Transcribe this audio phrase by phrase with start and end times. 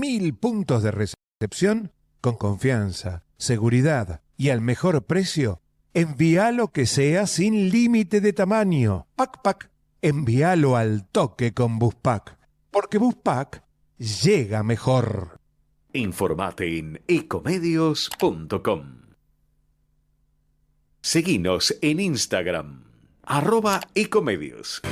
[0.00, 5.60] mil puntos de recepción con confianza, seguridad y al mejor precio,
[5.92, 9.06] envía lo que sea sin límite de tamaño.
[9.16, 9.70] Pack
[10.02, 12.38] envíalo al toque con Buspack,
[12.70, 13.64] porque Buspack
[13.96, 15.40] llega mejor.
[15.92, 19.04] Informate en ecomedios.com.
[21.00, 22.84] Seguinos en Instagram,
[23.22, 24.82] arroba ecomedios.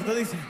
[0.00, 0.49] Cierto, dice.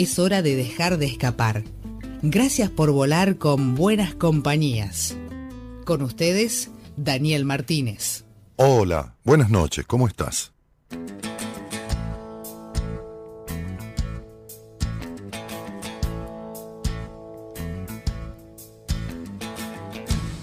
[0.00, 1.62] Es hora de dejar de escapar.
[2.22, 5.14] Gracias por volar con buenas compañías.
[5.84, 8.24] Con ustedes, Daniel Martínez.
[8.56, 10.52] Hola, buenas noches, ¿cómo estás?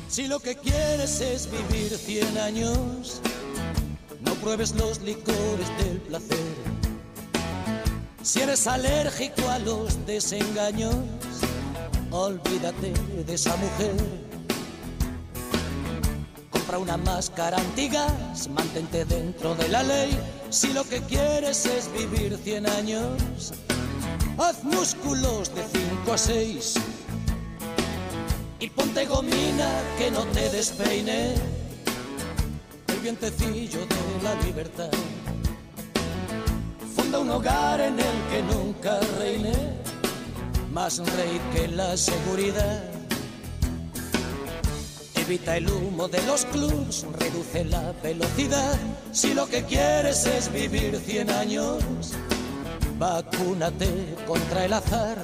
[0.07, 3.23] Si lo que quieres es vivir 100 años,
[4.23, 6.66] no pruebes los licores del placer.
[8.27, 10.97] Si eres alérgico a los desengaños,
[12.11, 12.91] olvídate
[13.25, 13.95] de esa mujer.
[16.51, 20.19] Compra una máscara antigas, mantente dentro de la ley.
[20.49, 23.53] Si lo que quieres es vivir 100 años,
[24.37, 26.73] haz músculos de 5 a 6
[28.59, 31.33] y ponte gomina que no te despeine
[32.87, 34.91] el vientecillo de la libertad.
[37.19, 39.53] Un hogar en el que nunca reine
[40.71, 42.83] más rey que la seguridad.
[45.15, 48.77] Evita el humo de los clubs, reduce la velocidad.
[49.11, 51.83] Si lo que quieres es vivir 100 años,
[52.99, 55.17] vacúnate contra el azar.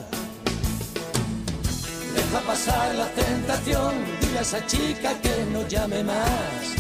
[2.16, 6.74] Deja pasar la tentación, dile a esa chica que no llame más.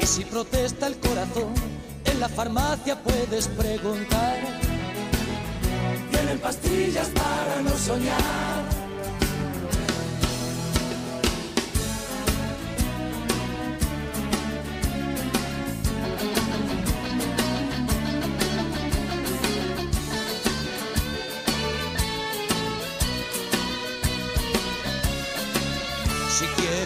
[0.00, 1.73] Y si protesta el corazón,
[2.14, 4.38] en la farmacia puedes preguntar.
[6.10, 8.73] Tienen pastillas para no soñar.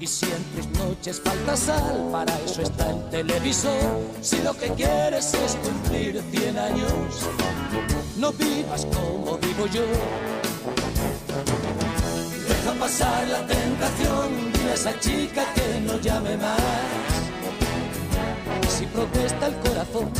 [0.00, 3.98] Y si en tus noches falta sal, para eso está el televisor.
[4.22, 7.28] Si lo que quieres es cumplir 100 años,
[8.16, 9.82] no vivas como vivo yo.
[12.46, 16.60] Deja pasar la tentación, dile a esa chica que no llame más.
[18.68, 20.12] Si protesta el corazón,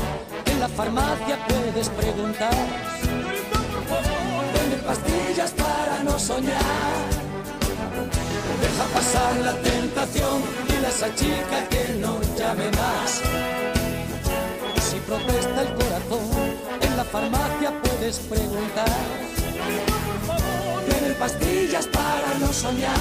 [0.47, 2.55] en la farmacia puedes preguntar.
[4.55, 7.18] Venden pastillas para no soñar.
[8.79, 13.23] Deja pasar la tentación, dile a esa chica que no llame más.
[14.89, 16.31] Si protesta el corazón,
[16.81, 18.89] en la farmacia puedes preguntar.
[20.89, 22.95] Tienen pastillas para no soñar.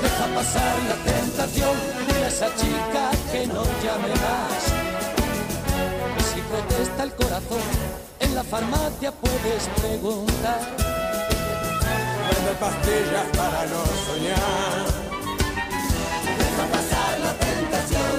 [0.00, 1.76] Deja pasar la tentación,
[2.08, 4.64] dile a esa chica que no llame más.
[6.32, 7.60] Si protesta el corazón,
[8.18, 11.13] en la farmacia puedes preguntar.
[12.52, 14.84] Pastillas para no soñar.
[16.38, 18.12] Deja pasar la tentación.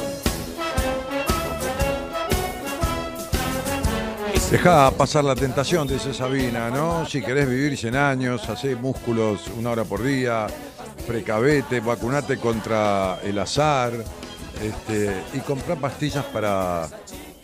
[4.51, 7.05] Deja pasar la tentación, dice Sabina, ¿no?
[7.05, 10.47] Si querés vivir 100 años, hacé músculos una hora por día,
[11.07, 13.93] precavete, vacunate contra el azar
[14.61, 16.89] este, y comprá pastillas para,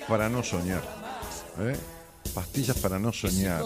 [0.07, 0.81] para no soñar.
[1.59, 1.75] ¿eh?
[2.33, 3.65] Pastillas para no soñar.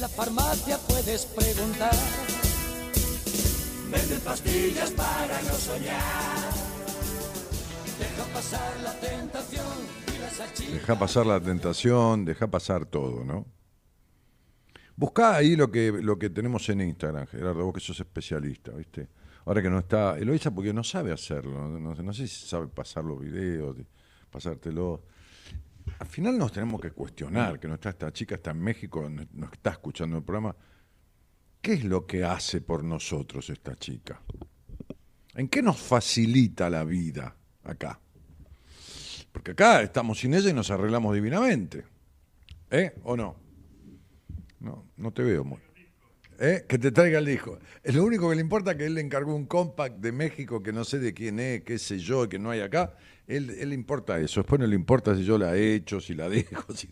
[0.00, 1.90] La farmacia puedes preguntar.
[3.90, 6.52] Venden pastillas para no soñar.
[7.98, 9.64] Deja pasar la tentación,
[10.06, 13.46] dile a esa chica Deja pasar la tentación, deja pasar todo, ¿no?
[14.94, 19.08] Buscá ahí lo que, lo que tenemos en Instagram, Gerardo, vos que sos especialista, ¿viste?
[19.46, 23.04] Ahora que no está Eloisa porque no sabe hacerlo, no, no sé si sabe pasar
[23.04, 23.86] los videos, de-
[24.30, 25.02] pasártelo.
[25.98, 29.50] Al final nos tenemos que cuestionar, que nuestra esta chica está en México, no, no
[29.52, 30.54] está escuchando el programa.
[31.60, 34.20] ¿Qué es lo que hace por nosotros esta chica?
[35.34, 38.00] ¿En qué nos facilita la vida acá?
[39.32, 41.84] Porque acá estamos sin ella y nos arreglamos divinamente.
[42.70, 42.94] ¿Eh?
[43.04, 43.36] ¿O no?
[44.60, 45.60] No, no te veo muy.
[46.38, 46.64] ¿Eh?
[46.68, 47.58] Que te traiga el disco.
[47.82, 50.72] Es lo único que le importa que él le encargó un compact de México que
[50.72, 52.94] no sé de quién es, qué sé yo, que no hay acá.
[53.26, 54.40] Él, él le importa eso.
[54.40, 56.72] Después no le importa si yo la he hecho, si la dejo.
[56.74, 56.88] Si.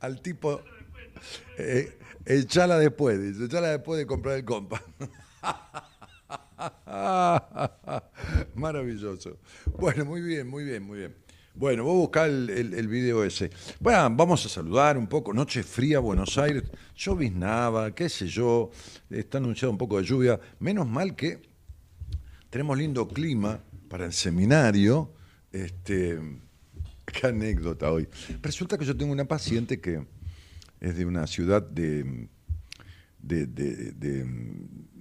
[0.00, 0.62] Al tipo.
[1.58, 3.46] Eh, echala después, dice.
[3.46, 4.86] Echala después de comprar el compact.
[8.54, 9.38] Maravilloso.
[9.78, 11.25] Bueno, muy bien, muy bien, muy bien.
[11.56, 13.50] Bueno, vos buscá el, el, video ese.
[13.80, 15.32] Bueno, vamos a saludar un poco.
[15.32, 16.64] Noche fría, Buenos Aires.
[16.94, 18.70] Lloviznaba, qué sé yo.
[19.08, 20.38] Está anunciado un poco de lluvia.
[20.60, 21.40] Menos mal que
[22.50, 25.14] tenemos lindo clima para el seminario.
[25.50, 26.18] Este,
[27.06, 28.06] qué anécdota hoy.
[28.42, 30.04] Resulta que yo tengo una paciente que
[30.78, 32.28] es de una ciudad de,
[33.18, 33.92] de, de-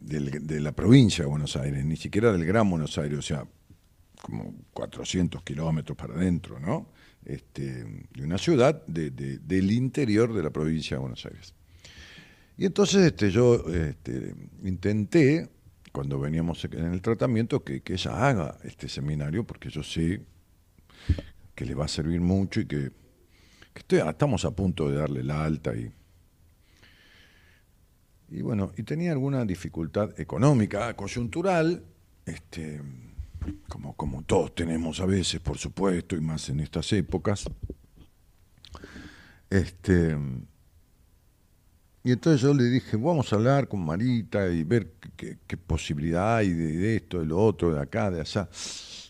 [0.02, 3.46] de la provincia de Buenos Aires, ni siquiera del Gran Buenos Aires, o sea,
[4.26, 6.90] como 400 kilómetros para adentro, ¿no?
[7.26, 11.54] Este, de una ciudad de- de- del interior de la provincia de Buenos Aires.
[12.58, 15.48] Y entonces este, yo este, intenté,
[15.92, 20.22] cuando veníamos en el tratamiento, que, que ella haga este seminario, porque yo sé
[21.54, 22.92] que le va a servir mucho y que,
[23.74, 25.92] que estoy- estamos a punto de darle la alta y,
[28.30, 31.84] y bueno, y tenía alguna dificultad económica, coyuntural,
[32.26, 32.82] este,
[33.68, 37.46] como, como todos tenemos a veces, por supuesto, y más en estas épocas.
[39.50, 40.16] Este,
[42.04, 46.38] y entonces yo le dije, vamos a hablar con Marita y ver qué, qué- posibilidad
[46.38, 48.48] hay de, esto, de lo otro, de acá, de allá.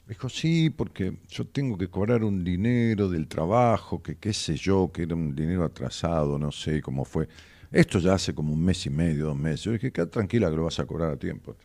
[0.08, 4.92] Dijo, sí, porque yo tengo que cobrar un dinero del trabajo, que qué sé yo,
[4.94, 7.28] que era un dinero atrasado, no sé cómo fue.
[7.72, 9.62] Esto ya hace como un mes y medio, dos meses.
[9.64, 11.56] Yo dije, quédate tranquila que lo vas a cobrar a tiempo.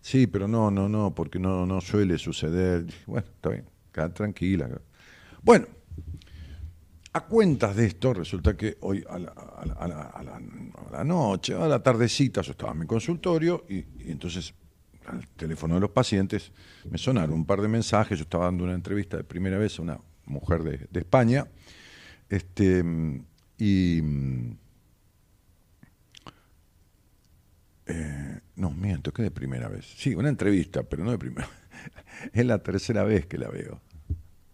[0.00, 2.86] Sí, pero no, no, no, porque no, no suele suceder.
[3.06, 4.68] Bueno, está bien, quédate tranquila.
[5.42, 5.66] Bueno,
[7.12, 12.72] a cuentas de esto, resulta que hoy a la, noche, a la tardecita, yo estaba
[12.72, 14.54] en mi consultorio y, entonces
[15.06, 16.52] al teléfono de los pacientes
[16.90, 18.18] me sonaron un par de mensajes.
[18.18, 21.46] Yo estaba dando una entrevista de primera vez a una mujer de, de España.
[22.28, 22.84] Este,
[23.58, 24.02] y.
[27.86, 29.86] eh, no, miento, que de primera vez.
[29.96, 31.48] Sí, una entrevista, pero no de primera.
[32.32, 33.80] Es la tercera vez que la veo.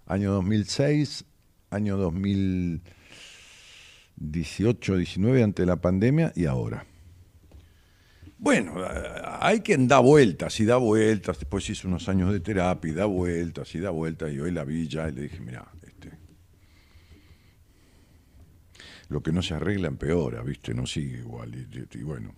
[0.07, 1.25] Año 2006,
[1.71, 6.87] año 2018, 19 ante la pandemia y ahora.
[8.37, 8.75] Bueno,
[9.41, 13.07] hay quien da vueltas y da vueltas, después hizo unos años de terapia y da
[13.07, 16.11] vueltas y da vueltas y hoy la vi ya y le dije, mira, este,
[19.09, 20.75] lo que no se arregla empeora, ¿viste?
[20.75, 21.55] No sigue igual.
[21.55, 22.35] Y- y bueno.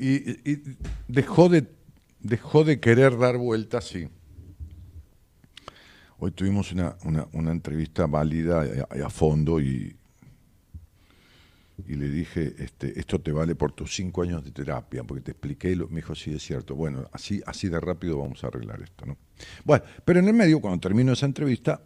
[0.00, 0.62] Y,
[1.08, 1.66] dejó, de,
[2.20, 4.08] dejó de querer dar vueltas, sí.
[6.18, 6.96] Hoy tuvimos una,
[7.32, 9.96] una, entrevista válida a, a fondo y,
[11.86, 15.30] y le dije, este, esto te vale por tus cinco años de terapia, porque te
[15.32, 18.80] expliqué, lo- me dijo, sí, es cierto, bueno, así, así de rápido vamos a arreglar
[18.82, 19.16] esto, ¿no?
[19.64, 21.82] Bueno, pero en el medio, cuando termino esa entrevista,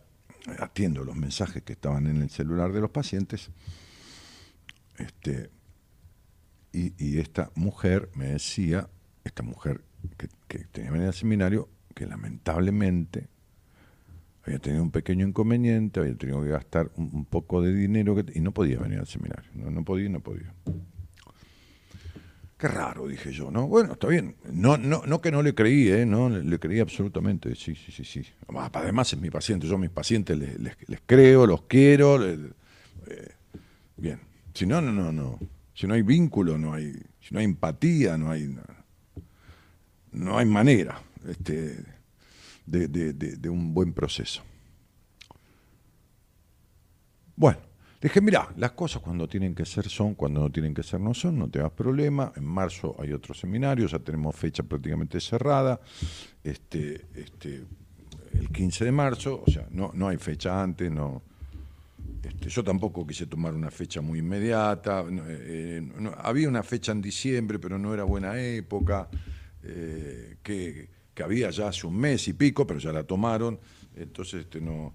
[0.58, 3.50] atiendo los mensajes que estaban en el celular de los pacientes,
[4.98, 5.50] este,
[6.72, 8.88] y, y esta mujer me decía,
[9.24, 9.82] esta mujer
[10.16, 13.28] que, que tenía venir al seminario, que lamentablemente
[14.44, 18.52] había tenido un pequeño inconveniente, había tenido que gastar un, poco de dinero y no
[18.52, 19.48] podía venir al seminario.
[19.54, 20.52] No, no podía, no podía.
[22.58, 23.66] Qué raro, dije yo, ¿no?
[23.66, 24.36] Bueno, está bien.
[24.52, 26.06] No, no, no que no le creí, ¿eh?
[26.06, 27.54] No, le, creí absolutamente.
[27.56, 28.24] Sí, sí, sí, sí.
[28.72, 29.66] Además es mi paciente.
[29.66, 30.76] Yo a mis pacientes les, les-
[31.06, 32.24] creo, los quiero.
[32.24, 32.38] eh,
[33.96, 34.20] bien.
[34.54, 35.40] Si no, no, no, no.
[35.74, 38.54] Si no hay vínculo, no hay, si no hay empatía, no hay,
[40.12, 41.84] no hay manera este,
[42.66, 44.42] de, de- de- un buen proceso.
[47.34, 47.58] Bueno,
[48.00, 51.14] dije, mira, las cosas cuando tienen que ser son, cuando no tienen que ser no
[51.14, 52.32] son, no te hagas problema.
[52.36, 55.80] En marzo hay otro seminario, ya tenemos fecha prácticamente cerrada.
[56.44, 57.64] Este, este,
[58.34, 61.22] el 15 de marzo, o sea, no, no hay fecha antes, no.
[62.22, 65.04] Este, yo tampoco quise tomar una fecha muy inmediata.
[65.10, 69.08] eh, no- había una fecha en diciembre, pero no era buena época.
[69.64, 73.58] eh, que, que había ya hace un mes y pico, pero ya la tomaron.
[73.94, 74.92] Entonces, este, no.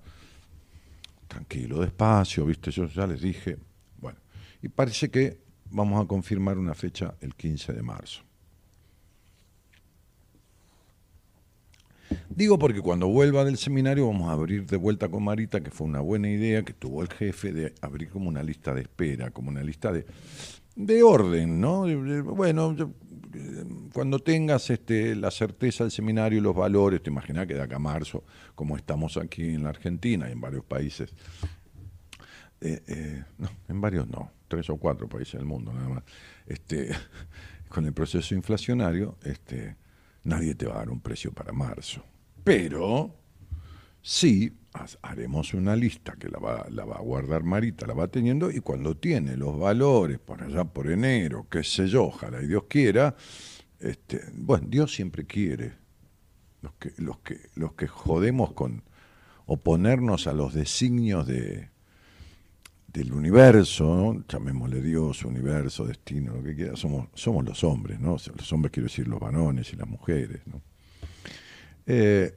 [1.28, 2.72] Tranquilo, despacio, ¿viste?
[2.72, 3.58] Yo ya les dije.
[4.00, 4.20] Bueno,
[4.62, 5.38] y parece que
[5.72, 8.24] vamos a confirmar una fecha el 15 de marzo.
[12.30, 15.88] Digo porque cuando vuelva del seminario vamos a abrir de vuelta con Marita, que fue
[15.88, 19.50] una buena idea que tuvo el jefe de abrir como una lista de espera, como
[19.50, 20.06] una lista de,
[20.76, 21.86] de orden, ¿no?
[22.24, 22.92] Bueno, yo,
[23.34, 27.62] eh, cuando tengas este, la certeza del seminario y los valores, te imaginas que de
[27.62, 28.24] acá a marzo,
[28.56, 31.14] como estamos aquí en la Argentina y en varios países,
[32.62, 36.04] eh, eh, no, en varios no, tres o cuatro países del mundo nada más,
[36.46, 36.90] este,
[37.70, 39.76] con el proceso inflacionario, este,
[40.28, 42.04] nadie te va a dar un precio para marzo.
[42.44, 43.16] Pero
[44.02, 44.54] sí
[45.02, 48.60] haremos una lista que la va, la va a guardar Marita, la va teniendo, y
[48.60, 53.16] cuando tiene los valores por allá por enero, qué sé yo, ojalá y Dios quiera,
[53.80, 55.76] este, bueno, Dios siempre quiere.
[56.62, 58.84] Los que, los que, los que jodemos con
[59.46, 61.70] oponernos a los designios de,
[62.88, 64.24] del universo, ¿no?
[64.28, 68.12] llamémosle Dios, universo, destino, lo que quiera, somos, somos los hombres, ¿no?
[68.12, 70.62] Los hombres quiero decir los varones y las mujeres, ¿no?
[71.86, 72.34] Eh,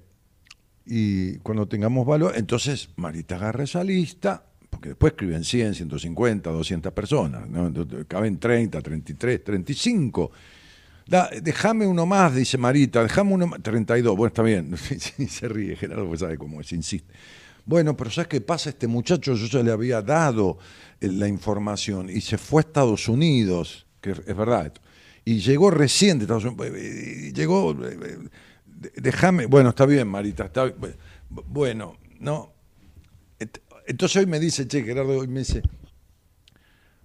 [0.87, 6.93] y cuando tengamos valor, entonces Marita agarra esa lista, porque después escriben 100, 150, 200
[6.93, 7.69] personas, ¿no?
[7.69, 10.31] Entonces, caben 30, 33, 35.
[11.07, 14.77] Da, déjame uno más, dice Marita, déjame uno más, 32, bueno, está bien,
[15.29, 17.13] se ríe Gerardo, pues sabe cómo es, insiste.
[17.71, 18.71] Bueno, pero ¿sabes qué pasa?
[18.71, 20.59] Este muchacho yo ya le había dado
[21.01, 24.73] eh, la información y se fue a Estados Unidos, que es verdad,
[25.25, 28.19] y llegó recién de Estados Unidos, eh, y llegó, eh,
[28.97, 30.75] déjame, bueno, está bien, Marita, está
[31.47, 32.53] bueno, no.
[33.39, 35.63] Ent- Entonces hoy me dice, che, Gerardo, hoy me dice,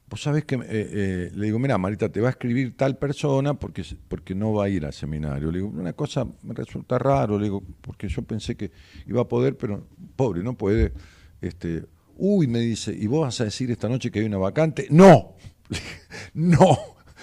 [0.07, 3.55] vos sabés que, eh, eh, le digo, mira, Marita, te va a escribir tal persona
[3.55, 5.51] porque, porque no va a ir al seminario.
[5.51, 8.71] Le digo, una cosa me resulta raro, le digo, porque yo pensé que
[9.07, 10.93] iba a poder, pero pobre, no puede.
[11.41, 11.85] Este,
[12.17, 14.87] uy, me dice, ¿y vos vas a decir esta noche que hay una vacante?
[14.91, 15.35] No,
[16.33, 16.77] no,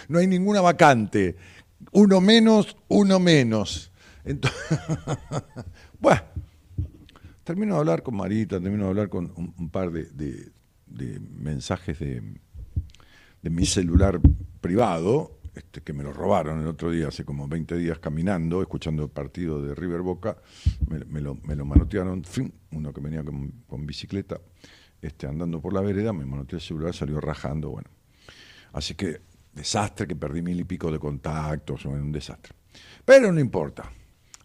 [0.09, 1.37] no hay ninguna vacante.
[1.93, 3.93] Uno menos, uno menos.
[4.25, 4.79] Entonces,
[6.01, 6.23] bueno,
[7.45, 10.51] termino de hablar con Marita, termino de hablar con un, par de
[11.41, 12.23] mensajes de,
[13.43, 14.21] de mi celular
[14.61, 19.03] privado, este, que me lo robaron el otro día, hace como 20 días caminando, escuchando
[19.03, 20.39] el partido de River Boca,
[20.89, 24.41] me, lo, me lo manotearon, fin, uno que venía con, bicicleta,
[25.03, 27.91] este, andando por la vereda, me manoteó el celular, salió rajando, bueno.
[28.73, 29.21] Así que,
[29.53, 32.55] desastre, que perdí mil y pico de contactos, un desastre.
[33.05, 33.91] Pero no importa,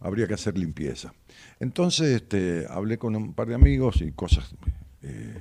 [0.01, 1.13] habría que hacer limpieza.
[1.59, 4.53] Entonces, este, hablé con un par de amigos y cosas...
[5.03, 5.39] eh,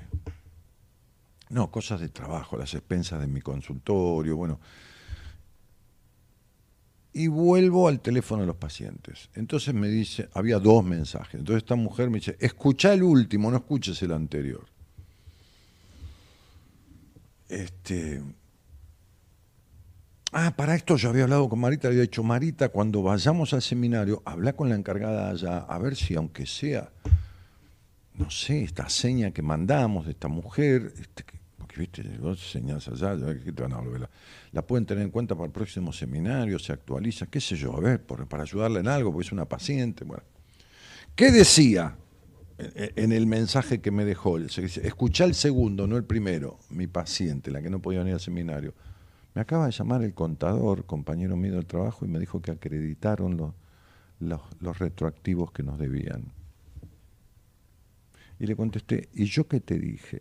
[1.49, 4.61] no, cosas de trabajo, las expensas de mi consultorio, bueno.
[7.13, 9.31] Y vuelvo al teléfono de los pacientes.
[9.35, 11.37] Entonces me dice, había dos mensajes.
[11.37, 14.67] Entonces esta mujer me dice, escucha el último, no escuches el anterior.
[17.49, 18.23] Este.
[20.33, 23.63] Ah, para esto yo había hablado con Marita, le había dicho, Marita, cuando vayamos al
[23.63, 26.91] seminario, habla con la encargada allá, a ver si aunque sea
[28.19, 31.25] no sé, esta seña que mandamos de esta mujer, este,
[31.77, 34.11] viste, vos señas allá, que te van a volver la,
[34.53, 37.81] la pueden tener en cuenta para el próximo seminario, se actualiza, qué sé yo, a
[37.81, 40.25] ver, para ayudarla en algo, porque es una paciente, bueno.
[41.15, 41.97] ¿Qué decía
[42.59, 44.39] en el mensaje que me dejó?
[44.39, 48.75] Escuchá el segundo, no el primero, mi paciente, la que no podía venir al seminario.
[49.35, 53.37] Me acaba de llamar el contador, compañero mío del trabajo, y me dijo que acreditaron
[54.19, 56.33] los, los retroactivos que nos debían.
[58.39, 60.21] Y le contesté, ¿y yo qué te dije?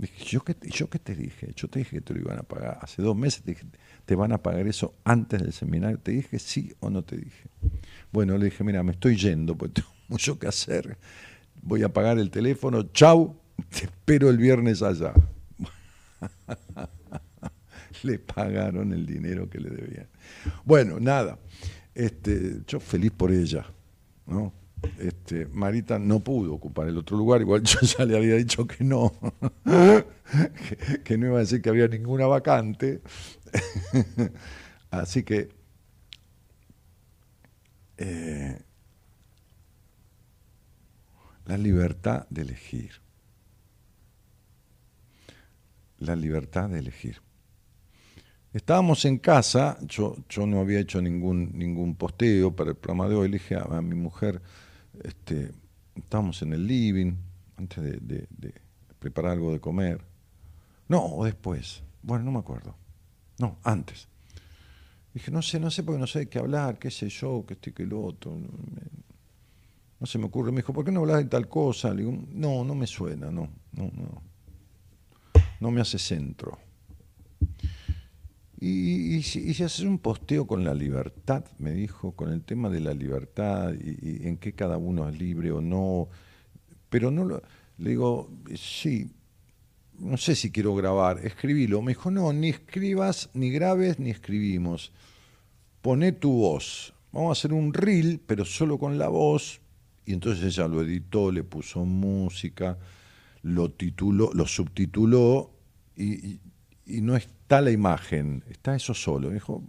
[0.00, 1.52] Dije, ¿yo qué, ¿yo qué te dije?
[1.54, 2.78] Yo te dije que te lo iban a pagar.
[2.80, 3.66] Hace dos meses te dije,
[4.06, 5.98] ¿te van a pagar eso antes del seminario?
[5.98, 7.50] ¿Te dije sí o no te dije?
[8.10, 10.96] Bueno, le dije, mira, me estoy yendo, porque tengo mucho que hacer.
[11.60, 13.36] Voy a pagar el teléfono, chau,
[13.68, 15.12] te espero el viernes allá.
[18.02, 20.08] le pagaron el dinero que le debían.
[20.64, 21.38] Bueno, nada,
[21.94, 23.66] este, yo feliz por ella,
[24.26, 24.54] ¿no?
[24.98, 28.84] Este, Marita no pudo ocupar el otro lugar, igual yo ya le había dicho que
[28.84, 29.12] no,
[31.04, 33.00] que, no iba a decir que había ninguna vacante.
[34.90, 35.48] Así que
[37.96, 38.60] eh,
[41.46, 42.92] la libertad de elegir.
[45.98, 47.20] La libertad de elegir.
[48.52, 53.14] Estábamos en casa, yo, yo no había hecho ningún, ningún posteo para el programa de
[53.14, 54.42] hoy, le dije a mi mujer,
[55.02, 55.52] este,
[55.94, 57.14] estábamos en el living,
[57.56, 58.54] antes de,
[58.98, 60.00] preparar algo de comer.
[60.88, 61.82] No, o después.
[62.02, 62.74] Bueno, no me acuerdo.
[63.38, 64.08] No, antes.
[65.14, 67.54] Dije, no sé, no sé porque no sé de qué hablar, qué sé yo, que
[67.54, 68.36] este, que el otro.
[69.98, 70.52] No, se me ocurre.
[70.52, 71.92] Me dijo, ¿por qué no hablas de tal cosa?
[71.92, 74.22] Le no, no me suena, no, no, no.
[75.60, 76.58] No me hace centro.
[78.60, 82.80] Y, y si, y un posteo con la libertad, me dijo, con el tema de
[82.80, 86.08] la libertad y, en qué cada uno es libre o no,
[86.90, 87.42] pero no lo,
[87.78, 89.10] le digo, sí,
[89.98, 91.80] no sé si quiero grabar, escribilo.
[91.82, 94.92] Me dijo, no, ni escribas, ni grabes, ni escribimos.
[95.80, 96.94] Poné tu voz.
[97.12, 99.60] Vamos a hacer un reel, pero solo con la voz.
[100.04, 102.78] Y entonces ella lo editó, le puso música,
[103.42, 105.52] lo tituló, lo subtituló
[105.96, 106.40] y,
[106.86, 107.16] no
[107.50, 109.28] está la imagen, está eso solo.
[109.28, 109.64] Dijo,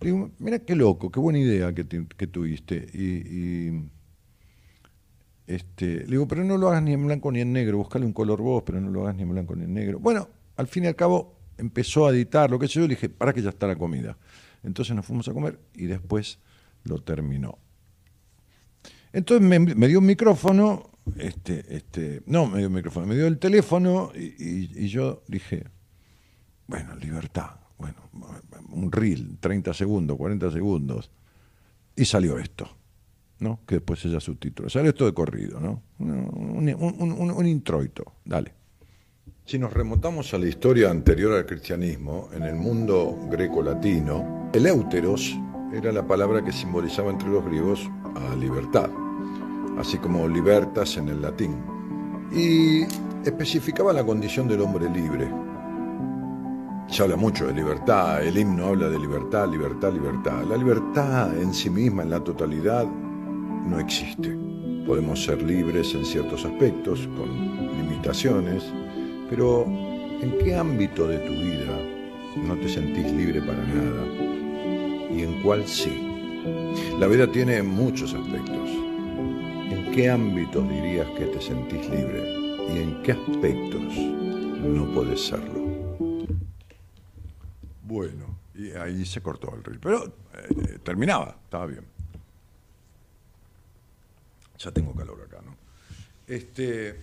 [0.00, 2.74] digo, mira qué loco, qué buena idea que, que tuviste.
[2.92, 3.88] Y,
[5.46, 8.12] este, le digo, pero no lo hagas ni en blanco ni en negro, buscale un
[8.12, 10.00] color vos, pero no lo hagas ni en blanco ni en negro.
[10.00, 13.08] Bueno, al fin y al cabo empezó a editar, lo que sé yo, le dije,
[13.08, 14.18] para que ya está la comida.
[14.64, 16.40] Entonces nos fuimos a comer y después
[16.82, 17.60] lo terminó.
[19.12, 23.38] Entonces me, dio un micrófono, este, este, no me dio un micrófono, me dio el
[23.38, 25.66] teléfono y yo dije,
[26.66, 27.96] bueno, libertad, bueno,
[28.70, 31.10] un reel, 30 segundos, 40 segundos,
[31.94, 32.68] y salió esto,
[33.38, 33.60] ¿no?
[33.66, 34.68] Que después ella subtituló.
[34.68, 35.82] Salió esto de corrido, ¿no?
[35.98, 38.52] Un, un, introito, dale.
[39.44, 45.36] Si nos remontamos a la historia anterior al cristianismo, en el mundo greco-latino, el éuteros
[45.72, 48.90] era la palabra que simbolizaba entre los griegos a libertad,
[49.78, 51.56] así como libertas en el latín,
[52.32, 52.82] y
[53.24, 55.45] especificaba la condición del hombre libre.
[56.88, 60.44] Se habla mucho de libertad, el himno habla de libertad, libertad, libertad.
[60.48, 64.36] La libertad en sí misma, en la totalidad, no existe.
[64.86, 67.28] Podemos ser libres en ciertos aspectos, con
[67.76, 68.62] limitaciones,
[69.28, 71.76] pero ¿en qué ámbito de tu vida
[72.36, 74.04] no te sentís libre para nada?
[75.10, 75.90] ¿Y en cuál sí?
[77.00, 78.70] La vida tiene muchos aspectos.
[79.70, 82.22] ¿En qué ámbitos dirías que te sentís libre?
[82.72, 83.96] ¿Y en qué aspectos
[84.62, 85.55] no puedes serlo?
[87.86, 89.78] Bueno, y ahí se cortó el reel.
[89.78, 91.84] Pero eh, terminaba, estaba bien.
[94.58, 95.54] Ya tengo calor acá, ¿no?
[96.26, 96.98] Este,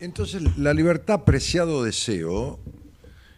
[0.00, 2.58] entonces, la libertad, preciado deseo,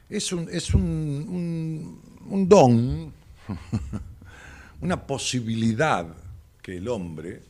[0.08, 3.12] es un, es un, un- don,
[4.80, 6.06] una posibilidad
[6.62, 7.42] que el hombre,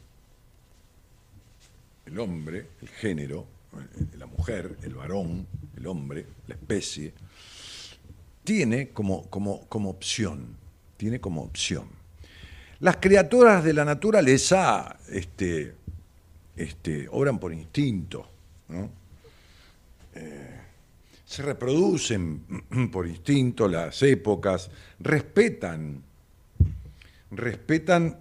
[2.07, 7.13] el hombre, el género, eh, la mujer, el varón, el hombre, la especie,
[8.45, 10.57] tiene como, como, como opción,
[10.97, 11.87] tiene como opción.
[12.81, 15.75] Las criaturas de la naturaleza este,
[16.57, 18.29] este, obran por instinto,
[18.69, 18.91] ¿no?
[20.15, 20.61] Eh,
[21.25, 22.43] se reproducen
[22.93, 26.03] por instinto las épocas, respetan,
[27.31, 28.19] respetan,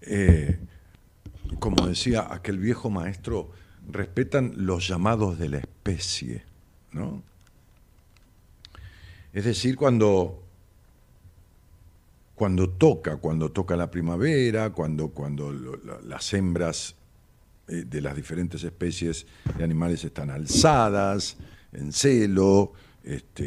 [0.00, 0.58] eh,
[1.58, 3.50] como decía aquel viejo maestro,
[3.90, 6.44] respetan los llamados de la especie,
[6.92, 7.22] ¿no?
[9.36, 10.42] Es decir, cuando,
[12.34, 15.52] cuando toca, cuando toca la primavera, cuando, cuando
[16.04, 16.94] las hembras
[17.68, 19.26] eh, de las diferentes especies
[19.58, 21.36] de animales están alzadas,
[21.74, 22.72] en celo,
[23.04, 23.44] este,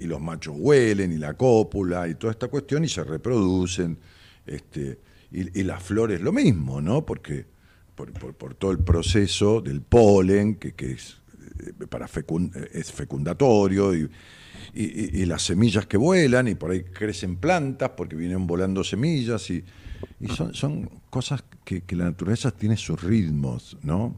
[0.00, 3.98] y, los machos huelen, y la cópula, y toda esta cuestión, y se reproducen.
[4.46, 4.98] Este,
[5.30, 7.04] y, y las flores lo mismo, ¿no?
[7.04, 7.44] Porque
[7.94, 11.18] por, todo el proceso del polen, que, es,
[11.66, 12.08] eh, para
[12.72, 14.08] es fecundatorio, y,
[14.82, 19.64] y- las semillas que vuelan, y por ahí crecen plantas, porque vienen volando semillas, y,
[20.20, 24.16] y son, cosas que, la naturaleza tiene sus ritmos, ¿no?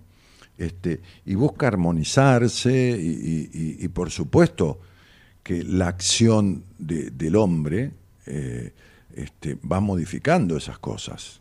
[0.56, 4.80] Este, y busca armonizarse, y, por supuesto
[5.42, 7.92] que la acción de- del hombre
[8.26, 8.72] eh,
[9.14, 11.40] este, va modificando esas cosas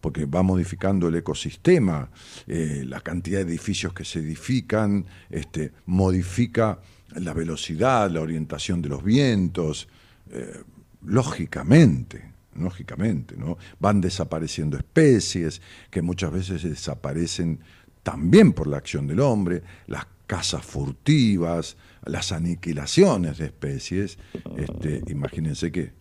[0.00, 2.10] porque va modificando el ecosistema,
[2.48, 6.80] eh, la cantidad de edificios que se edifican, este, modifica
[7.16, 9.88] la velocidad, la orientación de los vientos,
[10.30, 10.62] eh,
[11.04, 13.58] lógicamente, lógicamente, ¿no?
[13.80, 17.60] Van desapareciendo especies que muchas veces desaparecen
[18.02, 24.18] también por la acción del hombre, las cazas furtivas, las aniquilaciones de especies.
[24.56, 25.92] Este, imagínense que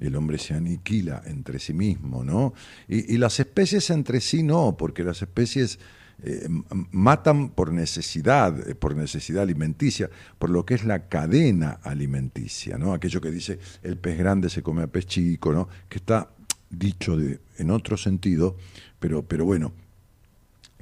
[0.00, 2.54] el hombre se aniquila entre sí mismo, ¿no?
[2.88, 5.78] Y, y las especies entre sí no, porque las especies
[6.22, 6.48] eh,
[6.90, 12.92] matan por necesidad, eh, por necesidad alimenticia, por lo que es la cadena alimenticia, ¿no?
[12.92, 15.68] Aquello que dice el pez grande se come a pez chico, ¿no?
[15.88, 16.30] Que está
[16.68, 17.16] dicho
[17.58, 18.56] en otro sentido,
[18.98, 19.72] pero, pero bueno,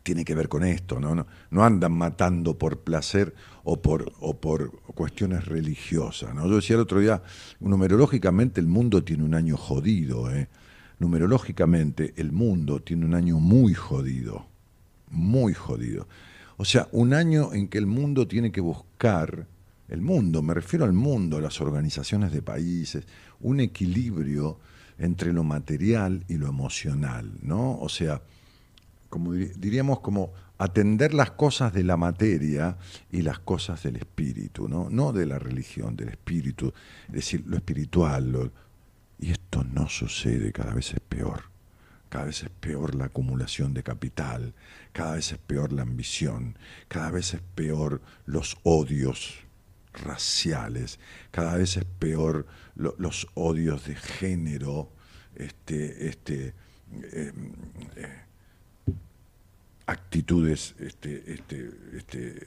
[0.03, 1.15] tiene que ver con esto, ¿no?
[1.15, 6.49] No, no andan matando por placer o por, o por cuestiones religiosas, ¿no?
[6.49, 7.23] Yo decía el otro día,
[7.61, 10.49] numerológicamente el mundo tiene un año jodido, ¿eh?
[10.99, 14.47] Numerológicamente el mundo tiene un año muy jodido,
[15.11, 16.07] muy jodido.
[16.57, 19.47] O sea, un año en que el mundo tiene que buscar,
[19.89, 23.05] el mundo, me refiero al mundo, las organizaciones de países,
[23.41, 24.59] un equilibrio
[24.99, 27.79] entre lo material y lo emocional, ¿no?
[27.79, 28.21] O sea,
[29.09, 32.77] como diríamos, como atender las cosas de la materia
[33.11, 34.91] y las cosas del espíritu, ¿no?
[34.91, 36.73] No de la religión, del espíritu,
[37.09, 38.51] es decir, lo espiritual.
[39.21, 41.45] y esto no sucede, cada vez es peor.
[42.09, 44.55] Cada vez es peor la acumulación de capital,
[44.99, 46.59] cada vez es peor la ambición,
[46.89, 49.35] cada vez es peor los odios
[49.93, 50.99] raciales,
[51.31, 54.91] cada vez es peor lo- los odios de género,
[55.37, 56.53] este, este,
[57.13, 57.33] eh,
[57.95, 58.23] eh,
[59.87, 62.47] actitudes este, este, este,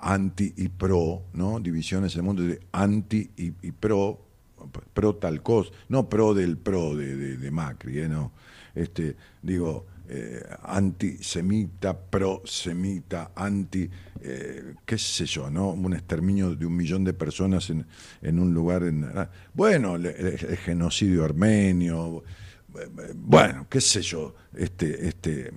[0.00, 1.58] anti y pro, ¿no?
[1.58, 4.20] Divisiones en el mundo de anti y, pro,
[4.94, 8.08] pro tal cosa, no pro del pro de, de- de Macri, ¿eh?
[8.08, 8.30] No.
[8.74, 13.88] Este, digo, eh, antisemita, pro-semita, anti,
[14.20, 15.70] eh, qué sé yo, ¿no?
[15.70, 17.86] Un exterminio de un millón de personas en,
[18.22, 18.82] en un lugar.
[18.84, 22.22] En, ah, bueno, el, el- el genocidio armenio,
[22.78, 25.52] eh, bueno, qué sé yo, este, este,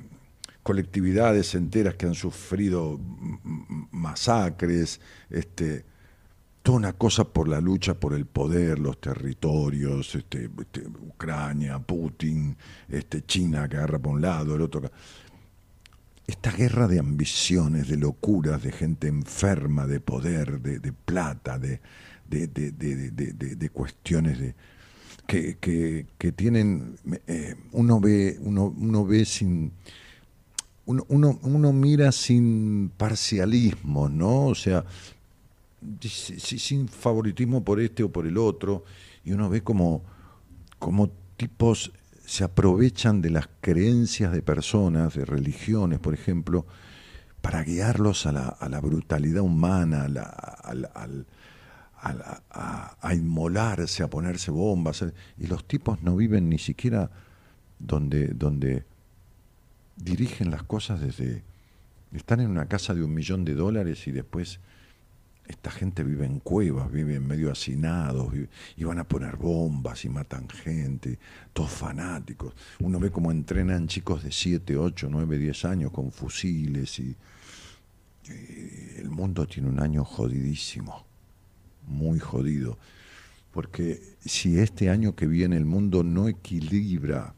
[0.64, 3.00] colectividades enteras que han sufrido
[3.92, 5.86] masacres, este,
[6.62, 12.56] toda una cosa por la lucha por el poder, los territorios, este, este, Ucrania, Putin,
[12.88, 14.92] este, China que agarra por un lado, el otro.
[16.28, 21.80] Esta guerra de ambiciones, de locuras, de gente enferma, de poder, de, plata, de,
[23.74, 24.54] cuestiones de,
[25.28, 29.72] que, tienen, eh, uno ve, uno, uno ve sin,
[30.86, 34.48] uno, mira sin parcialismo, ¿no?
[34.48, 34.86] O sea,
[36.02, 38.84] sin favoritismo por este o por el otro,
[39.24, 40.04] y uno ve como,
[40.78, 41.92] como tipos
[42.26, 46.66] se aprovechan de las creencias de personas, de religiones, por ejemplo,
[47.42, 50.08] para guiarlos a la, brutalidad humana,
[52.02, 55.04] a- a inmolarse, a ponerse bombas.
[55.38, 57.10] Y los tipos no viven ni siquiera
[57.80, 58.86] donde, donde
[59.96, 61.44] dirigen las cosas desde...
[62.12, 64.60] Están en una casa de un millón de dólares y después
[65.50, 68.32] esta gente vive en cuevas, vive en medio hacinados,
[68.78, 71.18] y van a poner bombas y matan gente,
[71.54, 72.54] todos fanáticos.
[72.80, 77.16] Uno ve cómo entrenan chicos de 7, 8, 9, 10 años con fusiles y,
[78.26, 81.04] y el mundo tiene un año jodidísimo,
[81.88, 82.78] muy jodido.
[83.52, 87.34] Porque si este año que viene el mundo no equilibra,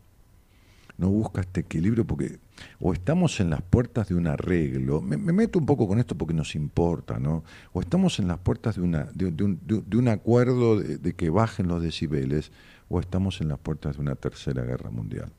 [0.97, 2.39] no busca este equilibrio, porque
[2.80, 6.15] o estamos en las puertas de un arreglo, me, me meto un poco con esto
[6.17, 7.43] porque nos importa, ¿no?
[7.74, 11.67] O estamos en las puertas de, una, de, un, de- un acuerdo de, que bajen
[11.67, 12.52] los decibeles,
[12.89, 15.32] o estamos en las puertas de una tercera guerra mundial.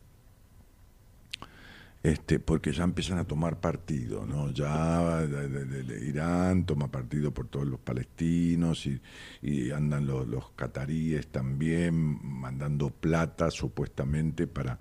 [2.02, 4.50] Este, porque ya empiezan a tomar partido, ¿no?
[4.50, 5.22] Ya
[6.02, 9.00] Irán toma partido por todos los palestinos y,
[9.40, 14.80] y andan los, los cataríes también mandando plata supuestamente para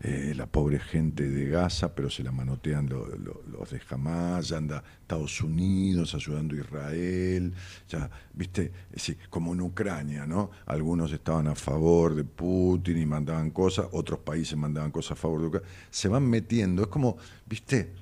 [0.00, 4.48] eh, la pobre gente de Gaza, pero se la manotean lo- lo- los de Hamas,
[4.48, 7.52] ya anda Estados Unidos ayudando a Israel,
[7.88, 10.50] ya, viste, decir, como en Ucrania, ¿no?
[10.66, 15.40] Algunos estaban a favor de Putin y mandaban cosas, otros países mandaban cosas a favor
[15.40, 15.68] de Ucrania.
[15.90, 17.92] Se van metiendo, es como, viste,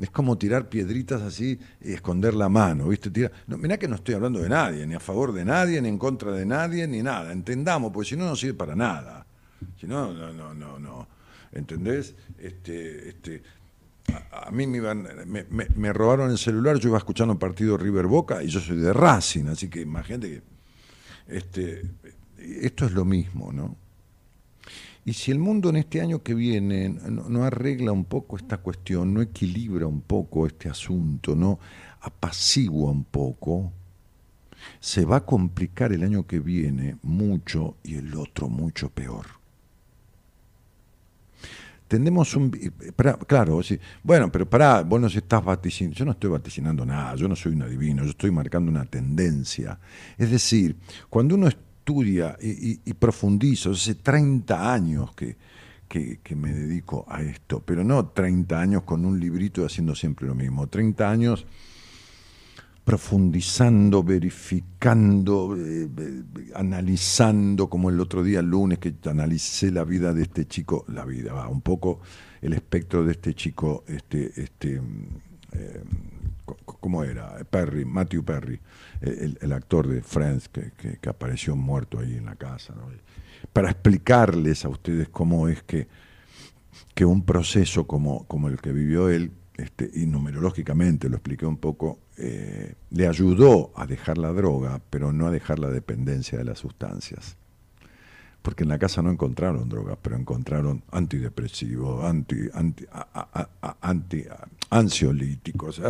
[0.00, 3.10] es como tirar piedritas así y esconder la mano, ¿viste?
[3.10, 3.30] Tira...
[3.48, 5.98] No, mirá que no estoy hablando de nadie, ni a favor de nadie, ni en
[5.98, 7.32] contra de nadie, ni nada.
[7.32, 9.26] Entendamos, porque si no, no sirve para nada.
[9.78, 11.19] Si no, no, no, no, no.
[11.52, 12.14] ¿Entendés?
[12.38, 13.42] Este, este,
[14.12, 18.06] a, a mí me, iban, me, robaron el celular, yo iba escuchando un partido River
[18.06, 20.42] Boca y yo soy de Racing, así que imagínate que
[21.36, 21.82] este,
[22.38, 23.76] esto es lo mismo, ¿no?
[25.04, 29.14] Y si el mundo en este año que viene no arregla un poco esta cuestión,
[29.14, 31.58] no equilibra un poco este asunto, no
[32.02, 33.72] apacigua un poco,
[34.78, 39.39] se va a complicar el año que viene mucho y el otro mucho peor.
[41.90, 42.52] Tendemos un...
[43.26, 43.60] claro,
[44.04, 47.50] bueno, pero pará, vos nos estás vaticinando, yo no estoy vaticinando nada, yo no soy
[47.54, 49.76] un adivino, yo estoy marcando una tendencia.
[50.16, 50.76] Es decir,
[51.08, 55.36] cuando uno estudia y, y- y profundiza, hace 30 años que,
[55.88, 60.28] que, que me dedico a esto, pero no 30 años con un librito haciendo siempre
[60.28, 61.44] lo mismo, 30 años
[62.84, 66.22] profundizando, verificando, eh, eh,
[66.54, 71.04] analizando, como el otro día, el lunes, que analicé la vida de este chico, la
[71.04, 72.00] vida, va, un poco
[72.40, 75.06] el espectro de este chico, este, este, mm,
[75.52, 75.82] eh,
[76.64, 77.38] ¿cómo era?
[77.44, 78.60] Perry, Matthew Perry,
[79.00, 82.74] el, actor de Friends que, que- apareció muerto ahí en la casa.
[83.52, 85.88] Para explicarles a ustedes cómo es que
[86.94, 91.58] que un proceso como, como el que vivió él, este, y numerológicamente lo expliqué un
[91.58, 96.44] poco, eh, le ayudó a dejar la droga, pero no a dejar la dependencia de
[96.44, 97.36] las sustancias.
[98.42, 104.24] Porque en la casa no encontraron drogas, pero encontraron antidepresivos, anti, anti,
[104.70, 105.82] ansiolíticos,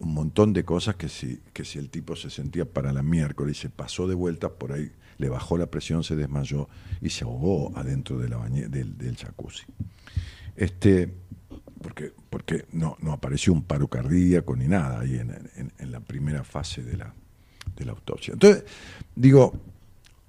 [0.00, 3.58] un montón de cosas que si, que si el tipo se sentía para la miércoles
[3.58, 6.68] y se pasó de vueltas por ahí, le bajó la presión, se desmayó
[7.00, 9.64] y se ahogó adentro del, del jacuzzi.
[10.56, 11.14] Este,
[11.82, 16.44] porque, porque no, no apareció un paro cardíaco ni nada ahí en, en- la primera
[16.44, 17.12] fase de la,
[17.76, 18.32] de la autopsia.
[18.34, 18.64] Entonces,
[19.14, 19.52] digo,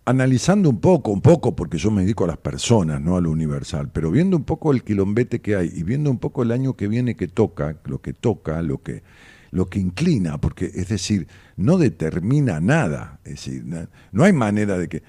[0.06, 3.30] analizando un poco, un poco, porque yo me dedico a las personas, no a lo
[3.32, 6.76] universal, pero viendo un poco el quilombete que hay y viendo un poco el año
[6.76, 9.04] que viene que toca, lo que toca, lo que,
[9.52, 13.66] lo que inclina, porque es decir, no determina nada, es decir,
[14.12, 15.04] no hay manera de que...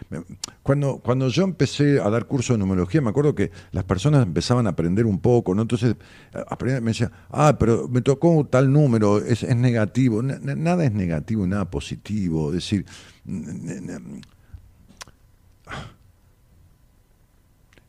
[0.64, 4.66] Cuando, cuando yo empecé a dar curso de numerología, me acuerdo que las personas empezaban
[4.66, 5.62] a aprender un poco, ¿no?
[5.62, 5.94] Entonces,
[6.60, 10.22] me decían, ah, pero me tocó tal número, es, es negativo.
[10.22, 12.84] Na- na- nada es negativo nada positivo, es decir...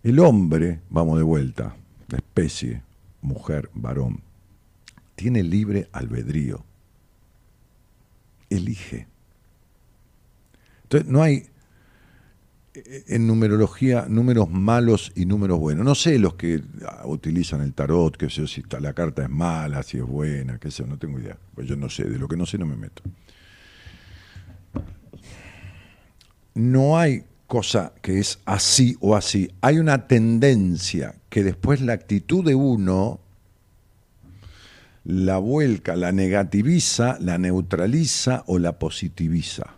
[0.04, 1.76] El hombre, vamos de vuelta,
[2.10, 2.84] la especie,
[3.22, 4.22] mujer, varón,
[5.16, 6.64] tiene libre albedrío.
[8.50, 9.08] Elige.
[10.84, 11.48] Entonces, no hay
[12.74, 15.86] eh, en numerología números malos y números buenos.
[15.86, 19.84] No sé los que ah, utilizan el tarot, que sé si la carta es mala,
[19.84, 21.38] si es buena, qué sé no tengo idea.
[21.56, 23.04] Pues yo no sé, de lo que no sé no me meto.
[26.54, 29.52] no hay cosa que es así o así.
[29.62, 33.20] Hay una tendencia que después la actitud de uno
[35.06, 39.76] la vuelca, la negativiza, la neutraliza o la positiviza.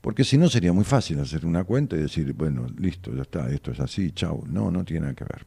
[0.00, 3.50] Porque si no sería muy fácil hacer una cuenta y decir, bueno, listo, ya está,
[3.50, 4.44] esto es así, chau.
[4.46, 5.46] No, no tiene nada que ver.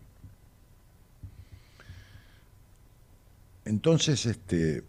[3.65, 4.83] Entonces, este,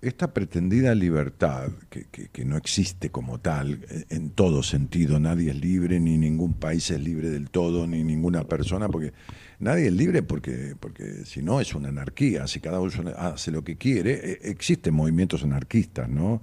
[0.00, 5.50] esta pretendida libertad, que, que- que no existe como tal, en- en todo sentido, nadie
[5.50, 9.12] es libre, ni ningún país es libre del todo, ni ninguna persona, porque
[9.60, 13.62] nadie es libre porque, porque si no es una anarquía, si cada uno hace lo
[13.62, 16.42] que quiere, eh, existen movimientos anarquistas, ¿no?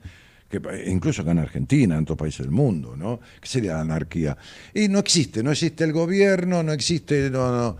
[0.49, 3.20] Que, eh, incluso acá en Argentina, en otros países del mundo, ¿no?
[3.41, 4.38] ¿Qué sería la anarquía?
[4.74, 7.78] Y no existe, no existe el gobierno, no existe, no, no,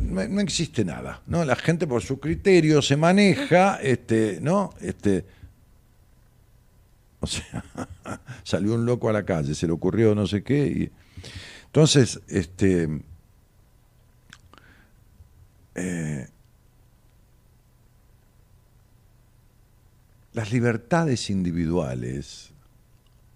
[0.00, 1.44] no, no existe nada, ¿no?
[1.44, 4.74] La gente por su criterio se maneja, este, ¿no?
[4.80, 5.24] Este,
[7.20, 7.64] o sea,
[8.42, 10.90] salió un loco a la calle, se le ocurrió no sé qué, y
[11.66, 12.88] entonces, este,
[15.74, 16.28] eh,
[20.32, 22.50] las libertades individuales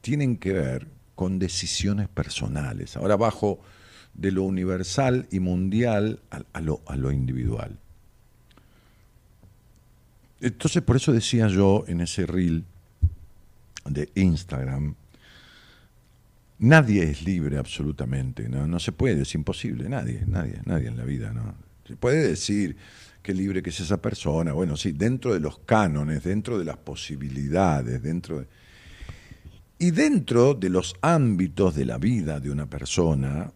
[0.01, 2.97] tienen que ver con decisiones personales.
[2.97, 3.61] Ahora bajo
[4.15, 7.79] de lo universal y mundial a, a lo, a lo individual.
[10.41, 12.65] Entonces, por eso decía yo en ese reel
[13.87, 14.95] de Instagram,
[16.59, 18.67] Nadie es libre absolutamente, ¿no?
[18.67, 21.55] No se puede, es imposible, nadie, nadie, nadie en la vida, ¿no?
[21.87, 22.77] Se puede decir
[23.23, 26.77] que libre que es esa persona, bueno, sí, dentro de los cánones, dentro de las
[26.77, 28.47] posibilidades, dentro de...
[29.79, 33.51] Y dentro de los ámbitos de la vida de una persona,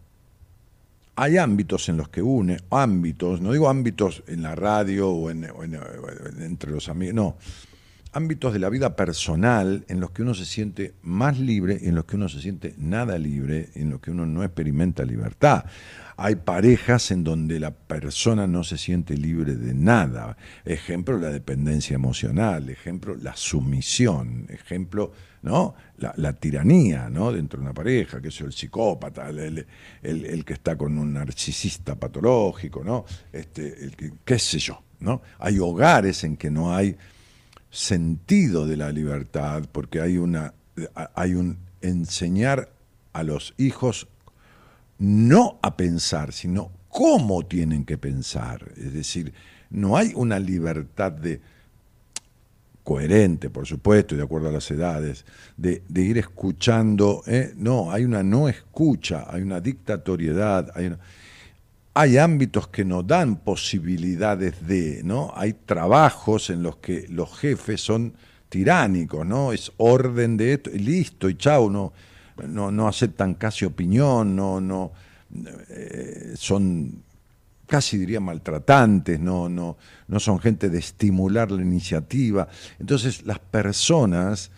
[1.17, 5.49] hay ámbitos en los que une, ámbitos, no digo ámbitos en la radio o, en,
[6.41, 7.37] entre los amigos, no,
[8.13, 11.95] ámbitos de la vida personal en los que uno se siente más libre y en
[11.95, 15.65] los que uno se siente nada libre en los que uno no experimenta libertad.
[16.17, 20.37] Hay parejas en donde la persona no se siente libre de nada.
[20.65, 25.77] Ejemplo, la dependencia emocional, ejemplo, la sumisión, ejemplo, ¿no?
[25.99, 27.31] La, tiranía, ¿no?
[27.31, 29.65] Dentro de una pareja, que es el psicópata, el,
[30.03, 33.05] el, que está con un narcisista patológico, ¿no?
[33.33, 33.95] Este, el,
[34.25, 35.23] qué sé yo, ¿no?
[35.39, 36.97] Hay hogares en que no hay
[37.71, 40.55] sentido de la libertad, porque hay una
[41.15, 42.71] hay un enseñar
[43.13, 44.09] a los hijos
[44.99, 48.73] no a pensar, sino cómo tienen que pensar.
[48.77, 49.33] Es decir,
[49.71, 51.41] no hay una libertad de
[52.83, 55.25] coherente, por supuesto, y de acuerdo a las edades,
[55.57, 57.23] de, ir escuchando.
[57.27, 57.53] ¿eh?
[57.57, 60.97] No, hay una no escucha, hay una dictatoriedad, hay,
[62.01, 65.33] hay ámbitos que no dan posibilidades de, ¿no?
[65.35, 68.15] Hay trabajos en los que los jefes son
[68.49, 69.53] tiránicos, ¿no?
[69.53, 71.93] Es orden de esto, y listo, y chau, no
[72.47, 74.93] no, no aceptan casi opinión, no, no,
[75.71, 77.03] eh, son
[77.67, 79.77] casi diría maltratantes, no, no,
[80.07, 82.49] no son gente de estimular la iniciativa.
[82.79, 84.51] Entonces las personas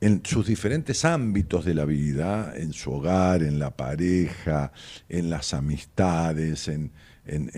[0.00, 4.72] en sus diferentes ámbitos de la vida, en su hogar, en la pareja,
[5.08, 6.92] en las amistades, en,
[7.26, 7.50] en,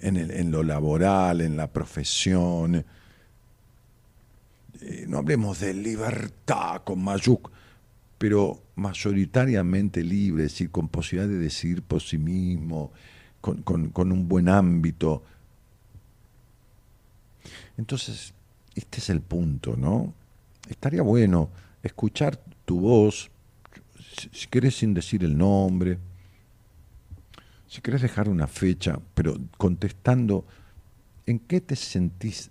[0.00, 2.84] en lo laboral, en la profesión,
[4.84, 7.56] eh, no hablemos de libertad con mayúsculas,
[8.18, 12.92] pero mayoritariamente libre, es decir, con posibilidad de decidir por sí mismo,
[13.40, 13.62] con,
[14.12, 15.22] un buen ámbito.
[17.76, 18.34] Entonces,
[18.74, 20.14] este es el punto, ¿no?
[20.72, 21.50] Estaría bueno
[21.82, 23.30] escuchar tu voz,
[24.32, 25.98] si, querés sin decir el nombre,
[27.68, 30.46] si querés dejar una fecha, pero contestando,
[31.26, 32.50] ¿en qué te sentís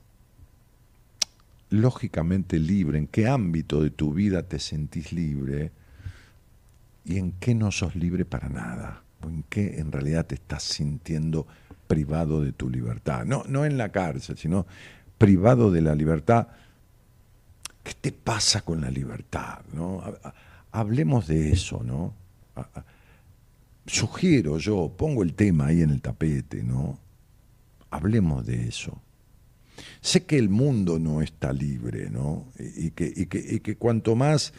[1.72, 5.72] lógicamente libre, en qué ámbito de tu vida te sentís libre
[7.03, 10.61] y en qué no sos libre para nada, o en qué en realidad te estás
[10.61, 11.47] sintiendo
[11.88, 13.26] privado de tu libertad.
[13.26, 14.67] No, no en la cárcel, sino
[15.17, 16.49] privado de la libertad.
[17.84, 19.59] ¿Qué te pasa con la libertad?
[19.73, 20.03] ¿no?
[20.71, 22.13] Hablemos de eso, ¿no?
[23.86, 26.99] Sugiero yo, pongo el tema ahí en el tapete, ¿no?
[27.89, 29.01] Hablemos de eso.
[29.99, 32.45] Sé que el mundo no está libre, ¿no?
[32.57, 34.53] Y que, y que, cuanto más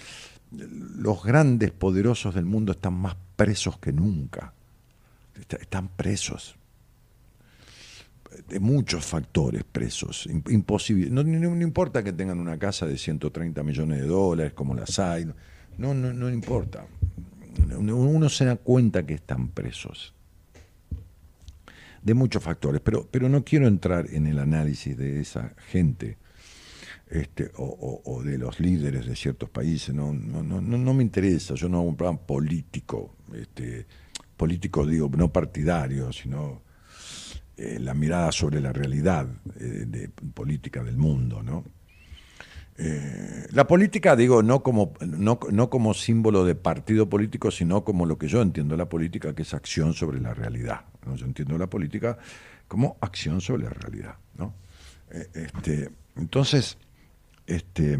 [0.50, 4.52] los grandes poderosos del mundo están más presos que nunca.
[5.48, 6.56] Están presos.
[8.48, 10.28] De muchos factores presos.
[10.48, 11.10] Imposible.
[11.10, 15.26] No, no, importa que tengan una casa de 130 millones de dólares como las hay.
[15.78, 16.86] No, no, no importa.
[17.78, 20.14] Uno se da cuenta que están presos
[22.02, 26.18] de muchos factores, pero, pero no quiero entrar en el análisis de esa gente
[27.08, 31.68] este, o, de los líderes de ciertos países, no, no, no, no me interesa, yo
[31.68, 33.86] no hago un programa político, este,
[34.36, 36.62] político digo, no partidario, sino
[37.56, 39.26] eh, la mirada sobre la realidad
[39.58, 41.64] eh, de política del mundo, ¿no?
[42.78, 48.16] Eh, la política, digo, no como, no, como símbolo de partido político, sino como lo
[48.18, 50.86] que yo entiendo la política, que es acción sobre la realidad.
[51.06, 51.14] ¿no?
[51.14, 52.18] Yo entiendo la política
[52.68, 54.16] como acción sobre la realidad.
[54.36, 54.54] ¿no?
[55.10, 56.78] Eh, este, entonces,
[57.46, 57.98] este,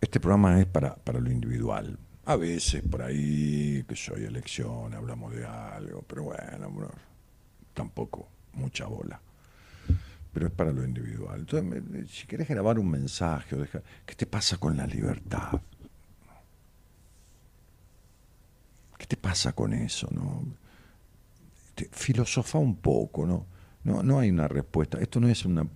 [0.00, 1.98] este programa es para, para lo individual.
[2.26, 6.90] A veces por ahí, que soy elección, hablamos de algo, pero bueno,
[7.76, 9.20] tampoco mucha bola
[10.36, 11.40] pero es para lo individual.
[11.40, 13.66] Entonces, si quieres grabar un mensaje, o
[14.04, 15.58] ¿qué te pasa con la libertad?
[18.98, 20.08] ¿Qué te pasa con eso?
[20.10, 20.44] No?
[21.90, 23.46] filosofa un poco, ¿no?
[23.82, 24.02] ¿no?
[24.02, 24.98] No hay una respuesta.
[25.00, 25.66] Esto no es una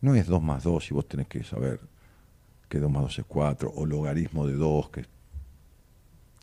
[0.00, 1.80] no es 2 más 2 y vos tenés que saber
[2.68, 5.08] que 2 más 2 es 4, o logaritmo de 2, que es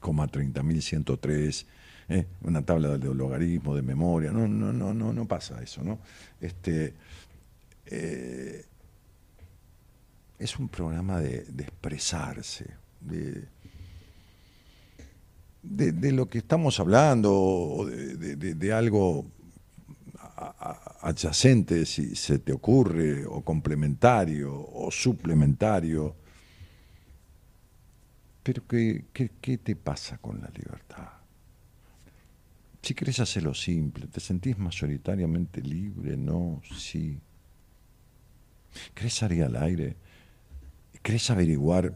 [0.02, 1.66] coma 30.103,
[2.10, 2.26] ¿eh?
[2.42, 4.32] una tabla de logaritmo de memoria.
[4.32, 6.00] No, no, no, no, no pasa eso, ¿no?
[6.40, 6.94] Este,
[7.86, 8.66] eh,
[10.40, 12.70] es un programa de, expresarse,
[13.02, 13.48] de,
[15.64, 19.26] de, lo que estamos hablando, o de, algo
[21.02, 26.16] adyacente, si se te ocurre, o complementario, o suplementario.
[28.44, 31.17] Pero ¿qué, qué, qué te pasa con la libertad?
[32.82, 36.16] Si querés hacerlo simple, ¿te sentís mayoritariamente libre?
[36.16, 37.20] No, sí.
[38.94, 39.96] ¿Querés salir al aire?
[41.02, 41.94] ¿Querés averiguar?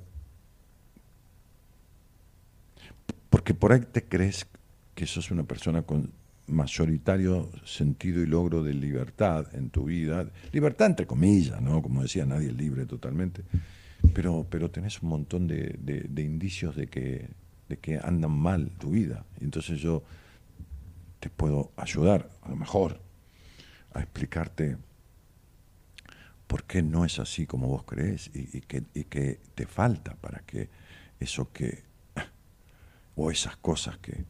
[3.29, 4.47] Porque por ahí te crees
[4.95, 6.11] que sos una persona con
[6.47, 10.29] mayoritario sentido y logro de libertad en tu vida.
[10.51, 11.82] Libertad entre comillas, ¿no?
[11.82, 13.43] Como decía, nadie es libre totalmente.
[14.13, 17.29] Pero, pero tenés un montón de, de- de indicios de que,
[17.69, 19.23] de que andan mal tu vida.
[19.39, 20.03] Entonces yo
[21.22, 22.99] te puedo ayudar, a lo mejor,
[23.93, 24.76] a explicarte
[26.47, 30.15] por qué no es así como vos crees y, y que, y que te falta
[30.15, 30.67] para que
[31.19, 31.84] eso que,
[33.15, 34.26] o esas cosas que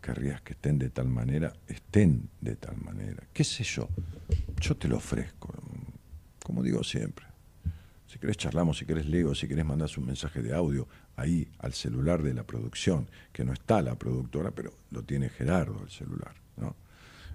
[0.00, 3.22] querrías que estén de tal manera, estén de tal manera.
[3.32, 3.88] ¿Qué sé yo?
[4.58, 5.54] Yo te lo ofrezco,
[6.42, 7.26] como digo siempre.
[8.06, 11.72] Si querés charlamos, si querés leo, si querés mandás un mensaje de audio ahí al
[11.72, 16.34] celular de la producción, que no está la productora, pero lo tiene Gerardo el celular,
[16.56, 16.74] ¿no?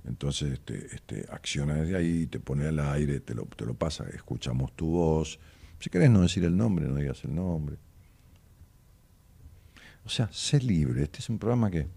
[0.05, 4.05] Entonces este, este, acciona desde ahí, te pone al aire, te lo, te lo pasa,
[4.13, 5.39] escuchamos tu voz.
[5.80, 7.78] Si querés no decir el nombre, no digas el nombre.
[10.05, 11.03] O sea, sé libre.
[11.03, 11.88] Este es un programa que,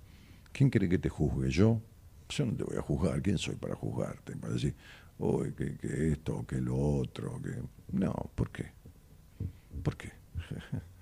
[0.53, 1.51] ¿quién quiere que te juzgue?
[1.51, 1.81] ¿Yo?
[2.29, 3.23] Yo no te voy a juzgar.
[3.23, 4.35] ¿Quién soy para juzgarte?
[4.37, 4.75] Para decir,
[5.19, 7.63] uy, que, que esto, que lo otro, que...
[7.97, 8.73] No, ¿por qué?
[9.85, 10.11] ¿Por qué?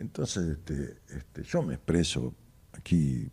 [0.00, 2.34] Entonces, este, este, yo me expreso
[2.72, 3.30] aquí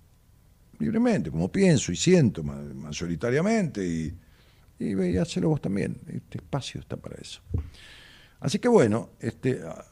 [0.80, 4.18] libremente, como pienso y siento ma- mayoritariamente, y,
[4.80, 6.00] y, y hacelo vos también.
[6.08, 7.42] Este espacio está para eso.
[8.40, 9.86] Así que bueno, este, ah,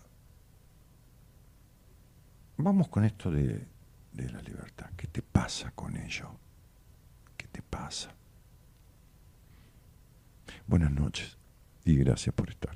[2.57, 3.65] vamos con esto de
[4.13, 4.89] la libertad.
[4.95, 6.29] ¿Qué te pasa con ello?
[7.37, 8.13] ¿Qué te pasa?
[10.67, 11.37] Buenas noches
[11.83, 12.75] y gracias por estar.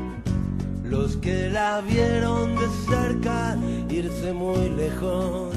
[0.91, 3.57] los que la vieron de cerca
[3.89, 5.55] irse muy lejos.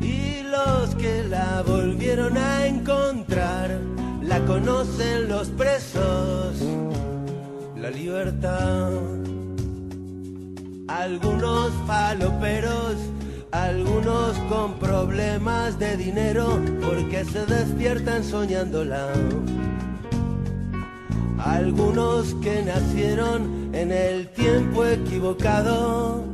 [0.00, 3.78] Y los que la volvieron a encontrar
[4.22, 6.56] la conocen los presos.
[7.76, 8.90] La libertad.
[10.88, 12.96] Algunos faloperos
[13.52, 19.08] algunos con problemas de dinero porque se despiertan soñándola.
[21.38, 26.24] Algunos que nacieron en el tiempo equivocado.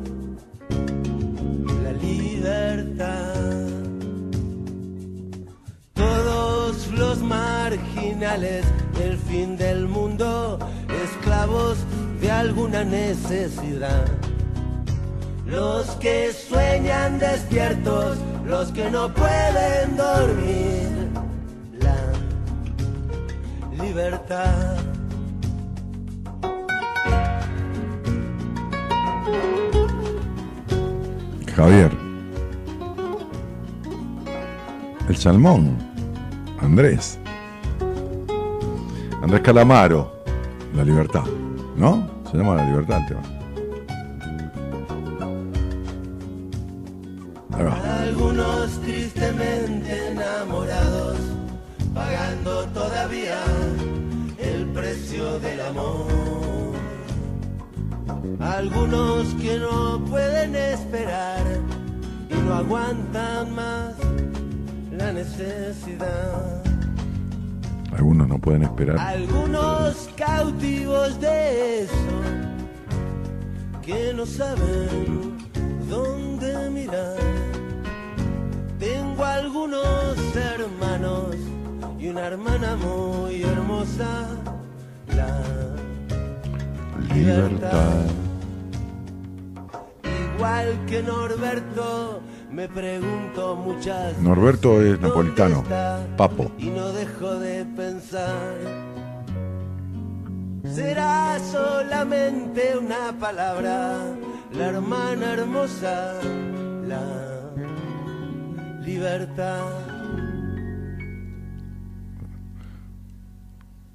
[1.83, 3.35] La libertad.
[5.95, 8.65] Todos los marginales
[8.99, 10.59] del fin del mundo,
[11.05, 11.79] esclavos
[12.21, 14.07] de alguna necesidad.
[15.47, 21.11] Los que sueñan despiertos, los que no pueden dormir.
[21.81, 24.86] La libertad.
[31.55, 31.91] Javier.
[35.09, 35.77] El Salmón.
[36.61, 37.19] Andrés.
[39.23, 40.13] Andrés Calamaro.
[40.75, 41.25] La libertad.
[41.77, 42.09] ¿No?
[42.31, 43.36] Se llama La libertad el tema.
[58.47, 61.43] Algunos que no pueden esperar
[62.31, 63.95] y no aguantan más
[64.93, 66.63] la necesidad.
[67.93, 68.99] Algunos no pueden esperar.
[68.99, 72.21] Algunos cautivos de eso
[73.85, 75.39] que no saben
[75.91, 77.17] dónde mirar.
[78.79, 81.35] Tengo algunos hermanos
[81.99, 84.29] y una hermana muy hermosa.
[85.17, 85.43] La
[87.13, 88.26] Libertad.
[90.37, 92.21] Igual que Norberto,
[92.51, 95.65] me pregunto muchas Norberto es ¿Dónde napolitano.
[96.17, 96.51] Papo.
[96.59, 98.55] y no dejo de pensar.
[100.65, 104.15] Será solamente una palabra,
[104.53, 106.21] la hermana hermosa,
[106.87, 107.53] la
[108.85, 109.65] libertad.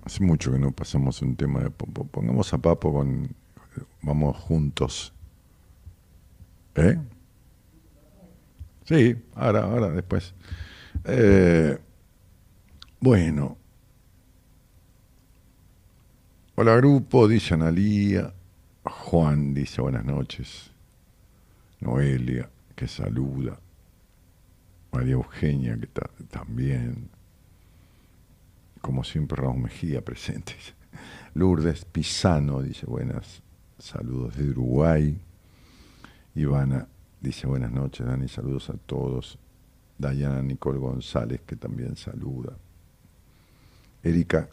[0.05, 2.05] Hace mucho que no pasamos un tema de Popo.
[2.05, 3.35] Pongamos a Papo con
[4.01, 5.13] Vamos juntos.
[6.75, 6.97] ¿Eh?
[8.85, 10.33] Sí, ahora, ahora, después.
[11.05, 11.77] Eh,
[12.99, 13.57] bueno.
[16.55, 18.33] Hola grupo, dice Analía.
[18.83, 20.71] Juan dice buenas noches.
[21.79, 23.59] Noelia, que saluda.
[24.91, 27.09] María Eugenia, que ta- también.
[28.81, 30.53] Como siempre, Raúl Mejía presente.
[31.33, 33.41] Lourdes Pisano dice buenas
[33.77, 35.17] saludos de Uruguay.
[36.35, 36.87] Ivana
[37.19, 39.37] dice buenas noches, Dani, saludos a todos.
[39.97, 42.57] Dayana Nicole González, que también saluda.
[44.01, 44.49] Erika,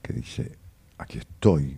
[0.00, 0.56] que dice,
[0.96, 1.76] aquí estoy.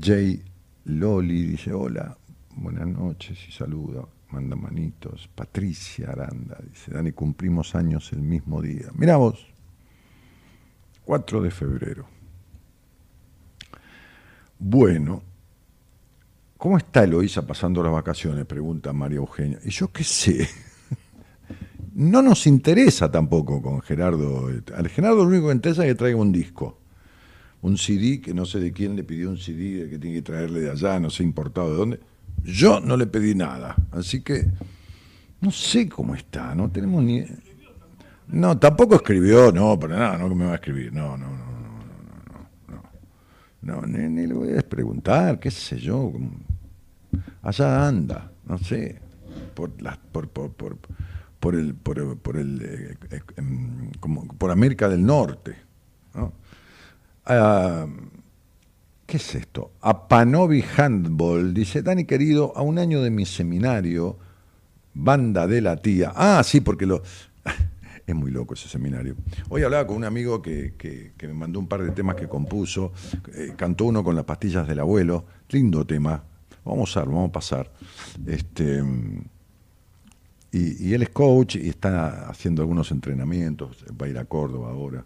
[0.00, 0.44] Jay
[0.84, 2.16] Loli dice, hola,
[2.54, 5.28] buenas noches y saluda, manda manitos.
[5.34, 8.90] Patricia Aranda dice, Dani, cumplimos años el mismo día.
[8.94, 9.46] Mirá vos,
[11.06, 12.06] 4 de febrero.
[14.58, 15.22] Bueno,
[16.64, 18.46] ¿cómo está Eloísa pasando las vacaciones?
[18.46, 19.58] Pregunta María Eugenia.
[19.66, 20.48] Y yo qué sé.
[21.96, 24.50] No nos interesa tampoco con Gerardo.
[24.74, 26.80] Al Gerardo lo único que interesa es que traiga un disco.
[27.62, 30.58] Un CD que no sé de quién le pidió un CD que tiene que traerle
[30.58, 32.00] de allá, no sé importado de dónde.
[32.42, 33.76] Yo no le pedí nada.
[33.92, 34.44] Así que
[35.40, 37.24] no sé cómo está, no tenemos ni.
[38.26, 40.92] No, tampoco escribió, no, para nada, no me va a escribir.
[40.92, 42.82] No, no, no, no,
[43.62, 43.80] no, no.
[43.80, 46.10] No, ni, le voy a preguntar, qué sé yo.
[47.42, 49.00] Allá anda, no sé,
[49.54, 49.70] por
[51.54, 51.98] el, por,
[52.36, 53.90] el- eh, eh, em,
[54.38, 55.56] por América del Norte,
[56.14, 56.32] ¿no?
[57.26, 57.86] Ah,
[59.06, 59.72] ¿Qué es esto?
[59.82, 64.18] Apanovi Handball dice, Dani querido, a un año de mi seminario,
[64.94, 66.12] Banda de la Tía.
[66.14, 67.02] Ah, sí, porque lo...
[68.06, 69.16] Es muy loco ese seminario.
[69.48, 70.74] Hoy hablaba con un amigo que
[71.22, 72.92] me mandó un par de temas que compuso.
[73.34, 75.24] Eh, cantó uno con las pastillas del abuelo.
[75.48, 76.22] Lindo tema.
[76.64, 77.70] Vamos a ver, vamos a pasar.
[78.26, 78.82] Este,
[80.52, 83.84] y, y él es coach y está haciendo algunos entrenamientos.
[84.00, 85.04] Va a ir a Córdoba ahora.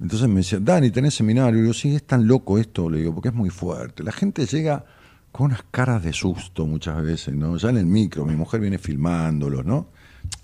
[0.00, 1.62] Entonces me decía, Dani, ¿tenés seminario?
[1.62, 4.02] Y yo, sí, es tan loco esto, le digo, porque es muy fuerte.
[4.02, 4.84] La gente llega
[5.30, 7.56] con unas caras de susto muchas veces, ¿no?
[7.56, 9.88] Ya en el micro, mi mujer viene filmándolos, ¿no?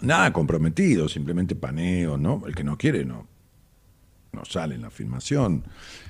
[0.00, 2.44] Nada comprometido, simplemente paneo, ¿no?
[2.46, 3.26] El que no quiere, no,
[4.32, 5.64] no sale en la filmación.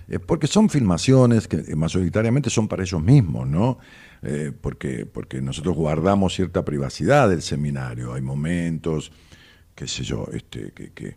[0.09, 3.79] Eh, porque son filmaciones que eh, mayoritariamente son para ellos mismos, ¿no?
[4.23, 8.15] Eh, porque, porque nosotros guardamos cierta privacidad del seminario.
[8.15, 9.13] Hay momentos,
[9.75, 11.17] qué sé yo, este, que,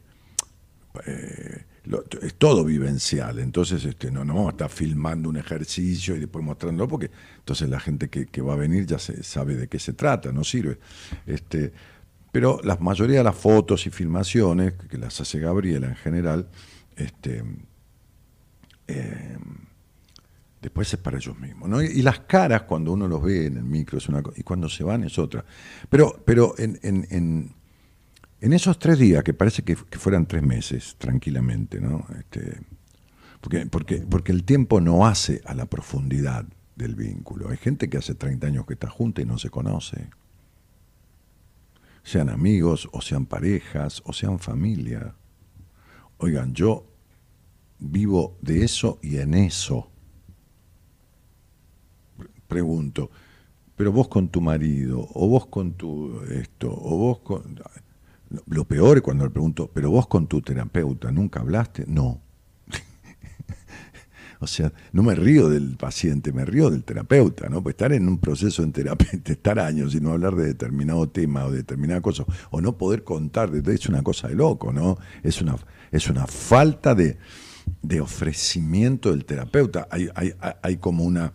[2.21, 6.43] es todo vivencial, entonces este, no, no vamos a estar filmando un ejercicio y después
[6.43, 9.79] mostrándolo, porque entonces la gente que, que va a venir ya se, sabe de qué
[9.79, 10.77] se trata, no sirve.
[11.25, 11.71] Este,
[12.31, 16.47] pero la mayoría de las fotos y filmaciones, que las hace Gabriela en general,
[16.95, 17.43] este,
[18.87, 19.37] eh,
[20.61, 21.69] después es para ellos mismos.
[21.69, 21.81] ¿no?
[21.81, 24.69] Y, las caras, cuando uno los ve en el micro, es una cosa, y cuando
[24.69, 25.43] se van es otra.
[25.89, 27.55] Pero, pero en, en-
[28.53, 32.05] esos tres días, que parece que, que fueran tres meses, tranquilamente, ¿no?
[32.19, 32.59] Este,
[33.39, 37.49] porque, porque, porque el tiempo no hace a la profundidad del vínculo.
[37.49, 40.09] Hay gente que hace 30 años que está junta y no se conoce.
[42.03, 45.15] Sean amigos, o sean parejas, o sean familia.
[46.23, 46.85] Oigan, yo
[47.79, 49.89] vivo de eso y en eso.
[52.47, 53.09] Pregunto,
[53.75, 57.59] pero vos con tu marido, o vos con tu esto, o vos con...
[58.45, 61.85] Lo peor es cuando le pregunto, pero vos con tu terapeuta, ¿nunca hablaste?
[61.87, 62.21] No.
[64.41, 67.61] O sea, no me río del paciente, me río del terapeuta, ¿no?
[67.63, 71.45] Pues estar en un proceso en terapia, estar años y no hablar de determinado tema
[71.45, 74.97] o de determinada cosa, o no poder contar, es una cosa de loco, ¿no?
[75.23, 75.55] Es una,
[75.91, 77.17] es una falta de,
[77.81, 79.87] de ofrecimiento del terapeuta.
[79.91, 81.33] Hay, hay, hay- como una.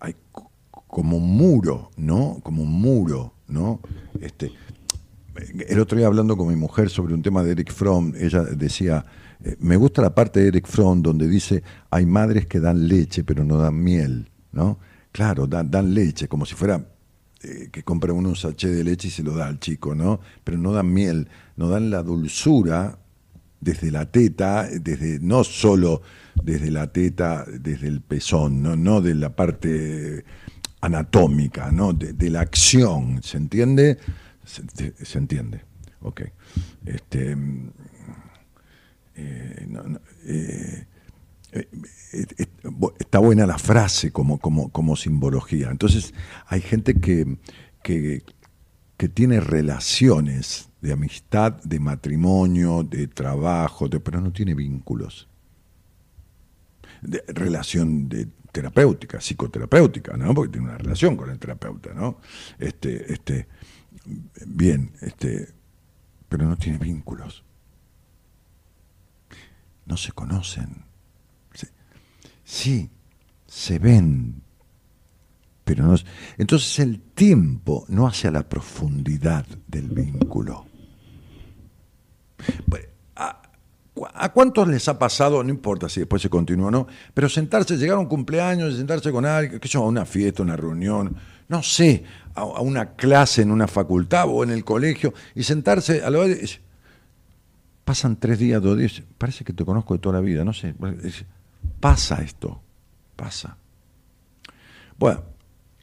[0.00, 2.40] Hay co- como un muro, ¿no?
[2.42, 3.80] Como un muro, ¿no?
[4.20, 4.50] Este,
[5.68, 9.04] el otro día hablando con mi mujer sobre un tema de Eric Fromm, ella decía,
[9.44, 13.24] eh, me gusta la parte de Eric Fromm donde dice, hay madres que dan leche
[13.24, 14.78] pero no dan miel, ¿no?
[15.12, 16.86] Claro, dan, leche, como si fuera
[17.42, 20.20] eh, que compra uno un sachet de leche y se lo da al chico, ¿no?
[20.44, 22.98] Pero no dan miel, no dan la dulzura
[23.60, 26.02] desde la teta, desde no solo
[26.42, 30.24] desde la teta, desde el pezón, no, no de la parte
[30.80, 31.92] anatómica, ¿no?
[31.92, 33.98] De, la acción, ¿se entiende?
[34.44, 35.62] Se, se- entiende.
[36.00, 36.22] Ok.
[36.86, 37.36] Este,
[39.18, 40.86] eh,
[41.52, 41.68] eh,
[42.12, 42.46] eh,
[42.98, 45.70] está buena la frase como, como, como simbología.
[45.70, 46.14] Entonces,
[46.46, 47.38] hay gente que,
[47.82, 48.22] que,
[48.96, 55.28] que tiene relaciones de amistad, de matrimonio, de trabajo, pero no tiene vínculos.
[57.28, 60.34] Relación de terapéutica, psicoterapéutica, ¿no?
[60.34, 62.18] Porque tiene una relación con el terapeuta, ¿no?
[62.58, 63.48] Este, este,
[64.46, 65.48] bien, este,
[66.28, 67.44] pero no tiene vínculos.
[69.88, 70.84] No se conocen.
[72.44, 72.88] Sí,
[73.46, 74.42] se ven,
[75.64, 75.96] pero no.
[76.38, 80.66] Entonces el tiempo no hace a la profundidad del vínculo.
[84.14, 87.76] ¿A, cuántos les ha pasado, no importa si después se continúa o no, pero sentarse,
[87.76, 91.16] llegar a un cumpleaños, sentarse con alguien, que yo, a una fiesta, una reunión,
[91.48, 96.08] no sé, a, una clase en una facultad o en el colegio, y sentarse a
[96.08, 96.60] hora de-
[97.88, 100.74] pasan tres días, dos días, parece que te conozco de toda la vida, no sé,
[101.80, 102.60] pasa esto,
[103.16, 103.56] pasa.
[104.98, 105.24] Bueno,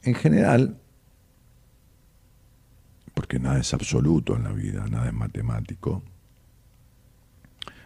[0.04, 0.78] en general,
[3.12, 6.04] porque nada es absoluto en la vida, nada es matemático,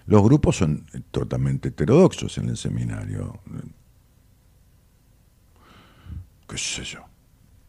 [0.04, 3.40] los grupos son totalmente heterodoxos en el seminario.
[6.46, 7.06] ¿Qué sé yo?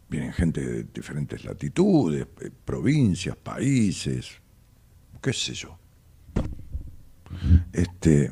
[0.10, 4.42] Vienen gente de diferentes latitudes, eh, provincias, países,
[5.22, 5.78] qué sé yo.
[7.74, 8.32] Este,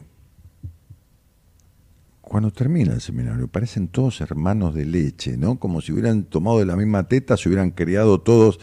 [2.22, 5.60] cuando termina el seminario, parecen todos hermanos de leche, ¿no?
[5.60, 8.60] Como si hubieran tomado de la misma teta, se hubieran criado todos,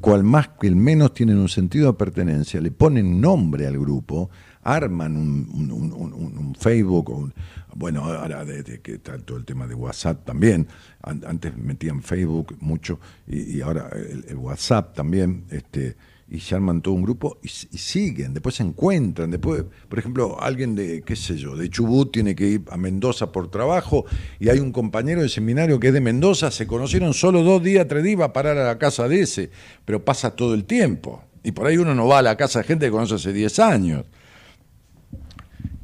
[0.00, 4.30] cual más que el menos tienen un sentido de pertenencia, le ponen nombre al grupo,
[4.62, 7.32] arman un, un- un- Facebook,
[7.74, 10.66] bueno, ahora desde que está todo el tema de WhatsApp también,
[11.02, 15.96] an- antes metían Facebook mucho y, y ahora el, el WhatsApp también, este,
[16.30, 20.74] y se arman todo un grupo y, siguen, después se encuentran, después, por ejemplo, alguien
[20.74, 24.04] de, qué sé yo, de Chubut tiene que ir a Mendoza por trabajo
[24.38, 27.88] y hay un compañero de seminario que es de Mendoza, se conocieron solo dos días,
[27.88, 29.50] tres días, va a parar a la casa de ese,
[29.84, 31.24] pero pasa todo el tiempo.
[31.42, 33.58] Y por ahí uno no va a la casa de gente que conoce hace 10
[33.60, 34.04] años.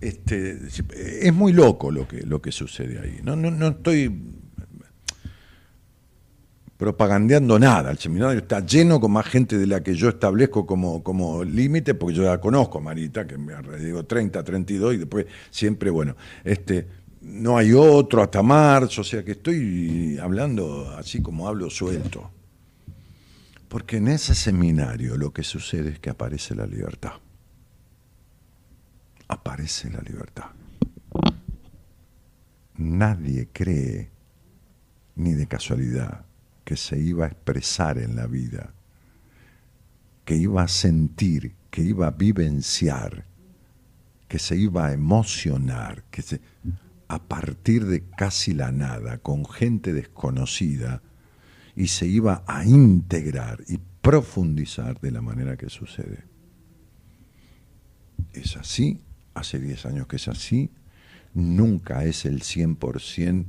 [0.01, 0.59] Este,
[1.23, 3.21] es muy loco lo que, lo que sucede ahí.
[3.23, 4.11] No, no, no estoy
[6.77, 7.91] propagandeando nada.
[7.91, 11.95] El seminario está lleno con más gente de la que yo establezco como, como límite,
[11.95, 16.87] porque yo la conozco, Marita, que me digo 30, 32, y después siempre, bueno, este,
[17.21, 22.31] no hay otro hasta marzo, o sea que estoy hablando así como hablo suelto.
[23.69, 27.15] Porque en ese seminario lo que sucede es que aparece la libertad.
[29.27, 30.51] Aparece la libertad.
[32.77, 34.11] Nadie cree,
[35.17, 36.25] ni de casualidad,
[36.65, 38.73] que se iba a expresar en la vida,
[40.25, 43.27] que iba a sentir, que iba a vivenciar,
[44.29, 46.41] que se iba a emocionar, que se,
[47.09, 51.03] a partir de casi la nada, con gente desconocida,
[51.77, 56.25] y se iba a integrar y profundizar de la manera que sucede.
[58.33, 59.01] Es así,
[59.35, 60.71] hace 10 años que es así,
[61.35, 63.47] nunca es el 100%,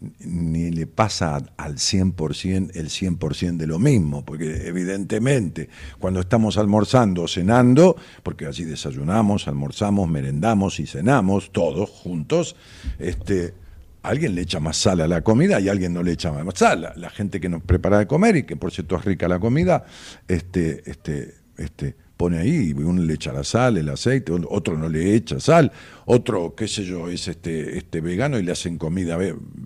[0.00, 5.68] ni le pasa al 100% el 100% de lo mismo, porque evidentemente
[5.98, 12.54] cuando estamos almorzando o cenando, porque así desayunamos, almorzamos, merendamos y cenamos todos juntos,
[13.00, 13.54] este,
[14.02, 16.82] alguien le echa más sal a la comida y alguien no le echa más sal.
[16.82, 19.40] La, la gente que nos prepara de comer y que por cierto es rica la
[19.40, 19.84] comida,
[20.28, 25.14] este, este, este, pone ahí, uno le echa la sal, el aceite, otro no le
[25.14, 25.72] echa sal,
[26.04, 29.16] otro, qué sé yo, es este, este vegano y le hacen comida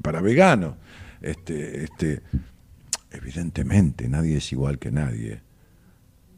[0.02, 0.76] para veganos.
[1.22, 2.20] Este, este,
[3.10, 5.40] evidentemente, nadie es igual que nadie,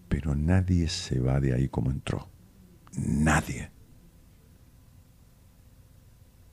[0.09, 2.29] pero nadie se va de ahí como entró.
[2.97, 3.71] Nadie.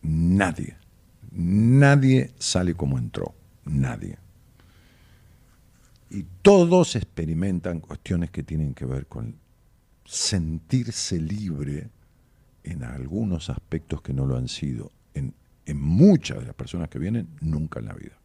[0.02, 0.76] Nadie.
[1.32, 3.36] Nadie sale como entró.
[3.66, 4.18] Nadie.
[6.10, 9.41] Y todos experimentan cuestiones que tienen que ver con
[10.12, 11.90] sentirse libre
[12.66, 14.92] en algunos aspectos que no lo han sido.
[15.14, 15.34] En,
[15.66, 18.18] en muchas de las personas que vienen, nunca en la vida.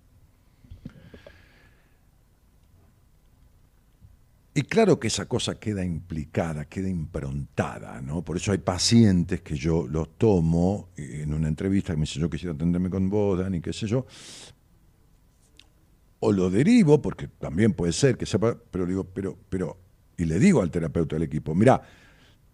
[4.53, 8.23] Y claro que esa cosa queda implicada, queda improntada, ¿no?
[8.23, 12.29] Por eso hay pacientes que yo los tomo en una entrevista que me dice, yo
[12.29, 14.07] quisiera atenderme con vos, Dani, qué sé yo,
[16.19, 19.77] o lo derivo, porque también puede ser que sepa, pero digo, pero, pero,
[20.17, 21.83] y le digo al terapeuta del equipo, mira,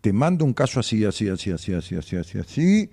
[0.01, 2.91] te mando un caso así, así, así, así, así, así, así, así,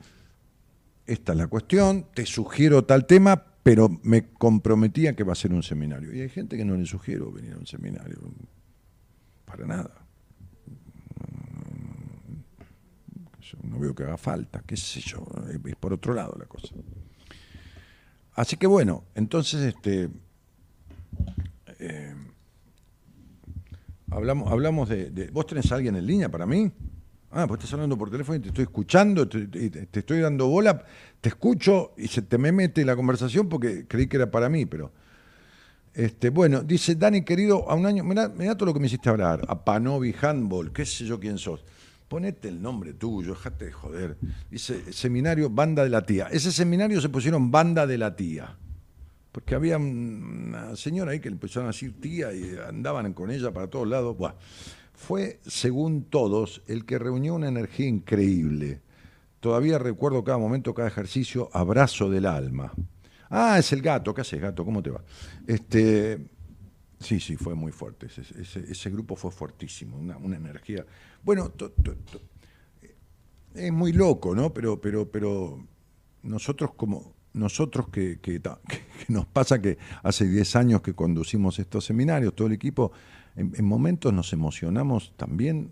[1.06, 5.54] esta es la cuestión, te sugiero tal tema, pero me comprometía que va a ser
[5.54, 6.14] un seminario.
[6.14, 8.20] Y hay gente que no le sugiero venir a un seminario,
[9.46, 9.92] para nada.
[13.64, 15.26] No veo que haga falta, qué sé yo,
[15.66, 16.76] es por otro lado la cosa.
[18.36, 20.10] Así que bueno, entonces este
[21.80, 22.14] eh,
[24.12, 26.72] Hablamos, hablamos de, ¿Vos tenés a alguien en línea para mí?
[27.32, 30.84] Ah, pues estás hablando por teléfono y te estoy escuchando, te estoy dando bola,
[31.22, 34.66] te escucho y se te me mete la conversación porque creí que era para mí,
[34.66, 34.92] pero.
[35.94, 39.10] Este, bueno, dice Dani, querido, a un año, mirá, mirá todo lo que me hiciste
[39.10, 41.64] hablar, a Panovi Handball, qué sé yo quién sos.
[42.08, 44.18] Ponete el nombre tuyo, dejate de joder.
[44.50, 46.28] Dice, seminario Banda de la Tía.
[46.32, 48.58] Ese seminario se pusieron Banda de la Tía.
[49.32, 53.52] Porque había una señora ahí que le empezaron a decir tía y andaban con ella
[53.52, 54.18] para todos lados.
[54.18, 54.34] Buah.
[54.94, 58.82] Fue, según todos, el que reunió una energía increíble.
[59.40, 62.74] Todavía recuerdo cada momento, cada ejercicio, abrazo del alma.
[63.30, 64.66] Ah, es el gato, ¿qué haces, gato?
[64.66, 65.02] ¿Cómo te va?
[65.48, 66.20] Este,
[67.00, 68.08] sí, sí, fue muy fuerte.
[68.08, 70.86] Ese, grupo fue fuertísimo, una, una energía.
[71.24, 71.72] Bueno, to-
[73.54, 74.54] es muy loco, ¿no?
[74.54, 75.66] Pero, pero, pero
[76.24, 78.42] nosotros como nosotros que, que
[79.08, 82.92] nos pasa que hace 10 años que conducimos estos seminarios, todo el equipo,
[83.36, 85.72] en, en momentos nos emocionamos también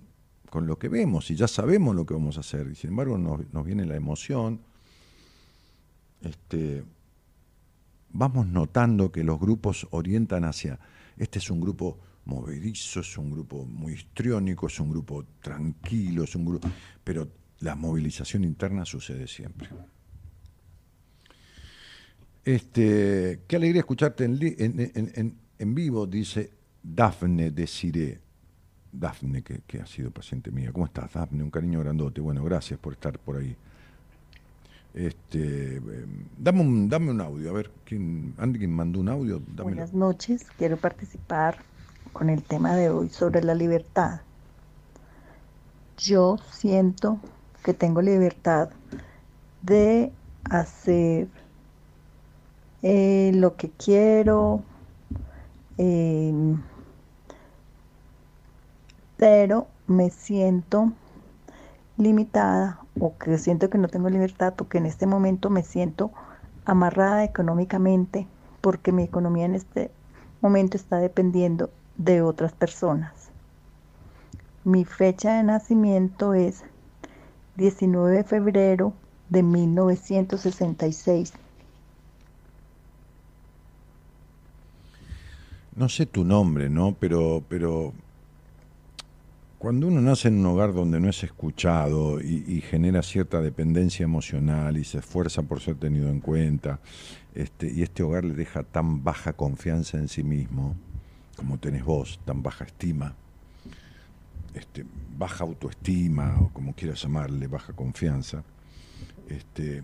[0.49, 2.67] con lo que vemos y ya sabemos lo que vamos a hacer.
[2.71, 4.61] Y sin embargo nos, nos viene la emoción.
[6.21, 6.83] Este,
[8.09, 10.79] vamos notando que los grupos orientan hacia,
[11.17, 16.35] este es un grupo movedizo, es un grupo muy histriónico, es un grupo tranquilo, es
[16.35, 16.67] un grupo,
[17.03, 17.27] pero
[17.59, 19.69] la movilización interna sucede siempre.
[22.47, 26.49] Este, qué alegría escucharte en, vivo, dice
[26.81, 28.21] Dafne de Siré.
[28.89, 30.71] Dafne, que, ha sido paciente mía.
[30.71, 31.43] ¿Cómo estás, Dafne?
[31.43, 32.21] Un cariño grandote.
[32.21, 33.53] Bueno, gracias por estar por ahí.
[34.93, 35.81] Este, eh,
[36.37, 39.41] dame, un, dame un audio, a ver, ¿quién, alguien mandó un audio?
[39.61, 41.57] Buenas noches, quiero participar
[42.13, 44.21] con el tema de hoy sobre la libertad.
[45.97, 47.19] Yo siento
[47.61, 48.69] que tengo libertad
[49.63, 50.13] de
[50.45, 51.27] hacer
[52.89, 54.63] eh, lo que quiero,
[55.77, 56.61] em,
[59.17, 60.93] pero me siento
[61.97, 66.11] limitada o que siento que no tengo libertad o que en este momento me siento
[66.63, 68.25] amarrada económicamente
[68.61, 69.91] porque mi economía en este
[70.39, 73.31] momento está dependiendo de otras personas.
[74.63, 76.63] Mi fecha de nacimiento es
[77.57, 78.93] 19 de febrero
[79.27, 81.33] de 1966.
[85.77, 86.95] No sé tu nombre, ¿no?
[86.99, 87.93] Pero, pero
[89.59, 94.77] cuando uno nace en un hogar donde no es escuchado y, genera cierta dependencia emocional
[94.77, 96.79] y se esfuerza por ser tenido en cuenta,
[97.35, 100.75] este, y este hogar le deja tan baja confianza en sí mismo,
[101.35, 103.13] como tenés vos, tan baja estima,
[104.55, 104.83] este,
[105.15, 108.43] baja autoestima, o como quieras llamarle, baja confianza,
[109.29, 109.83] este,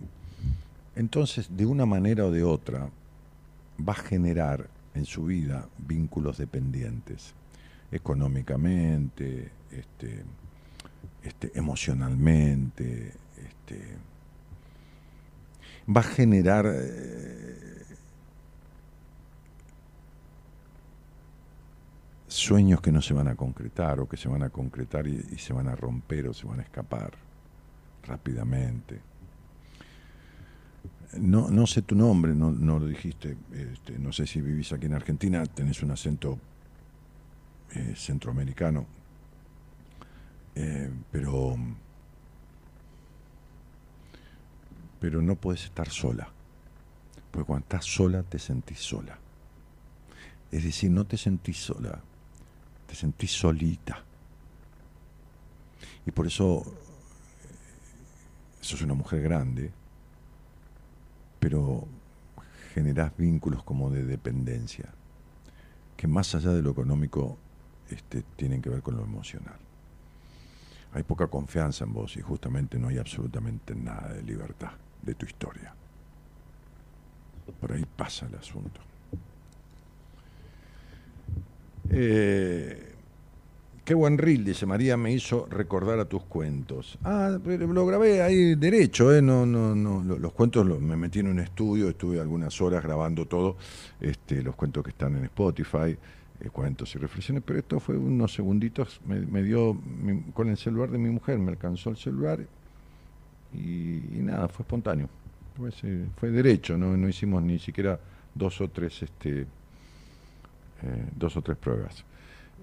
[0.96, 2.90] entonces de una manera o de otra
[3.80, 7.34] va a generar en su vida vínculos dependientes,
[7.90, 10.22] económicamente, este,
[11.22, 13.96] este, emocionalmente, este,
[15.94, 17.84] va a generar eh,
[22.28, 25.38] sueños que no se van a concretar o que se van a concretar y, y
[25.38, 27.12] se van a romper o se van a escapar
[28.06, 29.13] rápidamente.
[31.12, 33.36] No, no sé tu nombre, no, no lo dijiste.
[33.52, 36.38] este, no sé si vivís aquí en Argentina, tenés un acento
[37.72, 38.86] eh, centroamericano.
[40.56, 41.56] Eh, pero,
[45.00, 46.28] pero no puedes estar sola.
[47.30, 49.18] Porque cuando estás sola, te sentís sola.
[50.50, 52.00] Es decir, no te sentís sola,
[52.86, 54.04] te sentís solita.
[56.06, 57.48] Y por eso, eh,
[58.60, 59.72] sos una mujer grande,
[61.44, 61.86] pero
[62.72, 64.88] generás vínculos como de dependencia,
[65.94, 67.36] que más allá de lo económico
[67.90, 69.58] este, tienen que ver con lo emocional.
[70.94, 74.70] Hay poca confianza en vos y justamente no hay absolutamente nada de libertad
[75.02, 75.74] de tu historia.
[77.60, 78.80] Por ahí pasa el asunto.
[81.90, 82.93] Eh,
[83.84, 86.98] qué buen reel, dice María, me hizo recordar a tus cuentos.
[87.04, 89.20] Ah, lo grabé ahí derecho, ¿eh?
[89.20, 90.02] No, no, no.
[90.02, 93.56] lo- Los cuentos los- me metí en un estudio, estuve algunas horas grabando todo,
[94.00, 95.96] este, los cuentos que están en Spotify,
[96.40, 99.78] eh, cuentos y reflexiones, pero esto fue unos segunditos, me, dio
[100.32, 102.40] con el celular de mi mujer, me alcanzó el celular
[103.52, 103.58] y,
[104.22, 105.08] nada, fue espontáneo.
[105.56, 108.00] Fue, ese- fue derecho, no, no hicimos ni siquiera
[108.34, 109.46] dos o tres, este, eh,
[111.16, 112.04] dos o tres pruebas.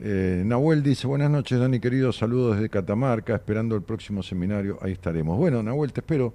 [0.03, 4.93] Eh, Nahuel dice, buenas noches Dani querido, saludos desde Catamarca, esperando el próximo seminario, ahí
[4.93, 5.37] estaremos.
[5.37, 6.33] Bueno, Nahuel, te espero,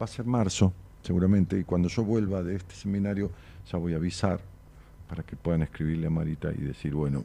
[0.00, 3.30] va a ser marzo, seguramente, y cuando yo vuelva de este seminario
[3.70, 4.40] ya voy a avisar
[5.08, 7.24] para que puedan escribirle a Marita y decir, bueno,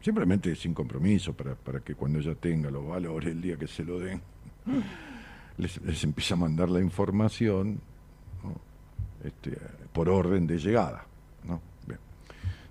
[0.00, 3.84] Simplemente sin compromiso, para, para que cuando ella tenga los valores, el día que se
[3.84, 4.20] lo den,
[5.58, 7.78] les, les empieza a mandar la información
[9.22, 9.58] este,
[9.92, 11.04] por orden de llegada.
[11.44, 11.60] ¿no?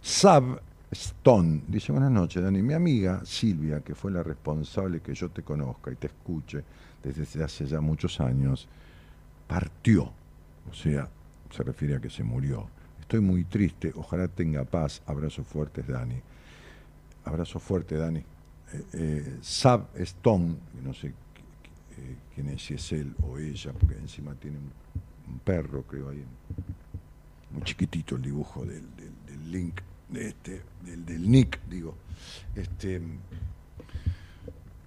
[0.02, 0.60] Sab
[0.92, 2.62] Stone dice, buenas noches, Dani.
[2.64, 6.64] Mi amiga Silvia, que fue la responsable que yo te conozca y te escuche
[7.04, 8.68] desde hace ya muchos años,
[9.48, 10.12] partió.
[10.70, 11.10] O sea,
[11.52, 12.68] se refiere a que se murió.
[13.00, 15.02] Estoy muy triste, ojalá tenga paz.
[15.06, 16.22] Abrazos fuertes, Dani.
[17.26, 18.20] Abrazo fuerte, Dani.
[18.20, 21.14] Eh, eh, Sab Stone, no sé eh,
[22.34, 26.24] quién es, si es él o ella, porque encima tiene un, perro, creo ahí.
[27.52, 28.84] Muy chiquitito el dibujo del,
[29.52, 29.80] link,
[30.14, 31.96] este, del, del nick, digo.
[32.56, 33.02] Este,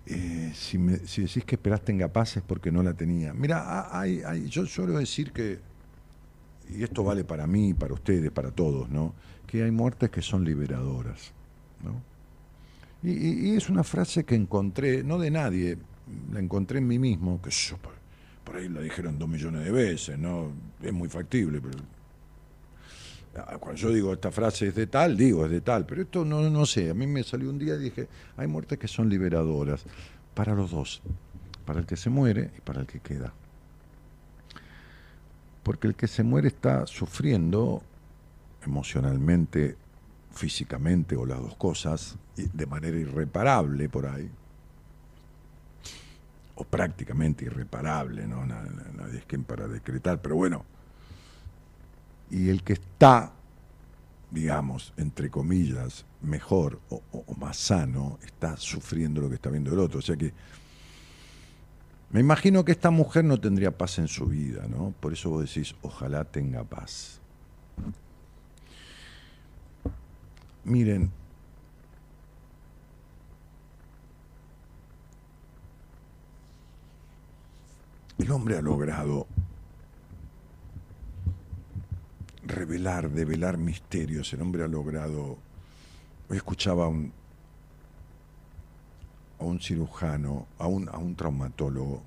[0.07, 3.33] eh, si, me- si decís que esperás tenga paz es porque no la tenía.
[3.33, 5.61] Mira, ha- hay, hay- yo suelo decir que,
[6.71, 9.15] y esto vale para mí, para ustedes, para todos, ¿no?
[9.47, 11.33] Que hay muertes que son liberadoras,
[11.85, 12.01] ¿no?
[13.09, 15.77] Y, es una frase que encontré, no de nadie,
[16.33, 17.93] la encontré en mí mismo, que yo, por,
[18.45, 20.53] por ahí la dijeron dos millones de veces, ¿no?
[20.83, 21.79] Es muy factible, pero
[23.61, 26.49] cuando yo digo esta frase es de tal, digo es de tal, pero esto no,
[26.51, 29.85] no sé, a mí me salió un día y dije, hay muertes que son liberadoras
[30.35, 31.03] para los dos,
[31.65, 33.33] para el que se muere y para el que queda.
[35.63, 37.83] Porque el que se muere está sufriendo
[38.67, 39.77] emocionalmente,
[40.35, 44.29] físicamente o las dos cosas, de manera irreparable por ahí,
[46.57, 48.45] o prácticamente irreparable, ¿no?
[48.45, 50.65] Na- na- Nadie es quien para decretar, pero bueno,
[52.33, 53.31] y el que está,
[54.31, 57.03] digamos, entre comillas, mejor o,
[57.37, 59.99] más sano, está sufriendo lo que está viendo el otro.
[59.99, 60.33] O sea que
[62.11, 64.95] me imagino que esta mujer no tendría paz en su vida, ¿no?
[64.99, 67.21] Por eso vos decís, ojalá tenga paz.
[70.65, 71.11] Miren,
[78.19, 79.27] el hombre ha logrado
[82.53, 84.33] revelar, develar misterios.
[84.33, 85.39] El hombre ha logrado.
[86.29, 87.13] Hoy escuchaba a un,
[89.41, 92.03] a un cirujano, a un, a un traumatólogo.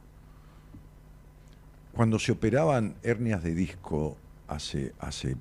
[1.94, 4.18] Cuando se operaban hernias de disco
[4.48, 5.36] hace, hace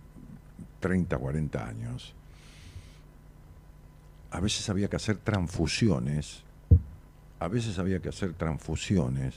[0.81, 2.15] 30, 40 años,
[4.31, 6.43] a veces había que hacer transfusiones,
[7.39, 9.35] a veces había que hacer transfusiones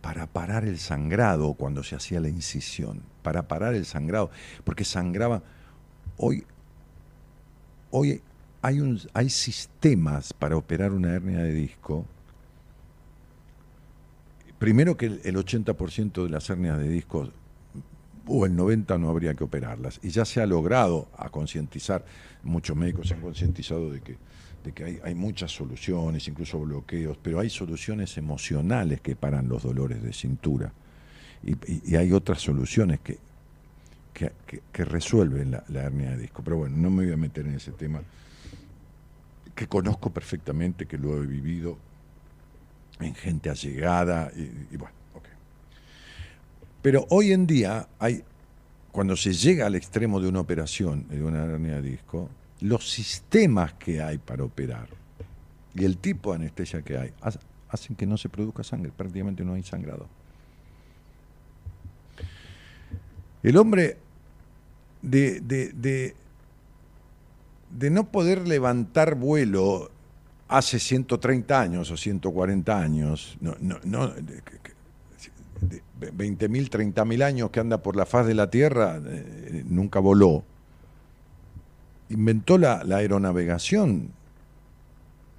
[0.00, 4.30] para parar el sangrado cuando se hacía la incisión, para parar el sangrado,
[4.64, 5.42] porque sangraba.
[6.16, 6.44] Hoy,
[7.90, 8.22] hoy
[8.62, 8.80] hay,
[9.12, 12.06] hay sistemas para operar una hernia de disco.
[14.58, 17.30] Primero que el, el 80% de las hernias de disco
[18.26, 19.98] o el 90% no habría que operarlas.
[20.02, 22.04] Y ya se ha logrado a concientizar,
[22.42, 24.16] muchos médicos se han concientizado de que,
[24.72, 30.12] que hay, muchas soluciones, incluso bloqueos, pero hay soluciones emocionales que paran los dolores de
[30.12, 30.72] cintura.
[31.42, 33.18] Y, hay otras soluciones que,
[34.12, 34.32] que,
[34.72, 36.42] que- resuelven la, hernia de disco.
[36.42, 38.02] Pero bueno, no me voy a meter en ese tema,
[39.54, 41.78] que conozco perfectamente, que lo he vivido
[43.00, 45.24] en gente allegada, y, y bueno, ok.
[46.82, 48.24] Pero hoy en día hay,
[48.90, 52.28] cuando se llega al extremo de una operación, de una hernia de disco,
[52.60, 54.88] los sistemas que hay para operar
[55.74, 57.32] y el tipo de anestesia que hay ha-
[57.70, 60.08] hacen que no se produzca sangre, prácticamente no hay sangrado.
[63.42, 63.96] El hombre
[65.02, 65.72] de, de,
[67.70, 69.90] de, no poder levantar vuelo
[70.48, 74.78] hace 130 años o 140 años, no, no, no, de- que- que-
[76.00, 80.44] de 20.000, 30.000 años que anda por la faz de la Tierra, eh, nunca voló.
[82.10, 84.12] Inventó la, la aeronavegación,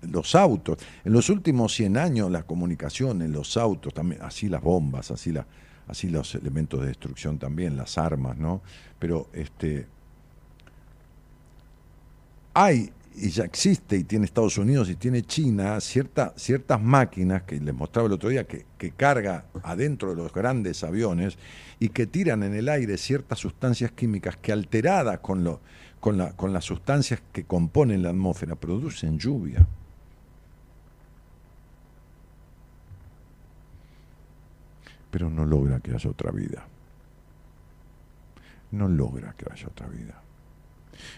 [0.01, 0.77] los autos.
[1.03, 5.33] En los últimos 100 años las comunicaciones, los autos, también, así las bombas, así,
[5.87, 8.61] así los elementos de destrucción también, las armas, ¿no?
[8.97, 9.87] Pero este,
[12.53, 17.59] hay, y ya existe, y tiene Estados Unidos y tiene China, cierta, ciertas máquinas que
[17.59, 21.37] les mostraba el otro día que, que carga adentro de los grandes aviones
[21.79, 25.59] y que tiran en el aire ciertas sustancias químicas que alteradas con, lo,
[25.99, 29.65] con, la- con las sustancias que componen la atmósfera producen lluvia.
[35.11, 36.65] Pero no logra que haya otra vida.
[38.71, 40.21] No logra que haya otra vida.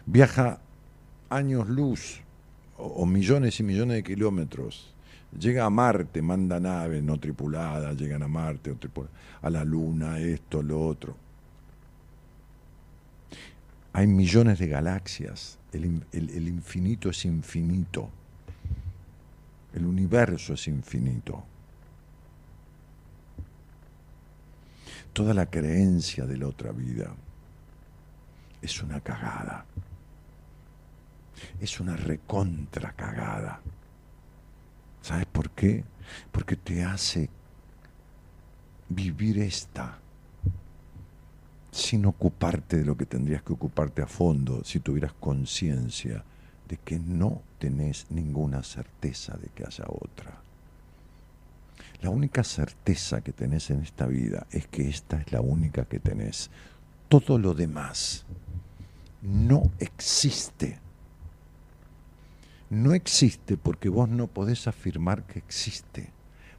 [0.05, 0.59] Viaja
[1.29, 2.21] años luz
[2.77, 4.93] o, millones y millones de kilómetros.
[5.37, 8.77] Llega a Marte, manda naves no tripuladas, llegan a Marte, o
[9.41, 11.15] a la Luna, esto, lo otro.
[13.93, 18.09] Hay millones de galaxias, el, in- el- el infinito es infinito.
[19.73, 21.43] El universo es infinito.
[25.13, 27.13] Toda la creencia de la otra vida
[28.61, 29.65] es una cagada.
[31.59, 33.61] Es una recontra cagada.
[35.01, 35.83] ¿Sabes por qué?
[36.31, 37.29] Porque te hace
[38.89, 39.97] vivir esta
[41.71, 46.23] sin ocuparte de lo que tendrías que ocuparte a fondo si tuvieras conciencia
[46.67, 50.41] de que no tenés ninguna certeza de que haya otra.
[52.01, 55.99] La única certeza que tenés en esta vida es que esta es la única que
[55.99, 56.49] tenés.
[57.07, 58.25] Todo lo demás
[59.21, 60.79] no existe.
[62.69, 66.09] No existe porque vos no podés afirmar que existe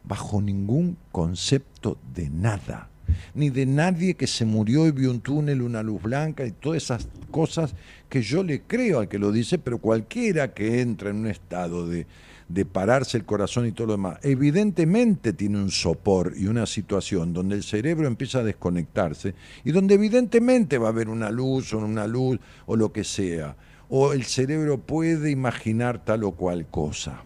[0.04, 2.88] bajo ningún concepto de nada
[3.34, 6.82] ni de nadie que se murió y vio un túnel, una luz blanca y todas
[6.82, 7.74] esas cosas
[8.08, 11.88] que yo le creo al que lo dice, pero cualquiera que entra en un estado
[11.88, 12.06] de,
[12.48, 17.32] de pararse el corazón y todo lo demás, evidentemente tiene un sopor y una situación
[17.32, 19.34] donde el cerebro empieza a desconectarse
[19.64, 23.56] y donde evidentemente va a haber una luz o una luz o lo que sea,
[23.88, 27.24] o el cerebro puede imaginar tal o cual cosa.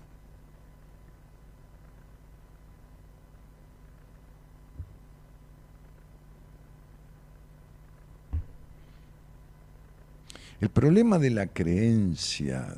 [10.61, 12.74] El problema de la creencia,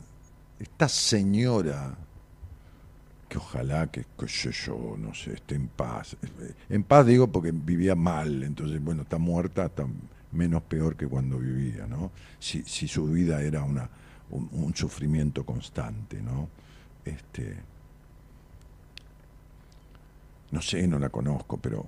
[0.58, 1.96] esta señora,
[3.28, 6.16] que ojalá que, qué sé yo, no sé, esté en paz.
[6.68, 9.70] En paz digo porque vivía mal, entonces, bueno, está muerta,
[10.32, 12.10] menos peor que cuando vivía, ¿no?
[12.38, 13.88] Si, si su vida era una,
[14.30, 16.48] un, un sufrimiento constante, ¿no?
[17.04, 17.56] Este,
[20.50, 21.86] no sé, no la conozco, pero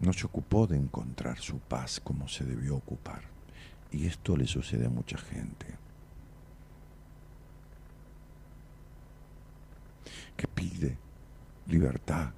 [0.00, 3.33] no se ocupó de encontrar su paz como se debió ocupar.
[3.94, 5.66] Y esto le sucede a mucha gente.
[10.36, 10.96] Que pide
[11.68, 12.30] libertad,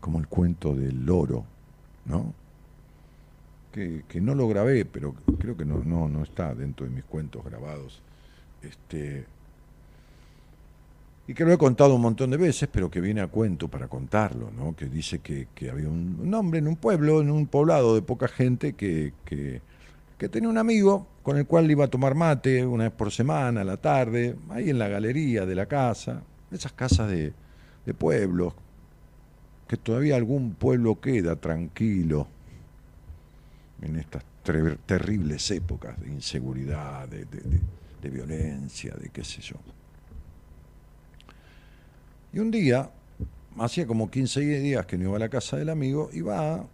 [0.00, 1.44] como el cuento del loro,
[2.06, 2.32] ¿no?
[3.72, 7.04] Que, que no lo grabé, pero creo que no, no, no está dentro de mis
[7.04, 8.00] cuentos grabados.
[8.62, 9.26] Este,
[11.28, 13.86] y que lo he contado un montón de veces, pero que viene a cuento para
[13.88, 14.74] contarlo, ¿no?
[14.74, 18.00] Que dice que, que había un, un hombre en un pueblo, en un poblado de
[18.00, 19.60] poca gente, que, que
[20.18, 23.60] que tenía un amigo con el cual iba a tomar mate una vez por semana,
[23.60, 27.34] a la tarde, ahí en la galería de la casa, esas casas de,
[27.98, 28.54] pueblos,
[29.68, 32.26] que todavía algún pueblo queda tranquilo
[33.82, 39.56] en estas ter- terribles épocas de inseguridad, de, violencia, de qué sé yo.
[42.32, 42.88] Y un día,
[43.58, 46.64] hacía como 15 días que no iba a la casa del amigo, iba,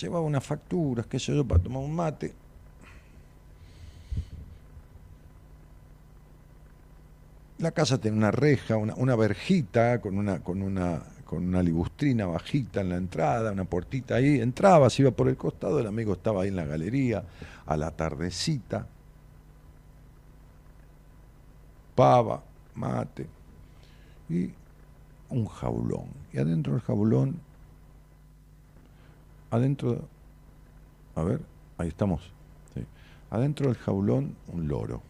[0.00, 2.32] llevaba unas facturas, qué sé yo, para tomar un mate.
[7.58, 12.26] La casa tenía una reja, una, una verjita con una, con una, con una libustrina
[12.26, 14.40] bajita en la entrada, una puertita ahí.
[14.40, 17.24] Entraba, se iba por el costado, el amigo estaba ahí en la galería,
[17.66, 18.86] a la tardecita.
[21.94, 22.42] Pava,
[22.74, 23.38] mate
[24.28, 24.50] y
[25.30, 26.06] un jaulón.
[26.32, 27.40] Y adentro del jaulón,
[29.50, 30.06] adentro,
[31.14, 31.40] a ver,
[31.78, 32.32] ahí estamos.
[33.30, 35.02] Adentro del jaulón, un loro.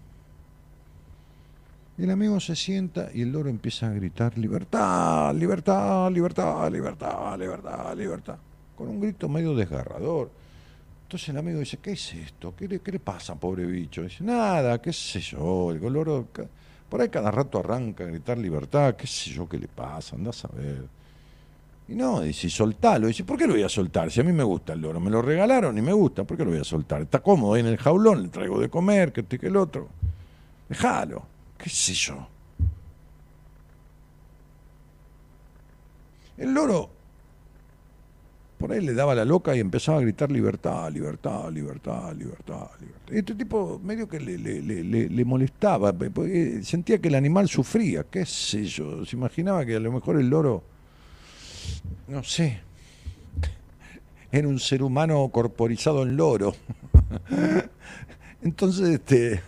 [1.99, 7.97] El amigo se sienta y el loro empieza a gritar, libertad, libertad, libertad, libertad, libertad,
[7.97, 8.37] libertad,
[8.77, 10.31] con un grito medio desgarrador.
[11.03, 12.55] Entonces el amigo dice, ¿qué es esto?
[12.57, 14.03] ¿Qué le, qué le pasa, pobre bicho?
[14.03, 16.29] Dice, nada, qué sé yo, el loro,
[16.89, 20.45] por ahí cada rato arranca a gritar libertad, qué sé yo qué le pasa, andás
[20.45, 20.85] a ver.
[21.89, 23.09] Y no, dice, soltalo.
[23.09, 24.09] Dice, ¿por qué lo voy a soltar?
[24.13, 26.45] Si a mí me gusta el loro, me lo regalaron y me gusta, ¿por qué
[26.45, 27.03] lo voy a soltar?
[27.03, 29.89] Está cómodo ahí en el jaulón, le traigo de comer, que este que el otro.
[30.69, 32.27] Déjalo, qué sé yo.
[36.37, 36.91] El loro
[38.59, 43.13] por ahí le daba la loca y empezaba a gritar libertad, libertad, libertad, libertad, libertad.
[43.13, 45.95] Y este tipo medio que le, le- le- le- le molestaba,
[46.63, 50.29] sentía que el animal sufría, qué sé yo, se imaginaba que a lo mejor el
[50.29, 50.65] loro,
[52.09, 52.61] no sé,
[54.33, 56.53] era un ser humano corporizado en loro.
[58.43, 59.41] Entonces, este,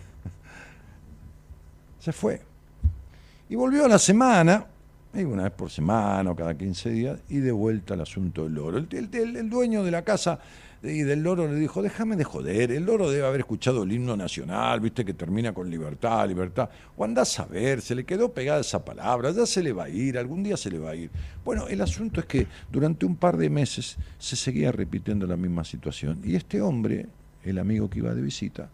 [2.01, 2.41] se fue.
[3.47, 4.65] Y volvió a la semana,
[5.13, 8.53] y una vez por semana o cada 15 días, y de vuelta al asunto del
[8.55, 8.77] loro.
[8.77, 10.39] El, el- dueño de la casa
[10.83, 14.17] y del loro le dijo, déjame de joder, el loro debe haber escuchado el himno
[14.17, 16.69] nacional, viste que termina con libertad, libertad.
[16.97, 19.89] O andás a ver, se le quedó pegada esa palabra, ya se le va a
[19.89, 21.11] ir, algún día se le va a ir.
[21.45, 25.63] Bueno, el asunto es que durante un par de meses se seguía repitiendo la misma
[25.65, 26.19] situación.
[26.23, 27.05] Y este hombre,
[27.43, 28.67] el amigo que iba de visita,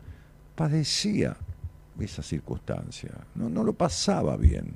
[0.55, 1.35] padecía
[2.05, 4.73] esa circunstancia, no, no lo pasaba bien.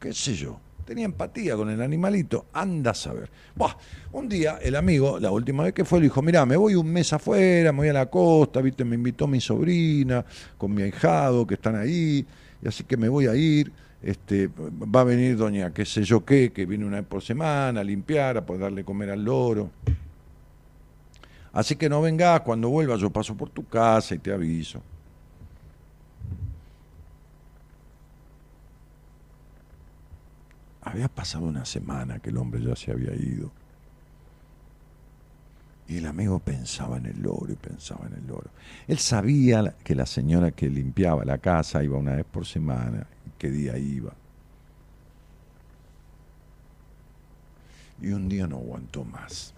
[0.00, 0.60] qué sé yo.
[0.84, 3.28] Tenía empatía con el animalito, anda a saber.
[4.12, 6.90] Un día el amigo, la última vez que fue, le dijo, mirá, me voy un
[6.90, 10.24] mes afuera, me voy a la costa, viste, me invitó mi sobrina
[10.56, 12.26] con mi ahijado que están ahí,
[12.62, 13.70] y así que me voy a ir.
[14.00, 17.80] Este, va a venir doña qué sé yo qué, que viene una vez por semana
[17.80, 19.70] a limpiar, a poder darle comer al loro.
[21.52, 24.80] Así que no vengas, cuando vuelva yo paso por tu casa y te aviso.
[30.82, 33.50] Había pasado una semana que el hombre ya se había ido.
[35.88, 38.50] Y el amigo pensaba en el loro y pensaba en el loro.
[38.86, 43.06] Él sabía que la señora que limpiaba la casa iba una vez por semana
[43.38, 44.12] qué día iba.
[48.02, 49.54] Y un día no aguantó más.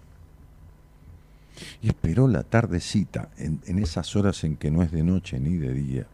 [1.82, 5.56] Y esperó la tardecita, en, en esas horas en que no es de noche ni
[5.56, 6.06] de día.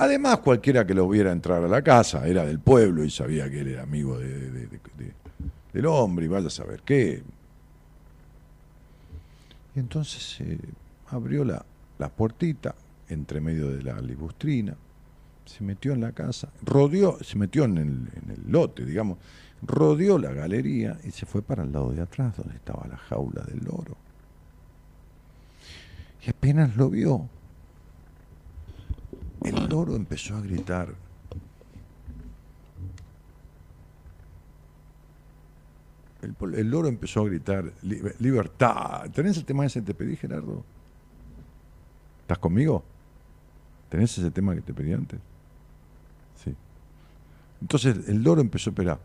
[0.00, 3.60] Además, cualquiera que lo viera entrar a la casa era del pueblo y sabía que
[3.60, 5.12] él era amigo de- de- de- de-
[5.72, 7.22] del hombre y vaya a saber qué.
[9.74, 10.58] Y entonces se
[11.10, 11.64] abrió la,
[11.98, 12.74] la puertita
[13.08, 14.76] entre medio de la libustrina,
[15.46, 17.88] se metió en la casa, rodeó, se metió en el,
[18.22, 19.18] en el lote, digamos,
[19.62, 23.42] rodeó la galería y se fue para el lado de atrás, donde estaba la jaula
[23.44, 23.96] del loro.
[26.24, 27.28] Y apenas lo vio,
[29.44, 30.94] el loro empezó a gritar.
[36.22, 39.08] El, loro empezó a gritar, "Li- libertad.
[39.12, 40.64] ¿Tenés el tema ese que te pedí, Gerardo?
[42.22, 42.82] ¿Estás conmigo?
[43.88, 45.20] ¿Tenés ese tema que te pedí antes?
[46.42, 46.54] Sí.
[47.60, 48.98] Entonces el loro empezó a esperar.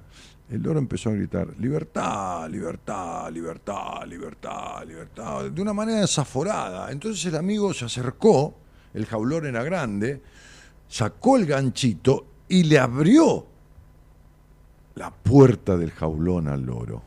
[0.49, 6.91] El loro empezó a gritar, libertad, libertad, libertad, libertad, libertad, de una manera desaforada.
[6.91, 8.55] Entonces el amigo se acercó,
[8.93, 10.21] el jaulón era grande,
[10.87, 13.45] sacó el ganchito y le abrió
[14.95, 17.01] la puerta del jaulón al loro.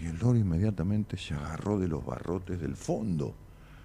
[0.00, 3.34] Y el loro inmediatamente se agarró de los barrotes del fondo,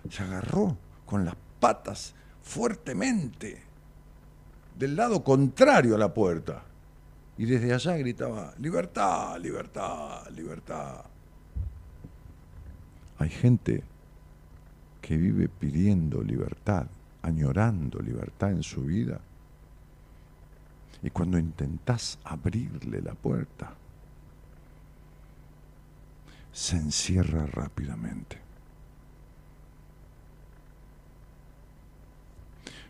[0.10, 3.62] se agarró con las patas fuertemente
[4.78, 6.64] del lado contrario a la puerta.
[7.38, 11.04] Y desde allá gritaba, libertad, libertad, libertad.
[13.18, 13.84] Hay gente
[15.06, 16.88] que vive pidiendo libertad,
[17.22, 19.22] añorando libertad en su vida.
[21.04, 23.72] Y cuando intentás abrirle la puerta,
[26.52, 28.40] se encierra rápidamente.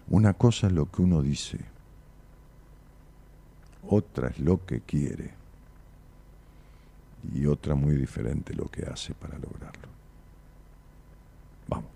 [0.08, 1.60] Una cosa es lo que uno dice,
[3.90, 5.34] otra es lo que quiere
[7.34, 9.90] y otra muy diferente lo que hace para lograrlo.
[11.68, 11.96] Vamos.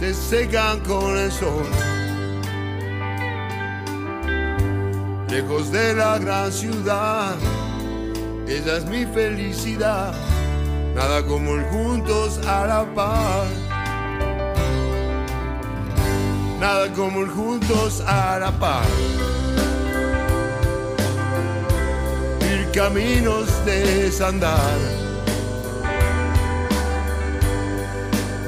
[0.00, 1.66] Se secan con el sol.
[5.28, 7.34] Lejos de la gran ciudad,
[8.48, 10.14] esa es mi felicidad.
[10.94, 13.46] Nada como el juntos a la par.
[16.58, 18.86] Nada como el juntos a la par.
[22.50, 25.09] Ir caminos de desandar.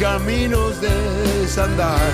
[0.00, 0.88] caminos de
[1.42, 2.10] desandar.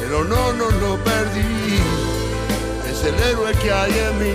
[0.00, 1.78] Pero no, no lo perdí,
[2.90, 4.34] es el héroe que hay en mí,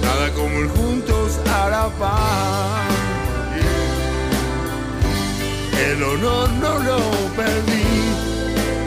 [0.00, 2.86] nada como el juntos hará paz.
[5.90, 6.98] El honor no lo
[7.34, 7.88] perdí,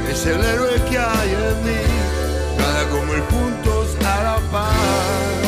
[0.09, 1.81] es el héroe que hay en mí,
[2.57, 5.40] nada como el juntos hará paz.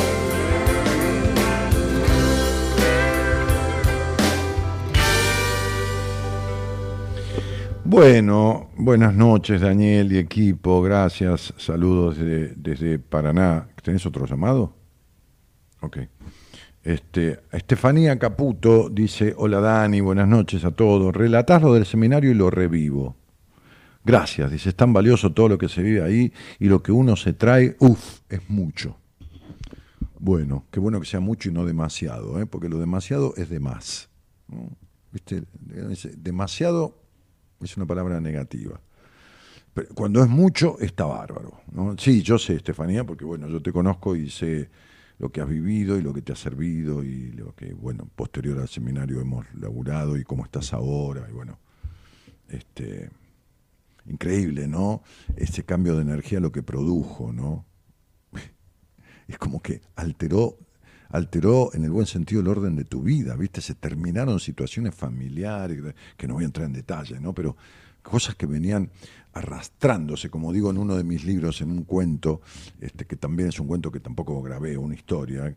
[7.95, 13.67] Bueno, buenas noches Daniel y equipo, gracias, saludos de- desde Paraná.
[13.83, 14.75] ¿Tenés otro llamado?
[15.79, 15.97] Ok.
[16.81, 21.15] Este, Estefanía Caputo dice, hola Dani, buenas noches a todos.
[21.15, 23.15] Relatás lo del seminario y lo revivo.
[24.03, 27.15] Gracias, dice, es tan valioso todo lo que se vive ahí y lo que uno
[27.15, 28.97] se trae, uff, es mucho.
[30.17, 32.47] Bueno, qué bueno que sea mucho y no demasiado, ¿eh?
[32.47, 34.09] porque lo demasiado es de más.
[34.47, 34.67] ¿no?
[35.11, 35.43] ¿Viste?
[36.17, 37.02] Demasiado
[37.65, 38.80] es una palabra negativa.
[39.73, 41.61] Pero cuando es mucho, está bárbaro.
[41.72, 41.95] ¿no?
[41.98, 44.69] Sí, yo sé, Estefanía, porque bueno, yo te conozco y sé
[45.19, 48.60] lo que has vivido y lo que te ha servido y lo que, bueno, posterior
[48.60, 51.27] al seminario hemos laburado y cómo estás ahora.
[51.30, 51.60] Y bueno,
[52.49, 53.10] este,
[54.06, 55.02] increíble, ¿no?
[55.35, 57.65] Ese cambio de energía lo que produjo, ¿no?
[59.27, 60.57] Es como que alteró,
[61.14, 63.61] alteró en el buen sentido el orden de tu vida, ¿viste?
[63.61, 67.34] Se terminaron situaciones familiares, que no voy a entrar en detalle, ¿no?
[67.34, 67.56] Pero
[68.02, 68.90] cosas que venían
[69.34, 72.41] arrastrándose, como digo en uno de mis libros, en un cuento,
[72.81, 75.56] este, que también es un cuento que tampoco grabé, una historia,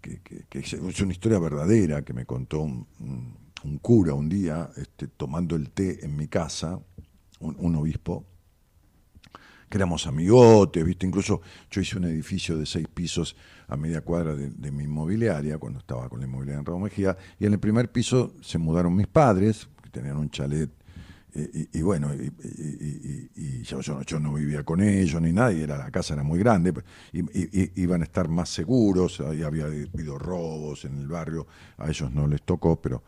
[0.00, 0.20] que,
[0.50, 6.04] es una historia verdadera que me contó un cura un día, este, tomando el té
[6.04, 6.80] en mi casa,
[7.38, 8.24] un, un obispo,
[9.68, 11.06] que éramos amigotes, ¿viste?
[11.06, 13.36] Incluso yo hice un edificio de seis pisos
[13.68, 17.46] a media cuadra de, mi inmobiliaria, cuando estaba con la inmobiliaria en Raúl Mejía, y
[17.46, 20.70] en el primer piso se mudaron mis padres, que tenían un chalet,
[21.34, 26.22] eh, y, bueno, y, yo, no- vivía con ellos ni nadie, era, la casa era
[26.22, 26.72] muy grande,
[27.12, 31.46] y, y- iban a estar más seguros, había habido robos en el barrio,
[31.78, 33.02] a ellos no les tocó, pero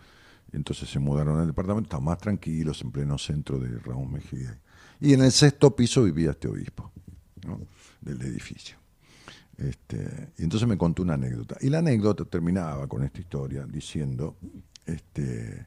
[0.52, 4.58] entonces se mudaron al departamento, estaban más tranquilos, en pleno centro de Raúl Mejía.
[5.00, 6.90] Y en el sexto piso vivía este obispo
[8.00, 8.77] del edificio.
[9.58, 11.56] Este, y entonces me contó una anécdota.
[11.60, 14.36] Y la anécdota terminaba con esta historia diciendo,
[14.86, 15.66] este,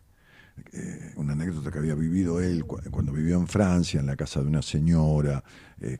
[0.73, 4.41] eh, una anécdota que había vivido él cu- cuando vivió en Francia, en la casa
[4.41, 5.43] de una señora,
[5.81, 5.97] eh,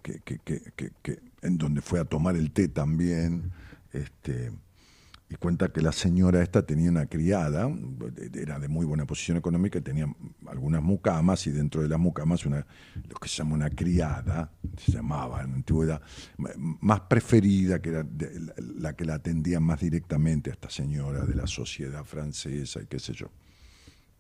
[1.42, 3.52] en donde fue a tomar el té también.
[3.92, 4.52] Este,
[5.32, 7.72] y cuenta que la señora esta tenía una criada,
[8.34, 10.14] era de muy buena posición económica, tenía
[10.46, 12.68] algunas mucamas y dentro de las mucamas una,
[13.08, 16.02] lo que se llama una criada, se llamaba en la antigüedad,
[16.38, 18.06] más preferida, que era
[18.58, 23.00] la que la atendía más directamente a esta señora de la sociedad francesa y qué
[23.00, 23.32] sé yo.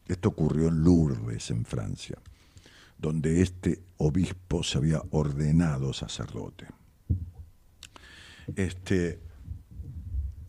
[0.07, 2.19] Esto ocurrió en Lourdes, en Francia,
[2.97, 6.67] donde este obispo se había ordenado sacerdote.
[8.55, 9.30] Este,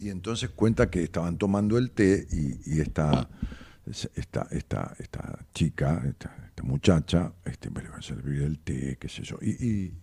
[0.02, 3.28] y entonces cuenta que estaban tomando el té y, esta,
[3.86, 9.08] esta, esta, esta chica, esta, muchacha, este, me le va a servir el té, qué
[9.08, 9.38] sé yo.
[9.40, 9.94] Y,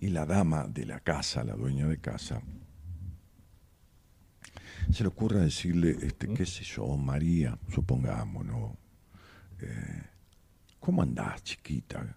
[0.00, 2.42] y, la dama de la casa, la dueña de casa,
[4.92, 8.76] se le ocurre decirle, este, qué sé yo, María, supongamos, ¿no?
[9.60, 10.02] Eh,
[10.80, 12.16] ¿Cómo andás, chiquita?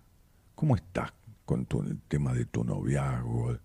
[0.56, 1.14] ¿Cómo estás
[1.46, 3.58] con tu- el tema de tu noviazgo?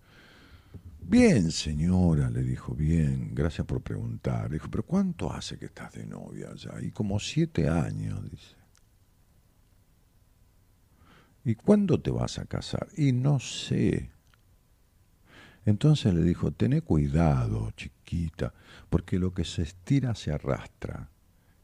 [1.01, 4.49] Bien, señora, le dijo, bien, gracias por preguntar.
[4.49, 6.79] Le dijo, pero ¿cuánto hace que estás de novia ya?
[6.81, 8.55] Y como siete años, dice.
[11.43, 12.87] ¿Y cuándo te vas a casar?
[12.95, 14.11] Y no sé.
[15.65, 18.53] Entonces le dijo, tené cuidado, chiquita,
[18.89, 21.09] porque lo que se estira se arrastra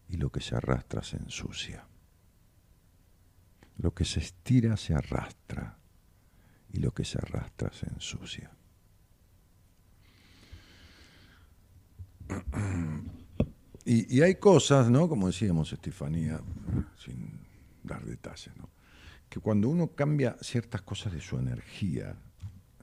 [0.09, 1.88] y lo que se arrastra se ensucia.
[3.77, 5.77] Lo que se estira se arrastra
[6.73, 8.56] y lo que se arrastra se ensucia.
[13.85, 15.07] Y, hay cosas, ¿no?
[15.07, 16.41] Como decíamos, Estefanía,
[16.97, 17.39] sin
[17.83, 18.69] dar detalles, ¿no?
[19.29, 22.17] Que cuando uno cambia ciertas cosas de su energía,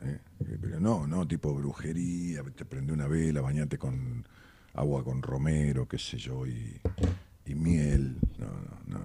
[0.01, 0.19] ¿eh?
[0.41, 4.27] Eh, pero no, no tipo brujería, te prende una vela, bañate con
[4.75, 6.81] agua con romero, qué sé yo, y,
[7.45, 9.01] y miel, no, no, no.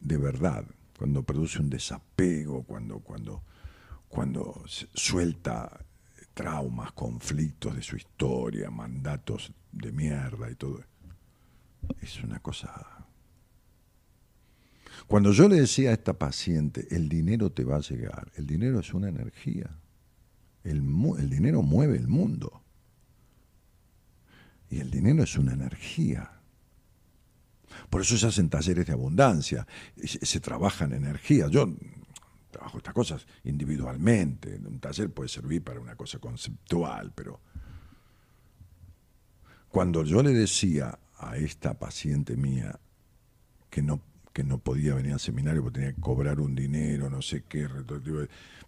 [0.00, 0.64] De verdad,
[0.98, 3.42] cuando produce un desapego, cuando, cuando,
[4.08, 5.84] cuando suelta
[6.34, 10.84] traumas, conflictos de su historia, mandatos de mierda y todo.
[12.00, 13.06] Es una cosa...
[15.06, 18.80] Cuando yo le decía a esta paciente, el dinero te va a llegar, el dinero
[18.80, 19.70] es una energía,
[20.62, 20.82] el,
[21.18, 22.62] el dinero mueve el mundo.
[24.70, 26.40] Y el dinero es una energía.
[27.90, 29.66] Por eso se hacen talleres de abundancia,
[30.02, 31.48] se, se trabaja en energía.
[31.48, 31.68] Yo
[32.54, 34.60] trabajo estas cosas individualmente.
[34.64, 37.40] Un taller puede servir para una cosa conceptual, pero
[39.68, 42.78] cuando yo le decía a esta paciente mía
[43.70, 44.00] que no,
[44.32, 47.68] que no podía venir al seminario porque tenía que cobrar un dinero, no sé qué,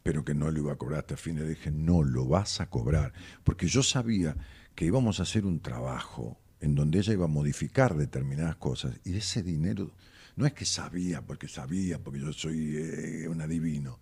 [0.03, 2.69] pero que no lo iba a cobrar hasta fin, le dije, no, lo vas a
[2.69, 3.13] cobrar,
[3.45, 4.37] porque yo sabía
[4.75, 9.17] que íbamos a hacer un trabajo en donde ella iba a modificar determinadas cosas y
[9.17, 9.93] ese dinero
[10.37, 13.99] no es que sabía, porque sabía, porque yo soy eh, un adivino.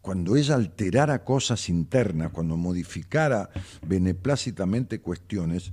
[0.00, 3.48] Cuando ella alterara cosas internas, cuando modificara
[3.86, 5.72] beneplácitamente cuestiones,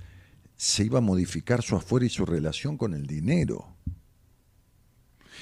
[0.56, 3.76] se iba a modificar su afuera y su relación con el dinero.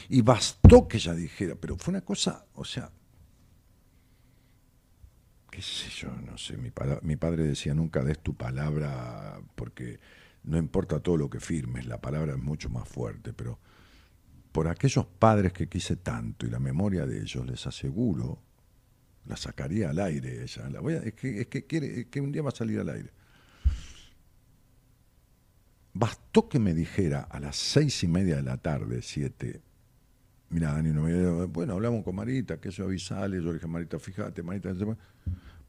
[0.07, 2.89] Y bastó que ella dijera, pero fue una cosa, o sea,
[5.51, 6.71] qué sé yo, no sé, mi,
[7.01, 9.99] mi padre decía, nunca des tu palabra porque
[10.43, 13.59] no importa todo lo que firmes, la palabra es mucho más fuerte, pero
[14.51, 18.39] por aquellos padres que quise tanto y la memoria de ellos, les aseguro,
[19.25, 20.69] la sacaría al aire ella.
[20.69, 23.11] La es, que, es que un día va a salir al aire.
[25.93, 29.61] Bastó que me dijera a las seis y media de la tarde, siete,
[30.49, 33.99] mira, Dani, no me- bueno, hablamos con Marita, que eso avisale, yo le dije, Marita,
[33.99, 34.71] fíjate, Marita,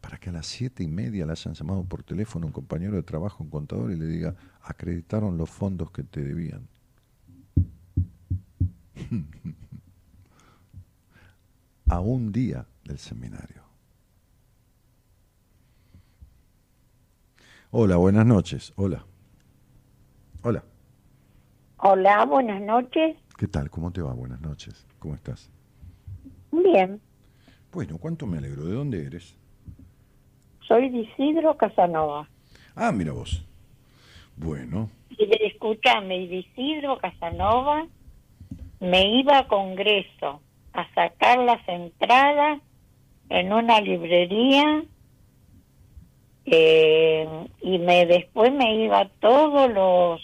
[0.01, 3.02] para que a las siete y media le hayan llamado por teléfono un compañero de
[3.02, 6.69] trabajo, un contador, y le diga, acreditaron los fondos que te debían.
[11.89, 13.62] A un día del seminario.
[17.72, 18.72] Hola, buenas noches.
[18.77, 19.05] Hola.
[20.43, 20.64] Hola.
[21.78, 23.16] Hola, buenas noches.
[23.36, 23.70] ¿Qué tal?
[23.70, 24.12] ¿Cómo te va?
[24.12, 24.86] Buenas noches.
[24.98, 25.51] ¿Cómo estás?
[26.52, 27.01] Bien,
[27.72, 28.64] Bueno, cuánto me alegro.
[28.64, 29.36] ¿De dónde eres?
[30.66, 32.28] soy de Isidro Casanova.
[32.77, 33.44] Ah, mira vos.
[34.36, 37.86] Bueno, Y de, escúchame, de Isidro Casanova
[38.81, 40.40] me iba a Congreso
[40.73, 42.61] a sacar las entradas
[43.28, 44.82] en una librería
[46.47, 47.28] eh,
[47.61, 50.20] y me después me iba a todos los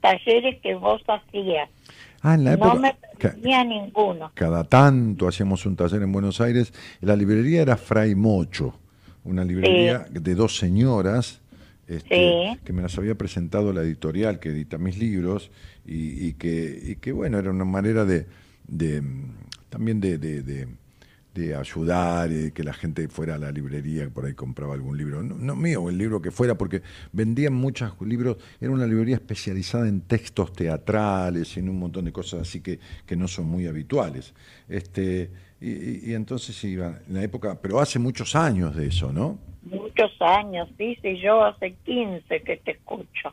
[0.00, 1.70] talleres que vos hacías.
[2.20, 2.74] Ah, en la época.
[2.74, 4.32] No me perdía ninguno.
[4.34, 6.72] cada tanto hacíamos un taller en Buenos Aires.
[7.00, 8.74] La librería era Fray Mocho,
[9.24, 11.40] una librería de dos señoras
[11.86, 12.08] este,
[12.54, 12.58] Sí.
[12.64, 15.50] que me las había presentado la editorial que edita mis libros
[15.86, 18.26] y, y que, y que, bueno, era una manera de,
[18.66, 19.02] de,
[19.68, 20.68] también de, de- de-
[21.34, 25.22] de ayudar, eh, que la gente fuera a la librería, por ahí compraba algún libro,
[25.22, 26.80] no, no mío, el libro que fuera, porque
[27.12, 32.12] vendían muchos libros, era una librería especializada en textos teatrales y en un montón de
[32.12, 34.32] cosas así que, que no son muy habituales.
[34.66, 35.30] Este,
[35.60, 39.38] y, y- entonces iba, en la época, pero hace muchos años de eso, ¿no?
[39.62, 43.32] Muchos años, dice yo hace 15 que te escucho.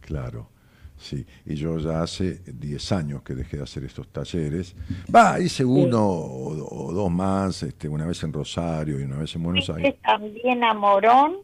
[0.00, 0.48] Claro,
[0.96, 1.26] sí.
[1.46, 4.74] Y yo ya hace 10 años que dejé de hacer estos talleres.
[5.14, 9.34] Va, hice uno o, o dos más, este, una vez en Rosario y una vez
[9.34, 9.82] en Buenos Aires.
[9.94, 11.38] Fuiste también a Morón,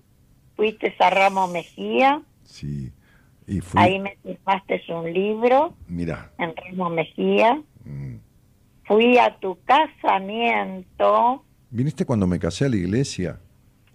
[0.57, 2.93] fuiste a Ramos Mejía, Sí.
[3.47, 7.61] Y fui, ahí me firmaste un libro mira, en Ramos Mejía.
[7.85, 8.15] mm,
[8.87, 13.39] Fui a tu casamiento, ¿viniste cuando me casé a la iglesia?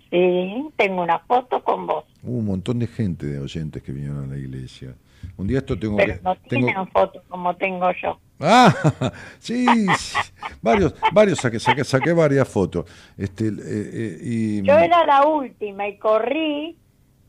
[0.09, 4.23] sí, tengo una foto con vos, Hubo un montón de gente de oyentes que vinieron
[4.23, 4.95] a la iglesia.
[5.37, 6.21] Un día esto tengo pero que...
[6.23, 8.19] no tengo- tienen foto como tengo yo.
[8.39, 8.73] Ah,
[9.39, 10.31] sí, sí.
[10.61, 12.85] varios, varios saqué, saqué, saqué varias fotos.
[13.17, 16.77] Este, eh, eh, y, Yo era la última y corrí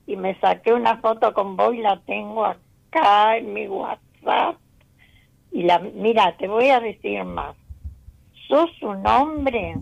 [0.07, 4.57] y me saqué una foto con vos y la tengo acá en mi WhatsApp.
[5.53, 7.57] Y la, mira, te voy a decir más.
[8.49, 9.77] Sos un hombre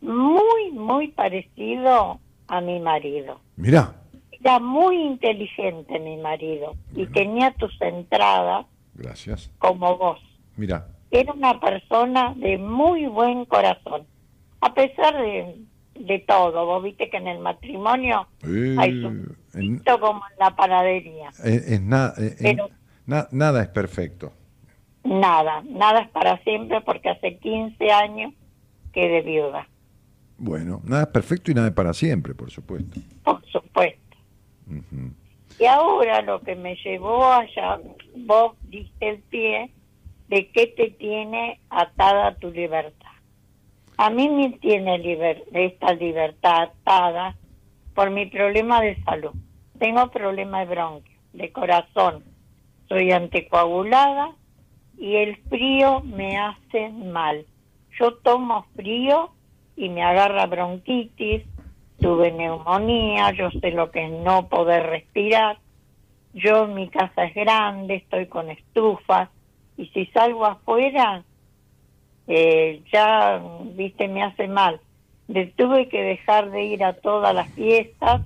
[0.00, 3.40] muy, muy parecido a mi marido.
[3.56, 3.94] Mirá,
[4.32, 9.50] Era muy inteligente mi marido y tenía tus entradas gracias.
[9.58, 10.20] como vos.
[10.56, 14.06] Mirá, Era una persona de muy buen corazón.
[14.60, 15.56] A pesar de,
[15.94, 19.08] de todo, vos viste que en el matrimonio eh, hay su
[19.58, 21.28] en- como en la panadería.
[21.44, 22.56] es, es na- eh,
[23.06, 24.32] na- nada es perfecto.
[25.04, 28.34] Nada, nada es para siempre porque hace 15 años
[28.92, 29.68] quedé viuda,
[30.38, 33.00] Bueno, nada es perfecto y nada es para siempre, por supuesto.
[33.24, 34.16] por supuesto.
[35.58, 37.80] Y ahora lo que me llevó allá,
[38.26, 39.70] vos diste el pie
[40.28, 43.08] de que te tiene atada tu libertad.
[43.96, 47.34] A mí me tiene liber- esta libertad atada
[47.94, 49.32] por mi problema de salud.
[49.78, 52.22] Tengo problema de bronquio, de corazón.
[52.88, 54.32] Soy anticoagulada
[54.98, 57.48] y el frío me hace mal.
[58.00, 59.36] Yo tomo frío
[59.76, 61.46] y me agarra bronquitis,
[62.00, 65.60] tuve neumonía, yo sé lo que es no poder respirar.
[66.32, 69.30] Yo mi casa es grande, estoy con estufas
[69.76, 71.26] y si salgo afuera
[72.26, 73.42] eh, ya,
[73.74, 74.80] viste, me hace mal.
[75.26, 78.22] De- tuve que dejar de ir a todas las fiestas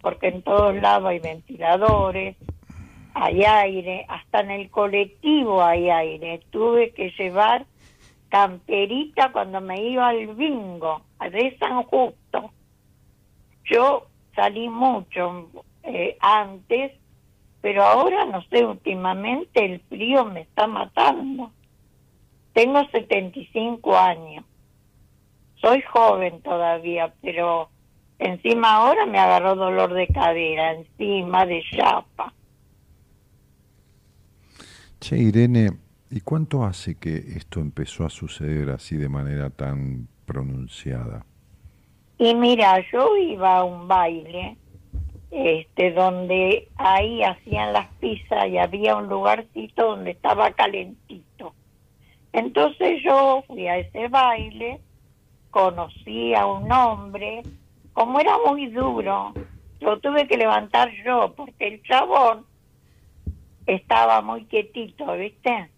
[0.00, 2.36] porque en todos lados hay ventiladores,
[3.18, 6.42] hay aire, hasta en el colectivo hay aire.
[6.50, 7.64] Tuve que llevar
[8.28, 12.50] camperita cuando me iba al bingo de San Justo.
[13.64, 15.48] Yo salí mucho
[15.82, 16.92] eh, antes,
[17.62, 21.52] pero ahora no sé, últimamente el frío me está matando.
[22.52, 24.44] Tengo 75 años.
[25.62, 27.70] Soy joven todavía, pero
[28.18, 32.34] encima ahora me agarró dolor de cadera, encima de chapa.
[34.98, 35.70] Che, Irene,
[36.10, 41.24] ¿y cuánto hace que esto empezó a suceder así de manera tan pronunciada?
[42.18, 44.56] Y mira, yo iba a un baile,
[45.30, 51.54] este, donde ahí hacían las pizzas y había un lugarcito donde estaba calentito.
[52.32, 54.80] Entonces yo fui a ese baile,
[55.50, 57.42] conocí a un hombre,
[57.92, 59.34] como era muy duro,
[59.80, 62.46] lo tuve que levantar yo porque el chabón
[63.66, 65.70] estaba muy quietito, ¿viste?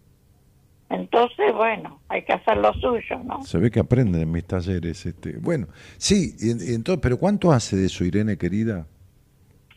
[0.90, 3.42] Entonces, bueno, hay que hacer lo suyo, ¿no?
[3.44, 5.04] Se ve que aprenden en mis talleres.
[5.04, 5.36] Este.
[5.38, 5.66] Bueno,
[5.98, 8.86] sí, y, y entonces, pero ¿cuánto hace de eso, Irene, querida?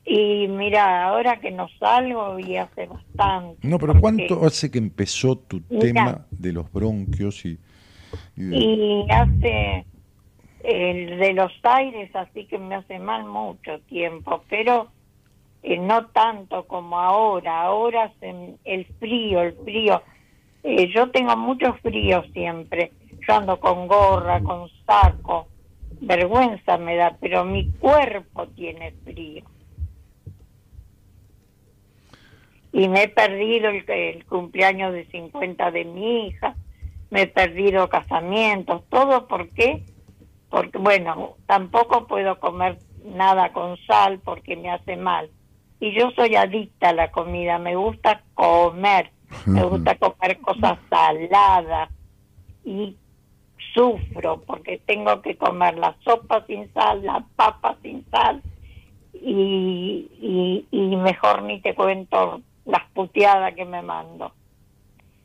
[0.06, 3.68] Y mira, ahora que no salgo y hace bastante.
[3.68, 5.80] No, pero porque- ¿cuánto hace que empezó tu Mira.
[5.82, 7.60] tema de los bronquios y,
[8.38, 9.86] y de- Y hace
[10.64, 14.90] el de los aires, así que me hace mal mucho tiempo, pero
[15.64, 17.62] eh, no tanto como ahora.
[17.64, 20.02] Ahora se- el frío, el frío.
[20.64, 22.92] Eh, yo tengo mucho frío siempre.
[23.28, 25.48] Yo ando con gorra, con saco.
[26.02, 29.44] Vergüenza me da, pero mi cuerpo tiene frío.
[32.74, 36.56] Y me he perdido el, el cumpleaños de 50 de mi hija,
[37.10, 39.84] me he perdido casamientos, todo ¿por qué?
[40.50, 45.30] Porque, bueno, tampoco puedo comer nada con sal porque me hace mal.
[45.82, 49.10] Y yo soy adicta a la comida, me gusta comer,
[49.48, 51.90] me gusta comer cosas saladas
[52.64, 52.95] y
[53.74, 58.44] sufro porque tengo que comer la sopa sin sal, la papa sin sal
[59.14, 64.34] y, y, y mejor ni te cuento las puteadas que me mando.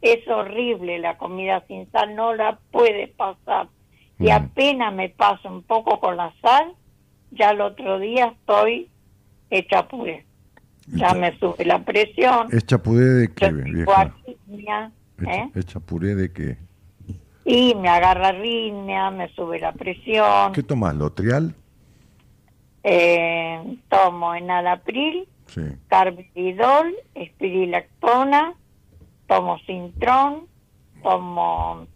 [0.00, 3.68] Es horrible la comida sin sal, no la puedes pasar.
[4.18, 6.72] Y apenas me paso un poco con la sal,
[7.30, 8.88] ya el otro día estoy
[9.50, 10.25] hecha puré.
[10.88, 14.00] Ya me sube la presión, ¿Hecha puré de qué, vieja?
[14.02, 15.48] arritmia, ¿eh?
[15.50, 16.58] Hecha, hecha puré de qué?
[17.44, 20.52] y me agarra arritmia, me sube la presión.
[20.52, 21.54] ¿Qué tomás, lotrial?
[22.82, 25.62] Eh, tomo enalapril, Sí.
[25.88, 28.54] carvedidol, espirilactona,
[29.26, 30.46] tomo sintrón,
[31.02, 31.86] tomo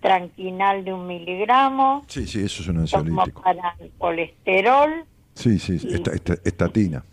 [0.00, 3.42] tranquinal de un miligramo, Sí, sí, eso es un tomo ansiolítico.
[3.42, 5.04] para el colesterol,
[5.34, 7.04] Sí, sí, esta- esta- estatina.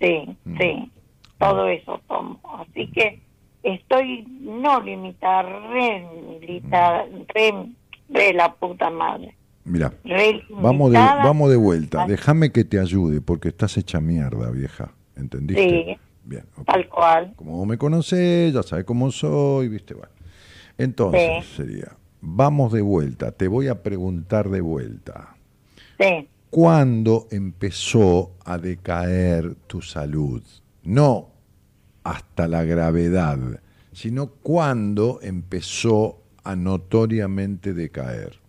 [0.00, 0.58] Sí, Mm.
[0.58, 0.92] sí,
[1.38, 2.40] todo eso tomo.
[2.58, 3.20] Así que
[3.62, 6.06] estoy no limitada, re,
[6.40, 7.52] limitada, re,
[8.08, 9.34] re la puta madre.
[9.64, 9.92] Mira,
[10.50, 12.06] vamos de, vamos de vuelta.
[12.06, 14.92] Déjame que te ayude porque estás hecha mierda, vieja.
[15.16, 15.62] ¿Entendiste?
[15.94, 17.32] Sí, Bien, tal cual.
[17.36, 19.94] Como vos me conocés, ya sabes cómo soy, ¿viste?
[19.94, 20.12] Bueno.
[20.78, 21.56] Entonces Sí.
[21.56, 25.34] sería, vamos de vuelta, te voy a preguntar de vuelta.
[25.98, 26.28] Sí.
[26.50, 30.42] ¿Cuándo empezó a decaer tu salud?
[30.82, 31.28] No
[32.02, 33.38] hasta la gravedad,
[33.92, 38.40] sino cuándo empezó a notoriamente decaer.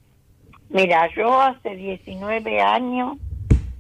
[0.70, 3.18] Mira, yo hace 19 años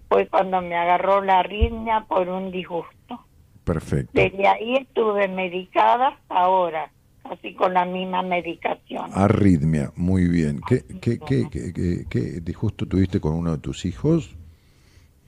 [0.07, 3.25] fue cuando me agarró la arritmia por un disgusto.
[3.63, 4.11] Perfecto.
[4.13, 6.91] Desde ahí estuve medicada hasta ahora,
[7.31, 9.09] casi con la misma medicación.
[9.13, 10.59] Arritmia, muy bien.
[10.67, 14.35] ¿Qué, qué, qué, qué, qué- qué disgusto tuviste con uno de tus hijos?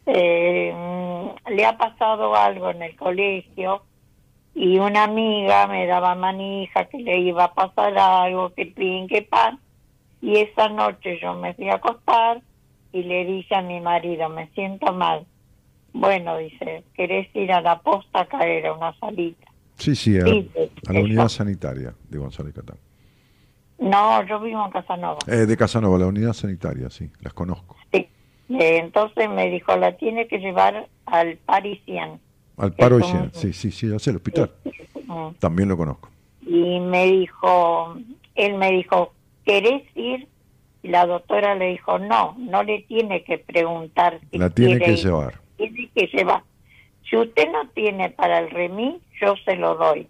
[0.06, 3.84] Eh, mm, le ha pasado algo en el colegio
[4.54, 9.22] y una amiga me daba manija que le iba a pasar algo, que pin, que
[9.22, 9.60] pan.
[10.22, 12.42] Y esa noche yo me fui a acostar
[12.92, 15.26] y le dije a mi marido, me siento mal.
[15.94, 19.53] Bueno, dice, ¿querés ir a la posta a caer a una salita?
[19.78, 20.50] Sí, sí, a, Sí,
[20.88, 22.78] a la unidad sanitaria de González Catán.
[23.80, 25.20] No, yo vivo en Casanova.
[25.28, 27.76] Eh, de Casanova, la unidad sanitaria, sí, las conozco.
[27.92, 28.08] Sí.
[28.50, 32.20] Eh, entonces me dijo, la tiene que llevar al Parisien.
[32.58, 33.30] Al un- cien.
[33.34, 34.52] Sí, sí, sí, ya sé, el hospital.
[35.40, 36.10] También lo conozco.
[36.46, 37.96] y me dijo,
[38.36, 39.14] él me dijo,
[39.46, 40.28] ¿querés ir?
[40.84, 44.86] Y la doctora le dijo, no, no le tiene que preguntar si La tiene quiere
[44.86, 45.40] que ir, llevar.
[45.58, 46.44] Tiene que llevar.
[47.10, 50.08] Si usted no tiene para el remis, yo se lo doy.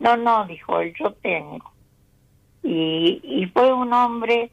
[0.00, 1.70] No, no, dijo él, yo tengo.
[2.62, 4.50] Y, y fue un hombre,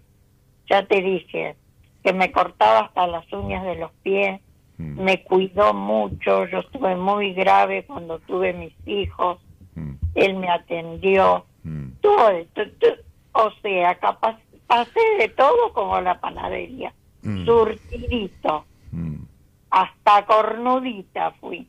[0.69, 1.55] ya te dije,
[2.03, 4.41] que me cortaba hasta las uñas de los pies,
[4.77, 4.99] Mm.
[5.05, 9.39] me cuidó mucho, yo estuve muy grave cuando tuve mis hijos,
[9.75, 9.93] Mm.
[10.15, 11.45] él me atendió,
[12.01, 13.01] todo, esto, to-
[13.41, 14.37] o sea, capaz,
[14.67, 17.45] pasé de todo como la panadería, Mm.
[17.45, 18.65] surtidito,
[19.69, 21.67] hasta cornudita fui,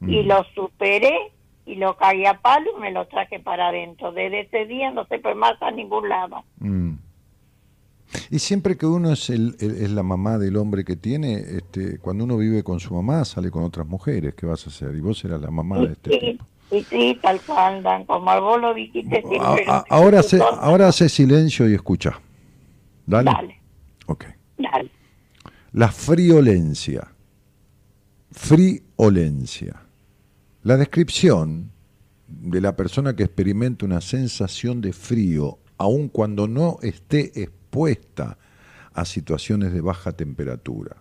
[0.00, 1.32] y lo superé
[1.66, 4.12] y lo caí a palo y me lo traje para adentro.
[4.12, 6.44] Desde ese día no se fue más a ningún lado.
[6.60, 6.92] Mm.
[8.30, 11.98] Y siempre que uno es, el- el- es la mamá del hombre que tiene, este,
[11.98, 14.34] cuando uno vive con su mamá, sale con otras mujeres.
[14.34, 14.94] ¿Qué vas a hacer?
[14.94, 16.38] Y vos eras la mamá de este Sí,
[16.70, 19.64] y sí, tal cual, Dan, como vos lo dijiste A- siempre.
[19.66, 22.20] a- ahora, hace, ahora hace silencio y escucha.
[23.06, 23.30] Dale.
[23.32, 23.60] Dale,
[24.06, 24.24] Ok.
[24.56, 24.90] dale.
[25.72, 27.08] La friolencia.
[28.30, 29.82] Friolencia.
[30.66, 31.70] La descripción
[32.26, 38.36] de la persona que experimenta una sensación de frío, aun cuando no esté expuesta
[38.92, 40.96] a situaciones de baja temperatura.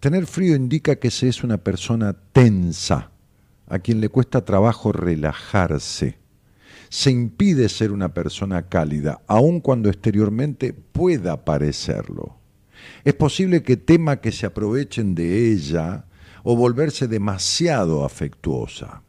[0.00, 3.10] Tener frío indica que se es una persona tensa,
[3.66, 6.16] a quien le cuesta trabajo relajarse.
[6.88, 12.38] Se impide ser una persona cálida, aun cuando exteriormente pueda parecerlo.
[13.04, 16.06] Es posible que tema que se aprovechen de ella
[16.42, 19.02] o volverse demasiado afectuosa.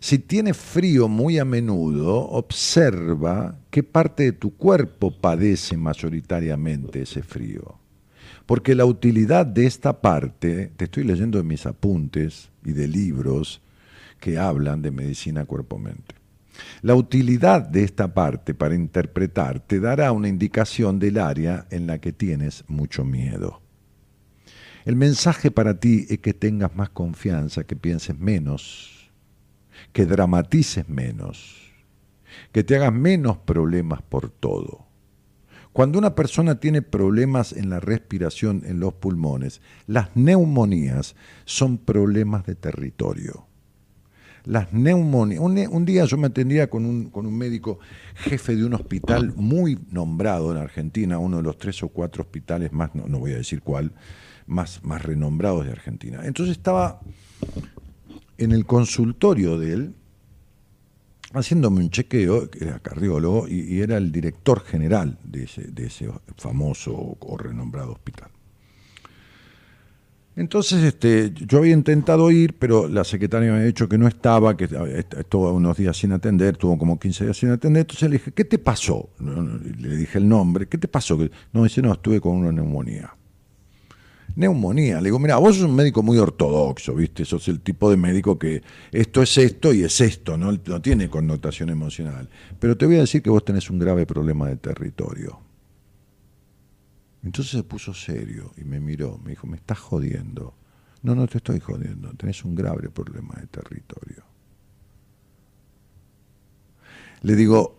[0.00, 7.22] Si tienes frío muy a menudo, observa qué parte de tu cuerpo padece mayoritariamente ese
[7.22, 7.78] frío.
[8.46, 13.60] Porque la utilidad de esta parte, te estoy leyendo de mis apuntes y de libros
[14.20, 16.14] que hablan de medicina cuerpo-mente.
[16.82, 21.98] La utilidad de esta parte para interpretar te dará una indicación del área en la
[21.98, 23.60] que tienes mucho miedo.
[24.86, 29.10] El mensaje para ti es que tengas más confianza, que pienses menos,
[29.92, 31.56] que dramatices menos,
[32.52, 34.86] que te hagas menos problemas por todo.
[35.72, 42.46] Cuando una persona tiene problemas en la respiración, en los pulmones, las neumonías son problemas
[42.46, 43.44] de territorio.
[44.44, 45.40] Las neumonías.
[45.40, 47.80] Un, día yo me atendía con un, con un médico
[48.14, 52.72] jefe de un hospital muy nombrado en Argentina, uno de los tres o cuatro hospitales
[52.72, 53.92] más, no, no voy a decir cuál,
[54.46, 56.20] más, más renombrados de Argentina.
[56.24, 57.00] Entonces estaba
[58.38, 59.94] en el consultorio de él,
[61.32, 66.08] haciéndome un chequeo, que era cardiólogo, y, era el director general de ese, de ese
[66.36, 68.30] famoso o, renombrado hospital.
[70.36, 74.54] Entonces, este, yo había intentado ir, pero la secretaria me había dicho que no estaba,
[74.54, 77.80] que estuvo unos días sin atender, estuvo como 15 días sin atender.
[77.80, 79.08] Entonces le dije, ¿qué te pasó?
[79.18, 81.18] Le dije el nombre, ¿qué te pasó?
[81.54, 83.14] No, dice, no, estuve con una neumonía.
[84.36, 85.00] Neumonía.
[85.00, 87.24] Le digo, mira, vos sos un médico muy ortodoxo, ¿viste?
[87.24, 91.08] Sos el tipo de médico que esto es esto y es esto, no, no tiene
[91.08, 92.28] connotación emocional.
[92.60, 95.40] Pero te voy a decir que vos tenés un grave problema de territorio.
[97.24, 100.54] Entonces se puso serio y me miró, me dijo, me estás jodiendo.
[101.02, 104.22] No, no te estoy jodiendo, tenés un grave problema de territorio.
[107.22, 107.75] Le digo,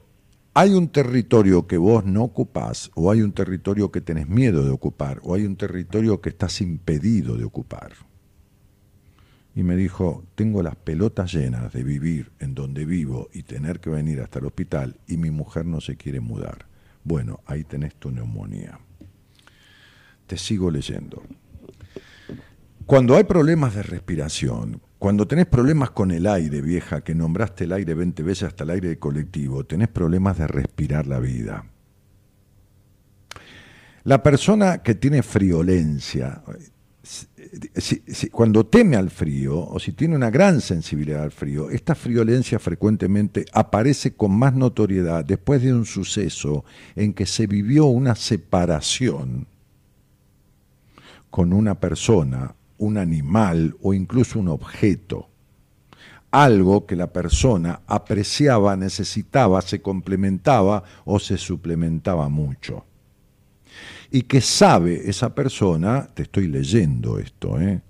[0.59, 4.71] hay un territorio que vos no ocupás, o hay un territorio que tenés miedo de
[4.71, 7.93] ocupar, o hay un territorio que estás impedido de ocupar.
[9.53, 13.91] Y me dijo, tengo las pelotas llenas de vivir en donde vivo y tener que
[13.91, 16.65] venir hasta el hospital y mi mujer no se quiere mudar.
[17.03, 18.79] Bueno, ahí tenés tu neumonía.
[20.25, 21.21] Te sigo leyendo.
[22.87, 27.73] Cuando hay problemas de respiración, cuando tenés problemas con el aire, vieja, que nombraste el
[27.73, 31.65] aire 20 veces hasta el aire colectivo, tenés problemas de respirar la vida.
[34.03, 36.41] La persona que tiene friolencia,
[37.03, 42.57] si- cuando teme al frío o si tiene una gran sensibilidad al frío, esta friolencia
[42.57, 46.65] frecuentemente aparece con más notoriedad después de un suceso
[46.95, 49.47] en que se vivió una separación
[51.29, 55.29] con una persona, un animal o incluso un objeto.
[56.31, 62.85] Algo que la persona apreciaba, necesitaba, se complementaba o se suplementaba mucho.
[64.11, 67.81] Y que sabe esa persona, te estoy leyendo esto, ¿eh?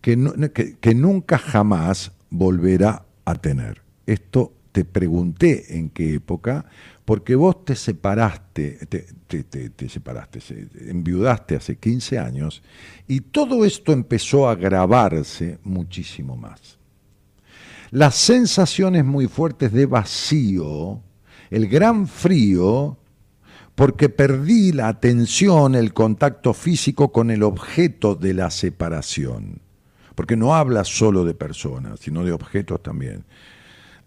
[0.00, 3.82] que, que nunca jamás volverá a tener.
[4.06, 6.66] Esto te pregunté en qué época,
[7.06, 12.62] porque vos te separaste, te, te- te- te separaste, se- enviudaste hace 15 años,
[13.08, 16.78] y todo esto empezó a agravarse muchísimo más.
[17.92, 21.00] Las sensaciones muy fuertes de vacío,
[21.50, 22.98] el gran frío,
[23.76, 29.60] porque perdí la atención, el contacto físico con el objeto de la separación.
[30.16, 33.24] Porque no habla solo de personas, sino de objetos también.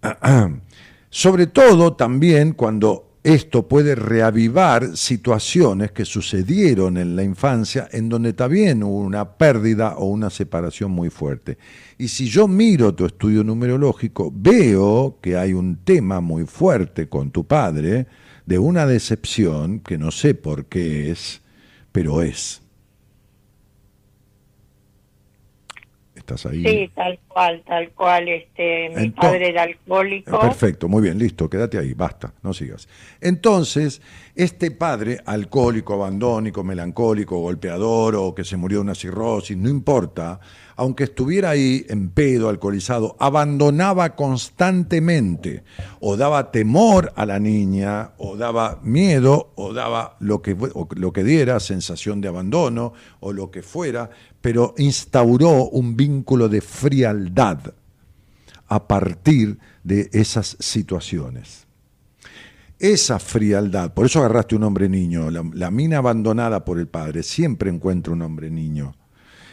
[1.09, 8.33] Sobre todo también cuando esto puede reavivar situaciones que sucedieron en la infancia en donde
[8.33, 11.57] también hubo una pérdida o una separación muy fuerte.
[11.97, 17.31] Y si yo miro tu estudio numerológico, veo que hay un tema muy fuerte con
[17.31, 18.07] tu padre
[18.45, 21.41] de una decepción que no sé por qué es,
[21.91, 22.61] pero es.
[26.29, 26.63] ¿Estás ahí?
[26.63, 28.27] Sí, tal cual, tal cual.
[28.29, 30.39] Este, mi padre era alcohólico.
[30.39, 32.87] Perfecto, muy bien, listo, quédate ahí, basta, no sigas.
[33.19, 33.99] Entonces,
[34.35, 40.39] este padre, alcohólico, abandónico, melancólico, golpeador o que se murió de una cirrosis, no importa,
[40.79, 45.65] aunque estuviera ahí en pedo, alcoholizado, abandonaba constantemente,
[45.99, 50.55] o daba temor a la niña, o daba miedo, o daba lo que,
[50.95, 56.61] lo que diera, sensación de abandono, o lo que fuera, pero instauró un vínculo de
[56.61, 57.59] frialdad
[58.69, 61.67] a partir de esas situaciones.
[62.79, 67.21] Esa frialdad, por eso agarraste un hombre niño, la, la mina abandonada por el padre
[67.23, 68.95] siempre encuentra un hombre niño,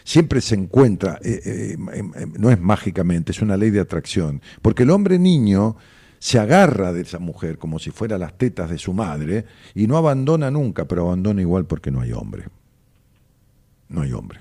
[0.07, 4.41] siempre se encuentra, eh, eh, em, em, no es mágicamente, es una ley de atracción,
[4.62, 5.77] porque el hombre niño
[6.20, 9.97] se agarra de esa mujer como si fuera las tetas de su madre y no
[9.97, 12.45] abandona nunca, pero abandona igual porque no hay hombre.
[13.89, 14.39] No hay hombre.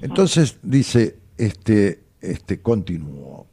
[0.00, 3.48] Entonces dice, este, este continuó.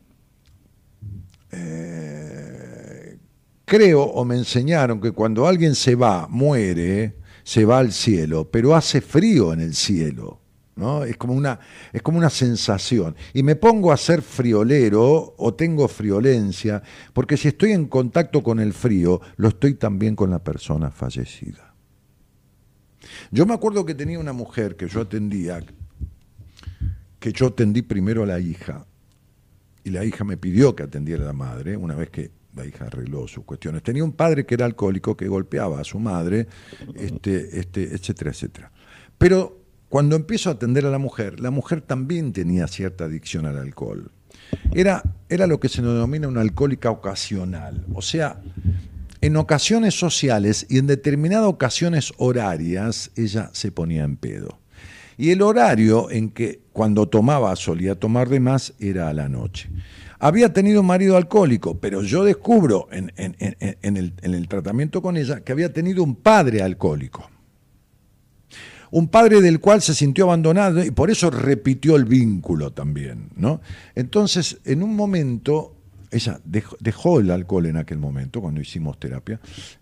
[1.52, 3.18] Eh,
[3.66, 7.19] creo o me enseñaron que cuando alguien se va, muere,
[7.50, 10.40] se va al cielo, pero hace frío en el cielo.
[10.76, 11.04] ¿no?
[11.04, 11.60] Es, como una,
[11.92, 13.16] es como una sensación.
[13.34, 18.60] Y me pongo a ser friolero o tengo friolencia, porque si estoy en contacto con
[18.60, 21.74] el frío, lo estoy también con la persona fallecida.
[23.32, 25.60] Yo me acuerdo que tenía una mujer que yo atendía,
[27.20, 28.86] que yo atendí primero a la hija,
[29.84, 32.86] y la hija me pidió que atendiera a la madre, una vez que la hija
[32.86, 33.84] arregló sus cuestiones.
[33.84, 36.48] Tenía un padre que era alcohólico, que golpeaba a su madre,
[36.96, 38.72] este, este, etcétera, etcétera.
[39.18, 39.60] Pero
[39.90, 44.12] cuando empiezo a atender a la mujer, la mujer también tenía cierta adicción al alcohol.
[44.74, 47.86] Era, era lo que se denomina una alcohólica ocasional.
[47.94, 48.42] O sea,
[49.22, 54.60] en ocasiones sociales y en determinadas ocasiones horarias, ella se ponía en pedo.
[55.18, 59.70] Y el horario en que cuando tomaba, solía tomar de más, era a la noche.
[60.20, 65.72] Había tenido un marido alcohólico, pero yo descubro en, el tratamiento con ella que había
[65.72, 67.30] tenido un padre alcohólico.
[68.92, 73.30] Un padre del cual se sintió abandonado y por eso repitió el vínculo también.
[73.36, 73.62] ¿no?
[73.96, 75.76] Entonces, en un momento,
[76.12, 79.40] ella dejó, dejó el alcohol en aquel momento, cuando hicimos terapia,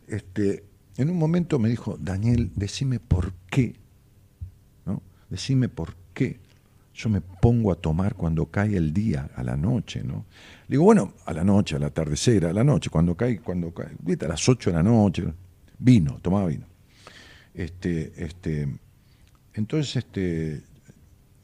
[0.07, 0.65] este,
[0.97, 3.75] en un momento me dijo, Daniel, decime por qué
[4.85, 5.01] ¿no?
[5.29, 6.39] Decime por qué
[6.97, 10.25] yo me pongo a tomar cuando cae el día, a la noche, ¿no?
[10.67, 13.95] Le digo, bueno, a la noche, al atardecer, a la noche, cuando cae, cuando cae,
[14.19, 15.23] a las 8 de la noche,
[15.77, 16.65] vino, tomaba vino.
[17.53, 18.67] Este, este,
[19.53, 20.63] entonces, este,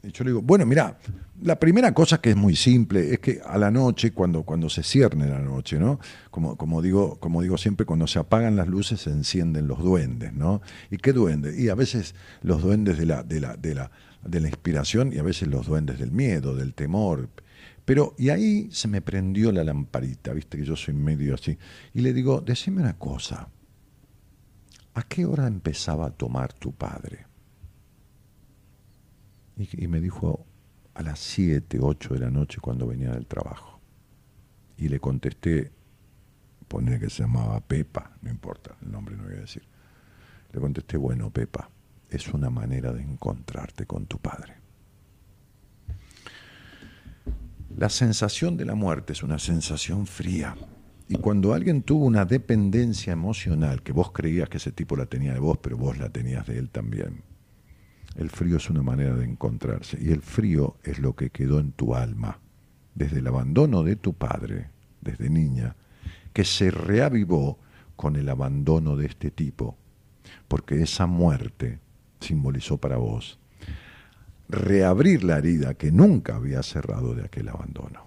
[0.02, 0.98] yo le digo, bueno, mira,
[1.40, 4.82] la primera cosa que es muy simple es que a la noche, cuando, cuando se
[4.82, 6.00] cierne la noche, ¿no?
[6.32, 10.32] Como, como, digo, como digo siempre, cuando se apagan las luces se encienden los duendes,
[10.32, 10.62] ¿no?
[10.90, 11.56] ¿Y qué duendes?
[11.56, 13.92] Y a veces los duendes de la, de la, de la,
[14.26, 17.28] de la inspiración y a veces los duendes del miedo, del temor.
[17.84, 21.58] Pero, y ahí se me prendió la lamparita, viste que yo soy medio así.
[21.92, 23.48] Y le digo, decime una cosa,
[24.94, 27.26] ¿a qué hora empezaba a tomar tu padre?
[29.56, 30.46] Y, y me dijo
[30.94, 33.80] a las 7, 8 de la noche cuando venía del trabajo.
[34.76, 35.70] Y le contesté,
[36.68, 39.62] poner que se llamaba Pepa, no importa, el nombre no voy a decir.
[40.52, 41.68] Le contesté, bueno, Pepa,
[42.16, 44.54] es una manera de encontrarte con tu padre.
[47.76, 50.56] La sensación de la muerte es una sensación fría.
[51.08, 55.32] Y cuando alguien tuvo una dependencia emocional, que vos creías que ese tipo la tenía
[55.32, 57.22] de vos, pero vos la tenías de él también,
[58.16, 59.98] el frío es una manera de encontrarse.
[60.00, 62.38] Y el frío es lo que quedó en tu alma,
[62.94, 64.70] desde el abandono de tu padre,
[65.00, 65.76] desde niña,
[66.32, 67.58] que se reavivó
[67.96, 69.76] con el abandono de este tipo,
[70.48, 71.80] porque esa muerte
[72.24, 73.38] simbolizó para vos
[74.48, 78.06] reabrir la herida que nunca había cerrado de aquel abandono.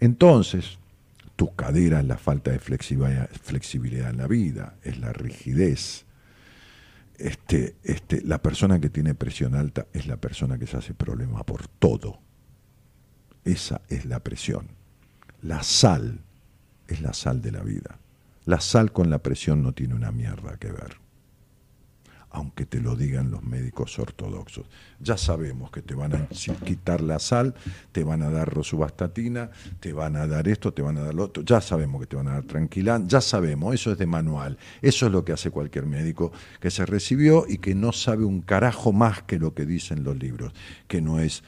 [0.00, 0.78] Entonces,
[1.36, 6.04] tu cadera es la falta de flexibilidad en la vida, es la rigidez.
[7.18, 11.44] Este, este, la persona que tiene presión alta es la persona que se hace problema
[11.44, 12.20] por todo.
[13.44, 14.68] Esa es la presión.
[15.42, 16.20] La sal
[16.88, 17.98] es la sal de la vida.
[18.44, 21.05] La sal con la presión no tiene una mierda que ver.
[22.36, 24.66] Aunque te lo digan los médicos ortodoxos.
[25.00, 26.28] Ya sabemos que te van a
[26.64, 27.54] quitar la sal,
[27.92, 29.50] te van a dar rosubastatina,
[29.80, 32.16] te van a dar esto, te van a dar lo otro, ya sabemos que te
[32.16, 35.50] van a dar tranquilán, ya sabemos, eso es de manual, eso es lo que hace
[35.50, 39.66] cualquier médico que se recibió y que no sabe un carajo más que lo que
[39.66, 40.52] dicen los libros,
[40.88, 41.42] que no es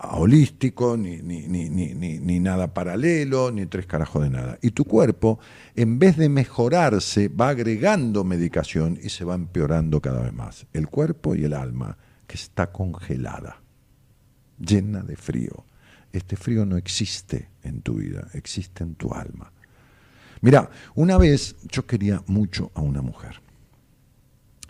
[0.00, 4.58] holístico, ni, ni, ni, ni, nada paralelo, ni tres carajos de nada.
[4.62, 5.38] Y tu cuerpo,
[5.76, 10.66] en vez de mejorarse, va agregando medicación y se va empeorando cada vez más.
[10.72, 13.60] El cuerpo y el alma, que está congelada,
[14.58, 15.64] llena de frío.
[16.12, 19.50] Este frío no existe en tu vida, existe en tu alma.
[20.40, 23.40] Mira, una vez yo quería mucho a una mujer.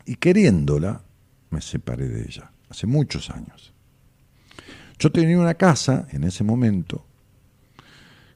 [0.06, 1.02] Y queriéndola,
[1.51, 3.72] me separé de ella, hace muchos años.
[4.98, 7.05] Yo tenía una casa en ese momento,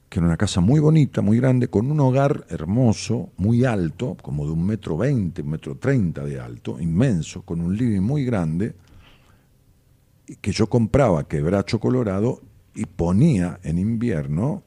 [0.09, 4.45] que era una casa muy bonita, muy grande, con un hogar hermoso, muy alto, como
[4.45, 8.75] de un metro veinte, un metro treinta de alto, inmenso, con un living muy grande,
[10.37, 12.41] que yo compraba quebracho colorado
[12.75, 14.63] y ponía en invierno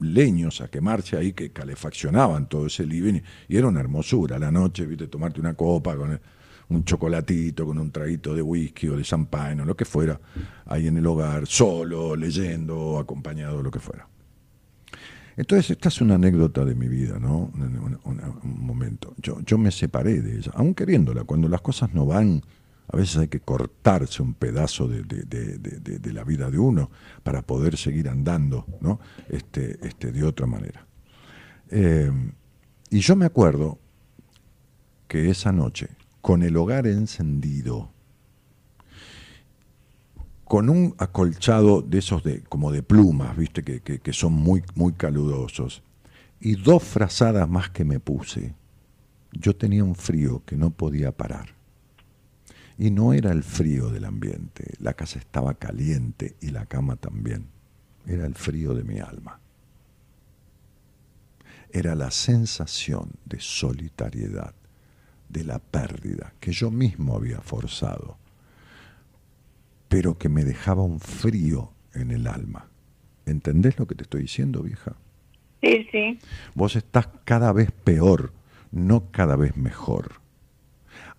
[0.00, 4.86] leños a quemarse ahí que calefaccionaban todo ese living y era una hermosura la noche,
[4.86, 6.20] viste, tomarte una copa con
[6.68, 10.20] un chocolatito con un traguito de whisky o de champagne o lo que fuera,
[10.66, 14.08] ahí en el hogar, solo, leyendo, acompañado, lo que fuera.
[15.36, 17.50] Entonces, esta es una anécdota de mi vida, ¿no?
[17.54, 19.14] Un, momento.
[19.18, 21.24] Yo, yo me separé de ella, aún queriéndola.
[21.24, 22.42] Cuando las cosas no van,
[22.88, 26.90] a veces hay que cortarse un pedazo de, la vida de uno
[27.22, 29.00] para poder seguir andando, ¿no?
[29.28, 30.86] Este, este, de otra manera.
[31.70, 32.10] Eh,
[32.90, 33.78] y yo me acuerdo
[35.08, 35.88] que esa noche
[36.20, 37.90] con el hogar encendido,
[40.44, 44.92] con un acolchado de esos de, como de plumas, viste, que, que, son muy, muy
[44.92, 45.82] calurosos,
[46.40, 48.54] y dos frazadas más que me puse,
[49.32, 51.54] yo tenía un frío que no podía parar.
[52.78, 57.46] Y no era el frío del ambiente, la casa estaba caliente y la cama también.
[58.06, 59.38] Era el frío de mi alma.
[61.70, 64.54] Era la sensación de solitariedad
[65.28, 68.16] de la pérdida que yo mismo había forzado,
[69.88, 72.68] pero que me dejaba un frío en el alma.
[73.26, 74.94] ¿Entendés lo que te estoy diciendo, vieja?
[75.62, 76.18] Sí, sí.
[76.54, 78.32] Vos estás cada vez peor,
[78.70, 80.20] no cada vez mejor.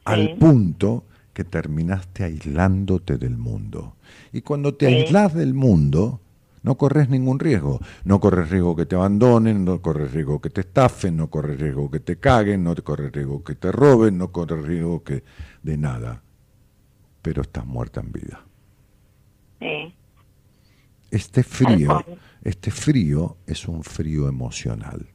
[0.04, 1.04] Al punto
[1.36, 3.98] que terminaste aislándote del mundo.
[4.32, 6.22] Y cuando te aislás del mundo,
[6.64, 7.82] no corres ningún riesgo.
[8.06, 11.92] No corres riesgo que te abandonen, no corres riesgo que te estafen, no corres riesgo
[11.92, 15.26] que te caguen, no corres riesgo que te roben, no corres riesgo que
[15.62, 16.24] de nada.
[17.22, 18.42] Pero estás muerta en vida.
[19.60, 19.94] Sí.
[21.12, 22.02] Este frío,
[22.44, 25.06] este frío es un frío emocional.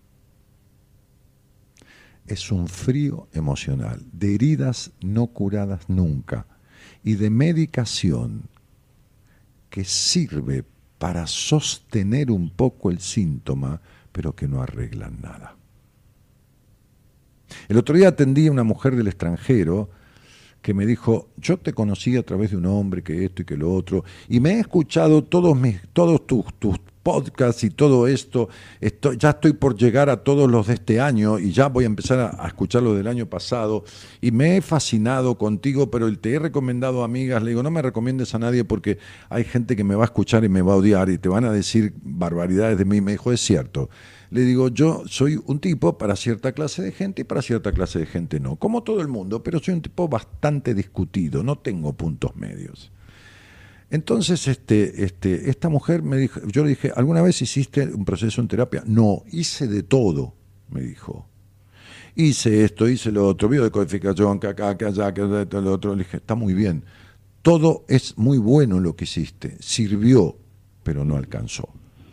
[2.30, 6.46] Es un frío emocional, de heridas no curadas nunca
[7.02, 8.44] y de medicación
[9.68, 10.64] que sirve
[10.98, 13.80] para sostener un poco el síntoma,
[14.12, 15.56] pero que no arreglan nada.
[17.68, 19.90] El otro día atendí a una mujer del extranjero
[20.62, 23.56] que me dijo, yo te conocí a través de un hombre que esto y que
[23.56, 28.48] lo otro, y me he escuchado todos, mis, todos tus, tus podcast y todo esto,
[28.80, 31.86] estoy, ya estoy por llegar a todos los de este año y ya voy a
[31.86, 33.84] empezar a, escuchar los del año pasado
[34.20, 38.34] y me he fascinado contigo, pero te he recomendado amigas, le digo, no me recomiendes
[38.34, 38.98] a nadie porque
[39.30, 41.44] hay gente que me va a escuchar y me va a odiar y te van
[41.44, 43.00] a decir barbaridades de mí.
[43.00, 43.88] Me dijo, es cierto.
[44.30, 47.98] Le digo, yo soy un tipo para cierta clase de gente y para cierta clase
[47.98, 51.92] de gente no, como todo el mundo, pero soy un tipo bastante discutido, no tengo
[51.92, 52.92] puntos medios.
[53.90, 58.40] Entonces, este, este, esta mujer me dijo, yo le dije, ¿alguna vez hiciste un proceso
[58.40, 58.84] en terapia?
[58.86, 60.34] No, hice de todo,
[60.70, 61.26] me dijo.
[62.14, 65.96] Hice esto, hice lo otro, biodecodificación, que acá, que allá, que lo otro.
[65.96, 66.84] Le dije, está muy bien.
[67.42, 69.56] Todo es muy bueno lo que hiciste.
[69.60, 70.36] Sirvió,
[70.84, 71.68] pero no alcanzó.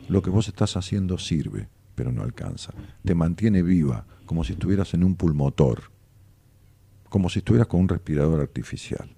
[0.07, 1.67] Lo que vos estás haciendo sirve,
[1.97, 2.73] pero no alcanza.
[3.03, 5.85] Te mantiene viva, como si estuvieras en un pulmotor,
[7.09, 9.09] como si estuvieras con un respirador artificial.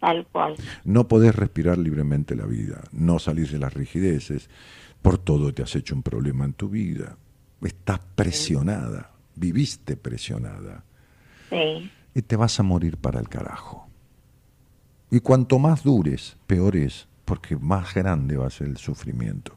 [0.00, 0.56] Tal cual.
[0.84, 4.50] No podés respirar libremente la vida, no salís de las rigideces,
[5.00, 7.16] por todo te has hecho un problema en tu vida.
[7.62, 10.82] Estás presionada, viviste presionada.
[11.50, 11.88] Sí.
[12.14, 13.86] Y te vas a morir para el carajo.
[15.08, 19.55] Y cuanto más dures, peor es, porque más grande va a ser el sufrimiento.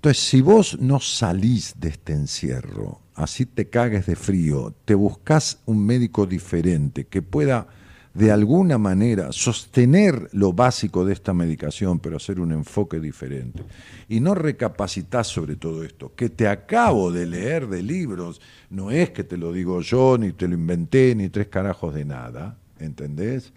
[0.00, 5.58] Entonces, si vos no salís de este encierro, así te cagues de frío, te buscas
[5.66, 7.66] un médico diferente que pueda
[8.14, 13.62] de alguna manera sostener lo básico de esta medicación, pero hacer un enfoque diferente.
[14.08, 18.40] Y no recapacitar sobre todo esto, que te acabo de leer de libros,
[18.70, 22.06] no es que te lo digo yo, ni te lo inventé, ni tres carajos de
[22.06, 22.56] nada.
[22.80, 23.52] ¿entendés?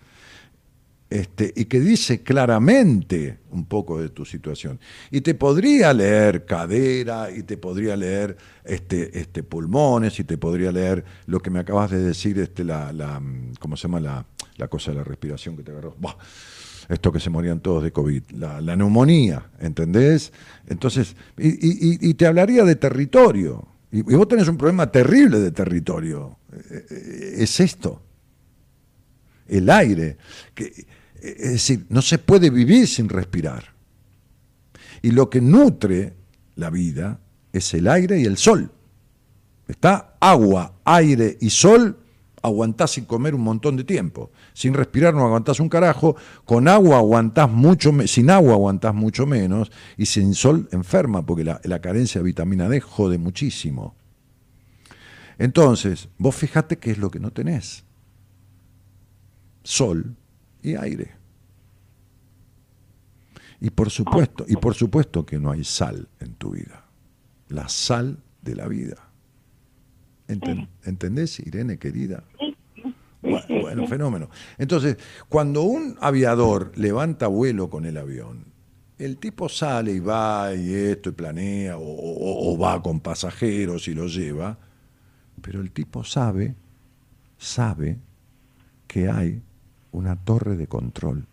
[1.13, 4.79] Este, y que dice claramente un poco de tu situación.
[5.11, 10.71] Y te podría leer cadera, y te podría leer este, este, pulmones, y te podría
[10.71, 13.21] leer lo que me acabas de decir, este, la, la,
[13.59, 14.25] ¿cómo se llama la,
[14.57, 15.95] la cosa de la respiración que te agarró?
[16.89, 20.33] Esto que se morían todos de COVID, la, la neumonía, ¿entendés?
[20.67, 23.67] Entonces, y, y- te hablaría de territorio.
[23.91, 26.39] Y, y vos tenés un problema terrible de territorio.
[26.51, 28.01] Eh, eh, Es esto
[29.47, 30.17] el aire.
[30.53, 30.71] Que,
[31.23, 33.73] es decir, no se puede vivir sin respirar.
[35.01, 36.13] Y lo que nutre
[36.55, 37.19] la vida
[37.51, 38.71] es el aire y el sol.
[39.67, 41.97] Está agua, aire y sol,
[42.41, 44.31] aguantás sin comer un montón de tiempo.
[44.53, 49.71] Sin respirar no aguantás un carajo, con agua aguantás mucho, sin agua aguantás mucho menos,
[49.97, 53.95] y sin sol enferma, porque la, la carencia de vitamina D jode muchísimo.
[55.37, 57.85] Entonces, vos fijate qué es lo que no tenés
[59.63, 60.17] sol
[60.63, 61.11] y aire.
[63.59, 66.85] Y por supuesto, y por supuesto que no hay sal en tu vida.
[67.49, 68.95] La sal de la vida.
[70.27, 72.23] Enten- ¿Entendés, Irene querida?
[73.21, 74.29] Bueno, bueno, fenómeno.
[74.57, 74.97] Entonces,
[75.29, 78.45] cuando un aviador levanta vuelo con el avión,
[78.97, 83.87] el tipo sale y va y esto y planea, o, o- o va con pasajeros
[83.87, 84.57] y lo lleva,
[85.41, 86.55] pero el tipo sabe,
[87.37, 87.97] sabe
[88.87, 89.41] que hay
[89.93, 91.25] una torre de control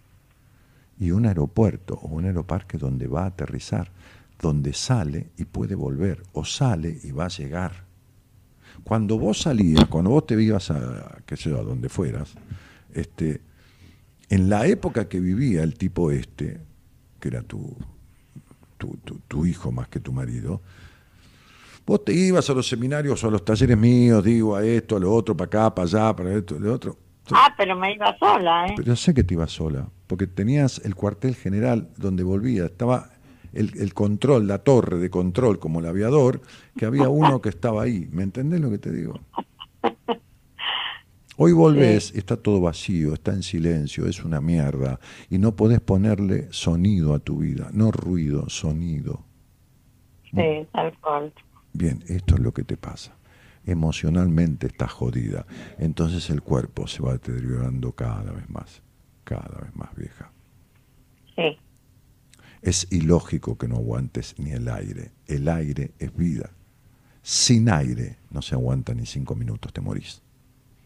[0.98, 3.90] y un aeropuerto o un aeroparque donde va a aterrizar,
[4.40, 7.84] donde sale y puede volver, o sale y va a llegar.
[8.84, 12.34] Cuando vos salías, cuando vos te ibas a, qué sé yo, a donde fueras,
[12.92, 13.40] este,
[14.28, 16.60] en la época que vivía el tipo este,
[17.18, 17.76] que era tu,
[19.28, 20.60] tu, hijo más que tu marido,
[21.86, 25.00] vos te ibas a los seminarios o a los talleres míos, digo, a esto, a
[25.00, 27.09] lo otro, para acá, para allá, para esto, lo otro.
[27.36, 28.74] Ah, pero me iba sola, ¿eh?
[28.76, 33.10] Pero sé que te ibas sola, porque tenías el cuartel general donde volvía, estaba
[33.52, 36.42] el, el control, la torre de control como el aviador,
[36.76, 38.08] que había uno que estaba ahí.
[38.12, 39.20] ¿Me entendés lo que te digo?
[41.42, 45.00] Hoy volvés, está todo vacío, está en silencio, es una mierda,
[45.30, 49.24] y no podés ponerle sonido a tu vida, no ruido, sonido.
[50.24, 51.32] Sí, tal cual.
[51.72, 53.16] Bien, esto es lo que te pasa.
[53.66, 55.46] Emocionalmente estás jodida.
[55.78, 58.82] Entonces el cuerpo se va deteriorando cada vez más,
[59.24, 60.30] cada vez más vieja.
[61.36, 61.58] Sí.
[62.62, 65.12] Es ilógico que no aguantes ni el aire.
[65.26, 66.50] El aire es vida.
[67.22, 70.22] Sin aire no se aguanta ni cinco minutos, te morís.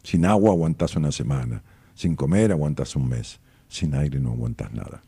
[0.02, 1.62] Sin agua aguantas una semana.
[1.94, 3.40] Sin comer aguantas un mes.
[3.68, 5.02] Sin aire no aguantas nada.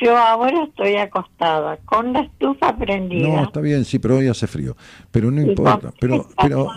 [0.00, 3.28] Yo ahora estoy acostada con la estufa prendida.
[3.28, 4.74] No, está bien, sí, pero hoy hace frío.
[5.10, 5.92] Pero no importa.
[6.00, 6.68] Pero, pero,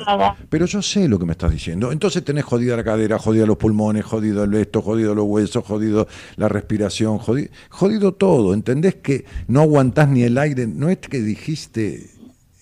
[0.49, 1.91] pero yo sé lo que me estás diciendo.
[1.91, 6.07] Entonces tenés jodida la cadera, jodida los pulmones, jodido el esto, jodido los huesos, jodido
[6.35, 8.53] la respiración, jodido, jodido todo.
[8.53, 10.67] ¿Entendés que no aguantás ni el aire?
[10.67, 12.09] No es que dijiste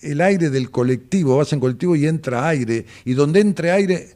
[0.00, 2.86] el aire del colectivo, vas en colectivo y entra aire.
[3.04, 4.10] Y donde entre aire,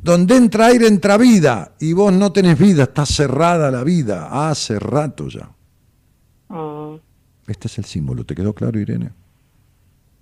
[0.00, 1.72] donde entra aire entra vida.
[1.80, 4.48] Y vos no tenés vida, está cerrada la vida.
[4.48, 5.50] Hace rato ya.
[6.54, 7.00] Mm,
[7.48, 8.24] Este es el símbolo.
[8.24, 9.10] ¿Te quedó claro, Irene?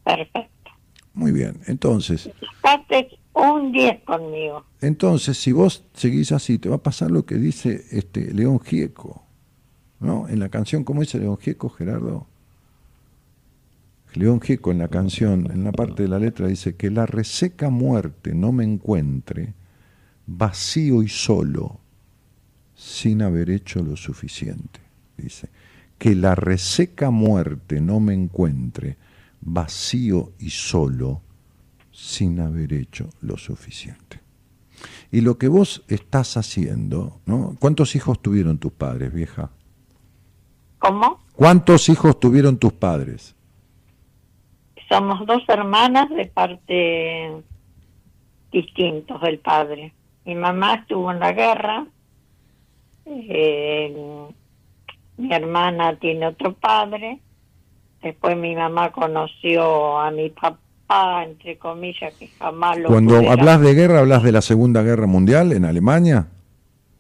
[0.05, 0.71] perfecto.
[1.15, 1.61] Muy bien.
[1.67, 2.31] Entonces,
[2.63, 4.65] Sacaste un 10 conmigo.
[4.81, 9.23] entonces, si vos seguís así, te va a pasar lo que dice este León Gieco,
[10.01, 10.27] ¿no?
[10.29, 12.27] En la canción, ¿cómo dice León Gieco, Gerardo?
[14.15, 17.71] León Gieco en la canción, en la parte de la letra, dice que la reseca
[17.71, 19.55] muerte no me encuentre
[20.27, 21.79] vacío y solo,
[22.75, 24.81] sin haber hecho lo suficiente.
[25.17, 25.49] Dice,
[26.03, 28.97] que la reseca muerte no me encuentre
[29.41, 31.21] vacío y solo,
[31.93, 34.19] sin haber hecho lo suficiente.
[35.13, 37.55] Y lo que vos estás haciendo, ¿no?
[37.61, 39.51] ¿Cuántos hijos tuvieron tus padres, vieja?
[40.81, 41.21] ¿Cómo?
[41.37, 43.37] ¿Cuántos hijos tuvieron tus padres?
[44.89, 47.31] Somos dos hermanas de parte
[48.51, 49.95] distintos del padre.
[50.25, 51.87] Mi mamá estuvo en la guerra.
[53.07, 54.35] eh,
[55.17, 57.21] mi hermana tiene otro padre.
[58.03, 63.75] Después mi mamá conoció a mi papá, entre comillas, que jamás lo Cuando hablas de
[63.75, 66.27] guerra, hablas de la Segunda Guerra Mundial en Alemania.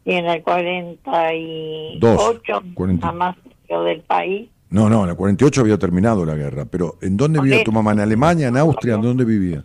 [0.04, 3.06] Y en el 48, Dos, mi 40.
[3.06, 3.36] mamá
[3.66, 4.48] salió del país.
[4.70, 7.92] No, no, en el 48 había terminado la guerra, pero ¿en dónde vivía tu mamá?
[7.92, 8.94] ¿En Alemania, en Austria?
[8.94, 9.62] ¿En dónde vivía?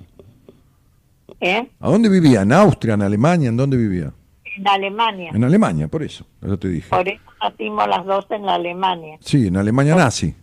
[1.40, 1.68] ¿eh?
[1.80, 2.42] ¿A dónde vivía?
[2.42, 3.50] ¿En Austria, en Alemania?
[3.50, 4.12] ¿En dónde vivía?
[4.58, 5.32] En Alemania.
[5.34, 6.90] En Alemania, por eso, eso te dije.
[6.90, 9.18] Por eso nacimos las dos en la Alemania.
[9.22, 10.34] Sí, en Alemania nazi.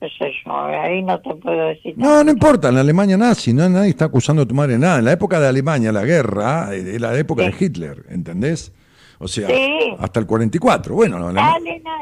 [0.00, 1.94] qué sé yo, ahí no te puedo decir.
[1.96, 4.78] No, no importa, en la Alemania nazi, no, nadie está acusando a tu madre de
[4.80, 4.98] nada.
[4.98, 8.72] En la época de Alemania, la guerra, eh, era la época de Hitler, ¿entendés?
[9.18, 9.94] O sea, Sí.
[9.98, 10.94] hasta el 44.
[10.94, 11.56] Bueno, no, la-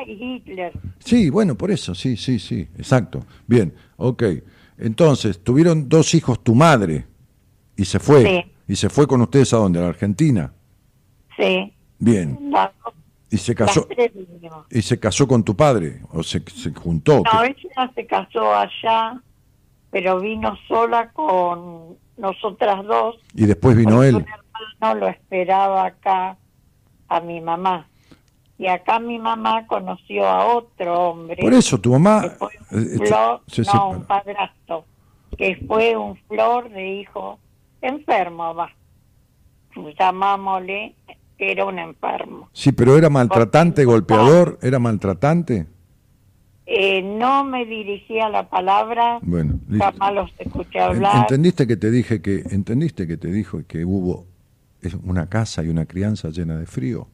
[0.07, 0.73] y Hitler.
[0.99, 3.25] sí, bueno, por eso, sí, sí, sí, exacto.
[3.47, 4.23] Bien, ok.
[4.79, 7.07] Entonces, tuvieron dos hijos tu madre
[7.77, 8.25] y se fue.
[8.25, 8.53] Sí.
[8.73, 9.79] ¿Y se fue con ustedes a dónde?
[9.79, 10.53] ¿A la Argentina?
[11.37, 11.73] Sí.
[12.01, 12.37] Bien.
[12.51, 12.71] Las,
[13.33, 13.89] ¿Y se casó,
[14.71, 16.03] y se casó con tu padre?
[16.13, 17.23] ¿O se, se juntó?
[17.25, 19.21] No, ¿Qué- ella se casó allá,
[19.91, 23.17] pero vino sola con nosotras dos.
[23.35, 24.25] Y después vino él.
[24.81, 26.37] Hermano lo esperaba acá
[27.09, 27.89] a mi mamá.
[28.59, 31.37] Y acá mi mamá conoció a otro hombre.
[31.41, 32.25] Por eso, tu mamá...
[32.27, 32.39] eh,
[32.71, 34.85] un flor, se no, un padrastro,
[35.39, 37.39] que fue un flor de hijo
[37.81, 38.71] enfermo, va.
[39.99, 40.95] Llamámosle,
[41.43, 42.49] que era un enfermo.
[42.53, 45.67] Sí, pero era maltratante, Porque- golpeador, era maltratante.
[46.67, 51.17] Eh, no me dirigía la palabra, Bueno, jamás los escuché hablar.
[51.17, 54.27] ¿Entendiste que te dije que entendiste que te dijo que hubo
[55.03, 57.09] una casa y una crianza llena de frío?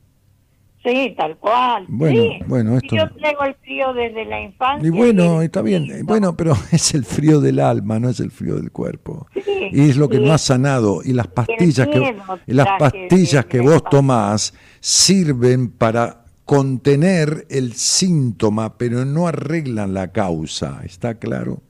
[0.89, 1.85] Sí, tal cual.
[1.89, 2.31] Bueno, sí.
[2.47, 4.87] bueno, esto- Yo traigo el frío desde la infancia.
[4.87, 8.31] Y bueno, y- está bien, bueno, pero es el frío del alma, no es el
[8.31, 9.27] frío del cuerpo.
[9.35, 9.43] Sí,
[9.73, 11.01] Y es lo que no has sanado.
[11.05, 12.17] Y las pastillas que
[12.47, 20.11] y las pastillas que vos tomás sirven para contener el síntoma, pero no arreglan la
[20.13, 20.81] causa.
[20.85, 21.61] ¿Está claro?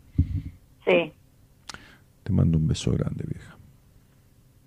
[0.86, 1.12] Sí.
[2.23, 3.48] Te mando un beso grande, vieja.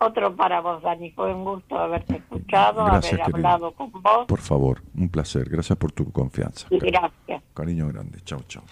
[0.04, 1.12] Otro para vos, Dani.
[1.12, 3.48] Fue un gusto haberte escuchado, Gracias, haber querido.
[3.50, 4.26] hablado con vos.
[4.28, 5.48] Por favor, un placer.
[5.48, 6.66] Gracias por tu confianza.
[6.72, 7.44] Y gracias.
[7.54, 8.20] Cariño grande.
[8.24, 8.64] Chao, chao.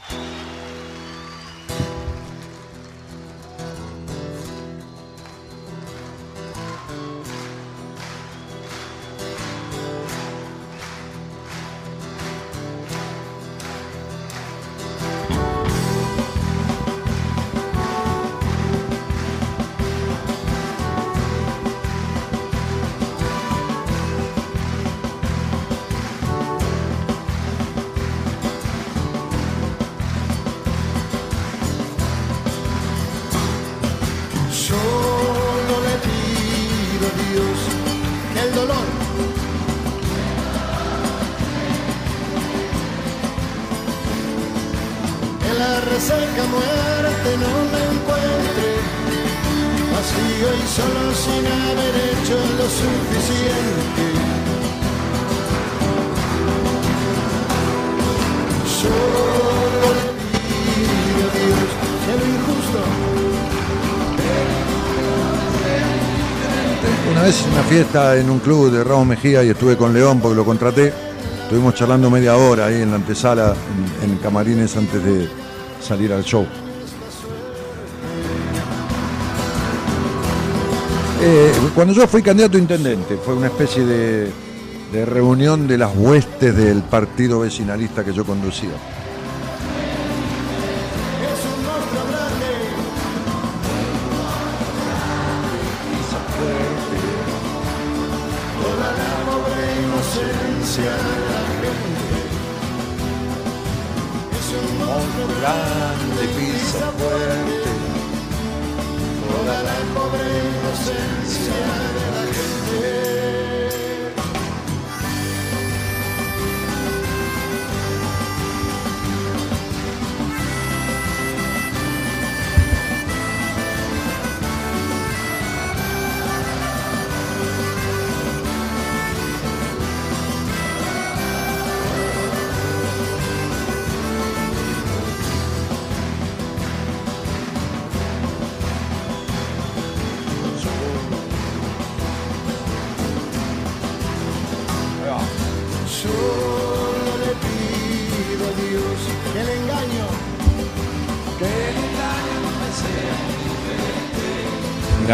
[67.19, 70.37] Una vez una fiesta en un club de Ramos Mejía y estuve con León porque
[70.37, 70.93] lo contraté.
[71.43, 73.53] Estuvimos charlando media hora ahí en la antesala,
[74.01, 75.27] en, camarines antes de
[75.81, 76.47] salir al show.
[81.21, 86.55] Eh, cuando yo fui candidato a intendente, fue una especie de reunión de las huestes
[86.55, 88.71] del partido vecinalista que yo conducía.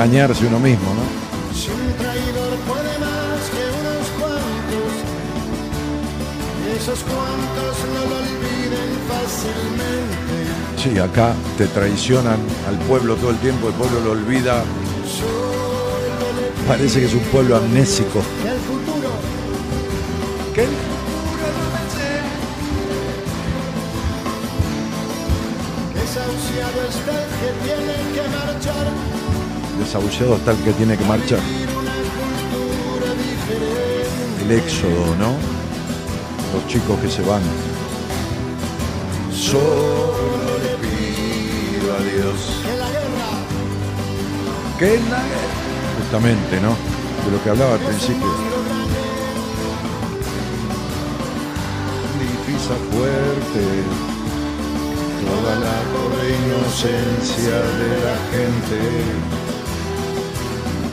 [0.06, 1.02] Engañarse uno mismo, ¿no?
[1.57, 4.94] Si un traidor puede más que unos cuantos,
[6.61, 10.38] y esos cuantos no lo olviden fácilmente.
[10.77, 12.38] Sí, acá te traicionan
[12.69, 14.64] al pueblo todo el tiempo, el pueblo lo olvida.
[16.68, 18.22] Parece que es un pueblo amnésico.
[20.53, 20.68] que
[25.99, 29.14] desahuciado está el tiene que marchar.
[29.85, 31.37] Desahuciado está el que tiene que marchar.
[34.41, 35.35] El éxodo, ¿no?
[36.53, 37.43] Los chicos que se van.
[39.31, 40.15] Solo
[40.81, 42.61] pido a Dios.
[44.79, 45.53] Que en la guerra.
[45.99, 46.75] Justamente, ¿no?
[47.23, 48.25] De lo que hablaba al principio.
[52.23, 53.83] Y pisa fuerte
[55.21, 59.34] toda la pobre inocencia de la gente.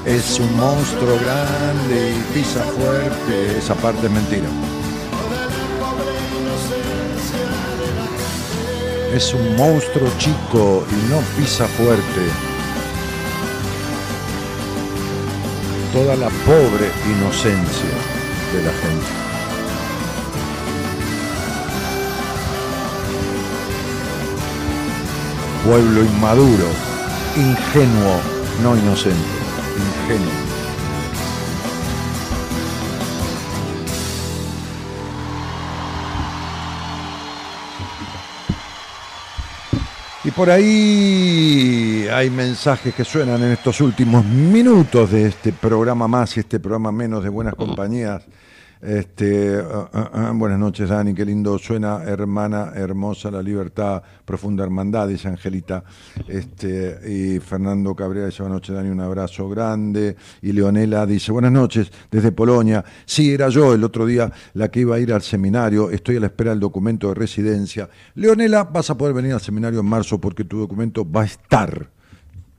[0.05, 3.57] Es un monstruo grande y pisa fuerte.
[3.57, 4.49] Esa parte es mentira.
[9.15, 12.21] Es un monstruo chico y no pisa fuerte.
[15.93, 17.95] Toda la pobre inocencia
[18.53, 19.07] de la gente.
[25.65, 26.67] Pueblo inmaduro,
[27.37, 28.21] ingenuo,
[28.65, 29.42] no inocente,
[40.25, 46.37] Y por ahí hay mensajes que suenan en estos últimos minutos de este programa más
[46.37, 48.23] y este programa menos de buenas compañías.
[48.83, 54.65] Este, ah, ah, ah, buenas noches, Dani, qué lindo suena, hermana hermosa, la libertad, profunda
[54.65, 55.85] hermandad, dice Angelita.
[56.27, 60.17] Este, y Fernando Cabrera dice, buenas noches, Dani, un abrazo grande.
[60.43, 62.85] Y Leonela dice, buenas noches, desde Polonia.
[63.05, 66.21] Sí, era yo el otro día la que iba a ir al seminario, estoy a
[66.21, 67.89] la espera del documento de residencia.
[68.17, 71.89] Leonela, vas a poder venir al seminario en marzo porque tu documento va a estar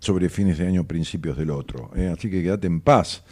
[0.03, 1.89] sobre fines de año, principios del otro.
[1.95, 2.13] ¿eh?
[2.15, 3.23] Así que quédate en paz.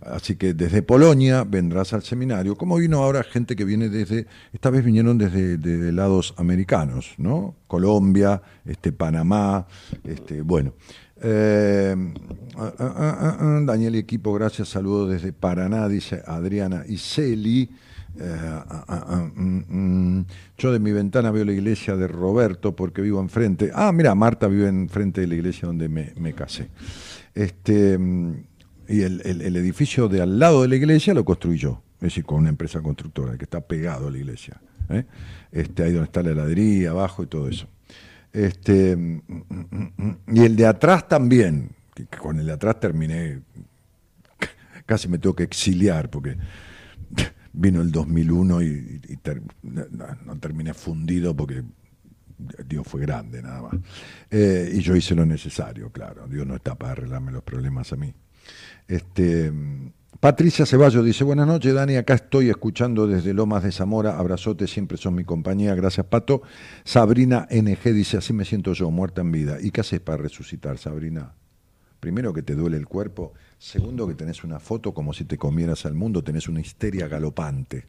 [0.00, 4.68] Así que desde Polonia vendrás al seminario, como vino ahora gente que viene desde, esta
[4.68, 7.54] vez vinieron desde, lados americanos, ¿no?
[7.66, 9.66] Colombia, este, Panamá,
[10.04, 10.74] este, bueno.
[11.22, 11.96] Eh,
[12.56, 17.70] ah, ah, ah, Daniel y equipo, gracias, saludos desde Paraná, dice Adriana Iseli.
[18.18, 20.26] Eh, ah, ah, ah, mm, mm.
[20.56, 23.70] yo de mi ventana veo la iglesia de Roberto porque vivo enfrente.
[23.74, 26.68] Ah, mira, Marta vive enfrente de la iglesia donde me, me casé.
[27.34, 28.34] Este, mm,
[28.88, 32.24] y el, el- edificio de al lado de la iglesia lo construí yo, es decir,
[32.24, 34.60] con una empresa constructora que está pegado a la iglesia.
[34.88, 35.04] ¿eh?
[35.52, 37.66] Este, ahí donde está la heladería, abajo y todo eso.
[38.32, 38.96] Este,
[40.28, 43.40] y el de atrás también, que con el de atrás terminé,
[44.86, 46.36] casi me tengo que exiliar porque
[47.56, 49.00] vino el 2001 y,
[49.62, 51.64] no, terminé fundido porque
[52.68, 53.74] Dios fue grande nada más.
[54.30, 56.28] Eh, y yo hice lo necesario, claro.
[56.28, 58.14] Dios no está para arreglarme los problemas a mí.
[58.86, 59.52] Este,
[60.20, 64.96] Patricia Ceballos dice, buenas noches Dani, acá estoy escuchando desde Lomas de Zamora, abrazote, siempre
[64.96, 66.42] son mi compañía, gracias Pato.
[66.84, 69.58] Sabrina NG dice, así me siento yo, muerta en vida.
[69.60, 71.32] ¿Y qué haces para resucitar, Sabrina?
[72.06, 75.86] Primero que te duele el cuerpo, segundo que tenés una foto como si te comieras
[75.86, 77.84] al mundo, tenés una histeria galopante,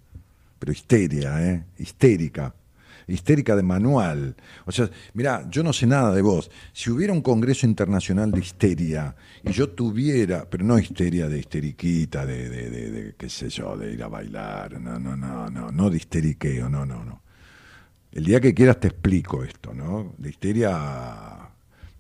[0.58, 1.66] pero histeria, ¿eh?
[1.78, 2.52] Histérica,
[3.08, 4.36] histérica de manual.
[4.66, 6.50] O sea, mira, yo no sé nada de vos.
[6.74, 12.26] Si hubiera un congreso internacional de histeria y yo tuviera, pero no histeria de histeriquita,
[12.26, 16.68] de, qué sé yo, de ir a bailar, no, no, no, no, no de histeriqueo,
[16.68, 17.22] no, no, no.
[18.12, 20.16] El día que quieras te explico esto, ¿no?
[20.18, 21.47] De histeria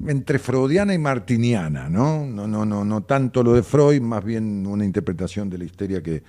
[0.05, 2.25] entre freudiana y martiniana, ¿no?
[2.25, 6.01] No, no, no, no tanto lo de Freud, más bien una interpretación de la histeria
[6.03, 6.23] que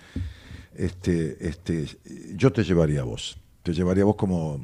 [0.74, 1.86] este, este,
[2.34, 3.36] yo te llevaría a vos.
[3.62, 4.60] Te llevaría a vos como.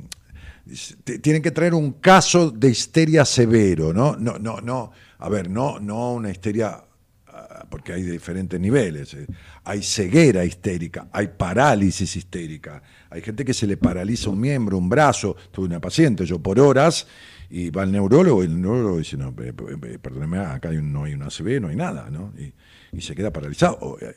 [1.04, 4.16] te- tienen que traer un caso de histeria severo, ¿no?
[4.16, 4.92] No, no, no.
[5.18, 6.82] A ver, no, no una histeria
[7.28, 9.14] ah, porque hay diferentes niveles.
[9.14, 9.26] eh.
[9.64, 14.88] Hay ceguera histérica, hay parálisis histérica, hay gente que se le paraliza un miembro, un
[14.88, 15.34] brazo.
[15.50, 17.06] Tuve una paciente, yo por horas,
[17.50, 21.04] y va al neurólogo, y el neurólogo dice, no, pe- pe- pe- perdóneme, acá no
[21.04, 22.32] hay una ACV, no hay nada, ¿no?
[22.38, 22.52] Y,
[23.00, 23.96] se queda paralizado.
[24.00, 24.14] Eh,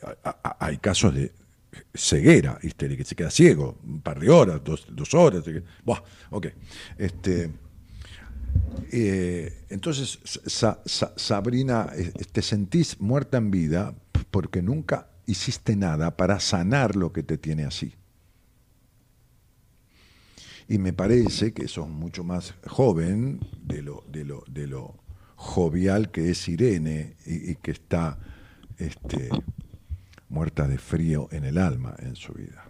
[0.60, 1.32] hay casos de
[1.94, 5.44] ceguera histérica, se queda ciego, un par de horas, dos, dos horas.
[5.84, 6.48] Buah, ok.
[6.98, 7.50] Este,
[8.92, 11.90] eh, entonces, Sa- Sa- Sabrina,
[12.32, 13.96] te sentís muerta en vida
[14.32, 17.96] porque nunca hiciste nada para sanar lo que te tiene así.
[20.70, 24.96] Y me parece que sos mucho más joven de lo, de lo, de lo
[25.36, 28.18] jovial que es Irene y, que está
[28.78, 29.30] este,
[30.30, 32.66] muerta de frío en el alma en su vida.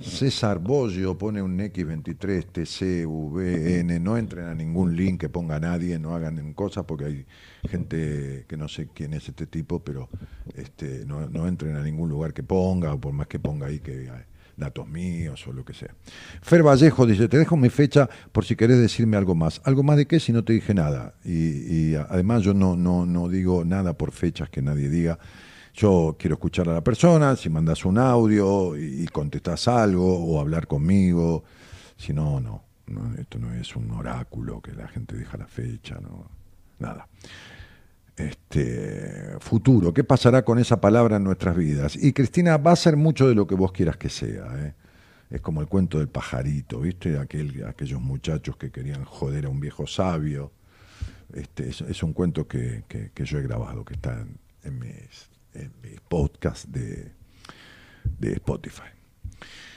[0.00, 6.14] César Boggio pone un X23, TCVN, no entren a ningún link que ponga nadie, no
[6.14, 7.26] hagan cosas porque hay
[7.68, 10.08] gente que no sé quién es este tipo, pero
[10.54, 13.78] este, no, no entren a ningún lugar que ponga, o por más que ponga ahí
[13.78, 14.10] que
[14.56, 15.94] datos míos o lo que sea.
[16.42, 19.60] Fer Vallejo dice, te dejo mi fecha por si querés decirme algo más.
[19.64, 21.14] ¿Algo más de qué si no te dije nada?
[21.24, 25.18] Y, además yo no, no, no digo nada por fechas que nadie diga.
[25.74, 30.66] Yo quiero escuchar a la persona, si mandas un audio y, contestás algo o hablar
[30.66, 31.44] conmigo,
[31.96, 32.62] si no, no.
[32.86, 36.28] no, esto no es un oráculo que la gente deja la fecha, no,
[36.78, 37.08] nada.
[38.16, 41.96] Este futuro, ¿qué pasará con esa palabra en nuestras vidas?
[41.96, 44.74] Y Cristina, va a ser mucho de lo que vos quieras que sea, ¿eh?
[45.30, 47.18] Es como el cuento del pajarito, ¿viste?
[47.18, 50.52] Aquel, aquellos muchachos que querían joder a un viejo sabio.
[51.32, 56.70] Este, es, un cuento que, que- yo he grabado, que está en, en mis podcasts
[56.70, 57.10] de,
[58.20, 58.93] de Spotify.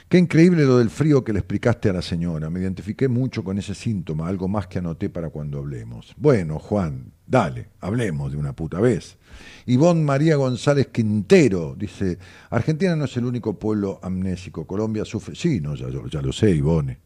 [0.08, 2.48] Qué increíble lo del frío que le explicaste a la señora.
[2.48, 6.14] Me identifiqué mucho con ese síntoma, algo más que anoté para cuando hablemos.
[6.16, 9.18] Bueno, Juan, dale, hablemos de una puta vez.
[9.66, 12.18] Ivonne María González Quintero dice,
[12.48, 15.34] Argentina no es el único pueblo amnésico, Colombia sufre...
[15.34, 15.88] Sí, no, ya,
[16.22, 16.98] lo sé, Ivone.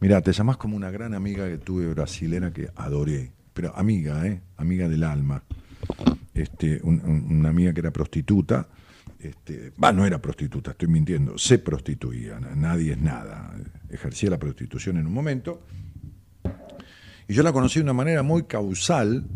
[0.00, 4.40] Mira, te llamás como una gran amiga que tuve brasilera que adoré, pero amiga, ¿eh?
[4.56, 5.42] Amiga del alma.
[6.32, 8.66] Este, un- un- una amiga que era prostituta,
[9.22, 13.54] este, no era prostituta, estoy mintiendo, se prostituía, na- nadie es nada,
[13.90, 15.62] ejercía la prostitución en un momento,
[17.28, 19.26] y yo la conocí de una manera muy causal,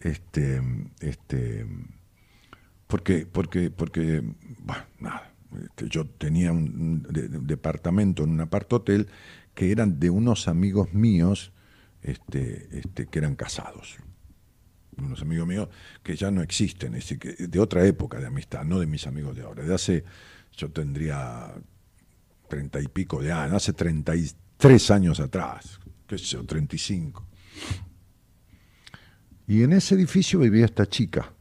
[0.00, 0.60] este,
[1.00, 1.66] este,
[2.86, 4.22] porque, porque, porque,
[4.60, 5.32] bueno, nada,
[5.62, 9.08] este, yo tenía un, un de- de- departamento en un apartotel
[9.54, 11.52] que eran de unos amigos míos,
[12.02, 13.98] este, este, que eran casados
[15.02, 15.68] unos amigos míos
[16.02, 16.98] que ya no existen,
[17.38, 19.64] de otra época de amistad, no de mis amigos de ahora.
[19.64, 20.04] De hace,
[20.56, 21.54] yo tendría
[22.48, 27.26] treinta y pico de años, hace 33 años atrás, qué sé yo, 35.
[29.46, 31.32] Y en ese edificio vivía esta chica.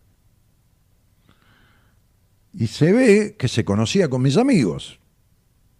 [2.53, 4.99] Y se ve que se conocía con mis amigos.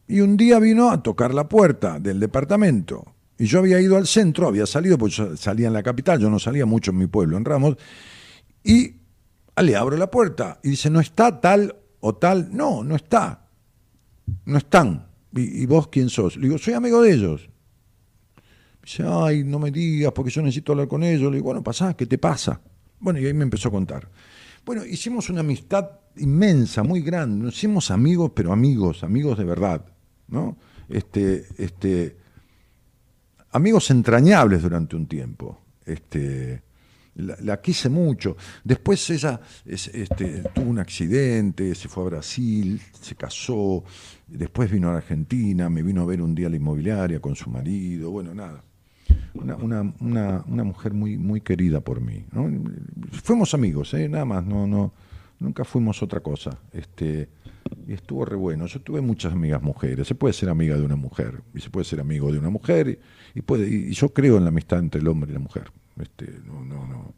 [0.07, 3.16] Y un día vino a tocar la puerta del departamento.
[3.37, 6.39] Y yo había ido al centro, había salido, pues salía en la capital, yo no
[6.39, 7.77] salía mucho en mi pueblo, en Ramos,
[8.63, 8.95] y
[9.61, 12.49] le abro la puerta y dice, ¿no está tal o tal?
[12.51, 13.47] No, no está.
[14.45, 15.07] No están.
[15.33, 16.35] ¿Y, y vos quién sos?
[16.35, 17.49] Le digo, soy amigo de ellos.
[18.83, 21.29] Dice, ay, no me digas, porque yo necesito hablar con ellos.
[21.31, 22.61] Le digo, bueno, pasá, ¿qué te pasa?
[22.99, 24.09] Bueno, y ahí me empezó a contar.
[24.65, 27.45] Bueno, hicimos una amistad inmensa, muy grande.
[27.45, 29.85] Nos hicimos amigos, pero amigos, amigos de verdad,
[30.27, 30.57] ¿no?
[30.89, 32.17] Este, este,
[33.57, 35.59] amigos entrañables durante un tiempo.
[35.85, 36.61] Este,
[37.15, 38.37] la, quise mucho.
[38.63, 43.83] Después ella es- este, tuvo un accidente, se fue a Brasil, se casó,
[44.27, 48.11] después vino a Argentina, me vino a ver un día la inmobiliaria con su marido,
[48.11, 48.63] bueno, nada.
[49.33, 52.25] Una, una, una, una mujer muy, muy querida por mí.
[53.23, 54.09] Fuimos amigos, ¿eh?
[54.09, 54.93] nada más, no, no,
[55.39, 56.57] nunca fuimos otra cosa.
[56.71, 57.29] Este,
[57.87, 58.65] y estuvo re bueno.
[58.67, 60.07] Yo tuve muchas amigas mujeres.
[60.07, 62.99] Se puede ser amiga de una mujer y se puede ser amigo de una mujer
[63.35, 65.71] y, puede y, yo creo en la amistad entre el hombre y la mujer.
[65.99, 67.13] Este, no, no, no,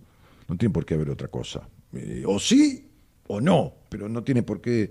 [0.48, 1.68] no tiene por qué haber otra cosa.
[1.94, 2.88] Eh, o sí
[3.28, 4.90] o no, pero no tiene por qué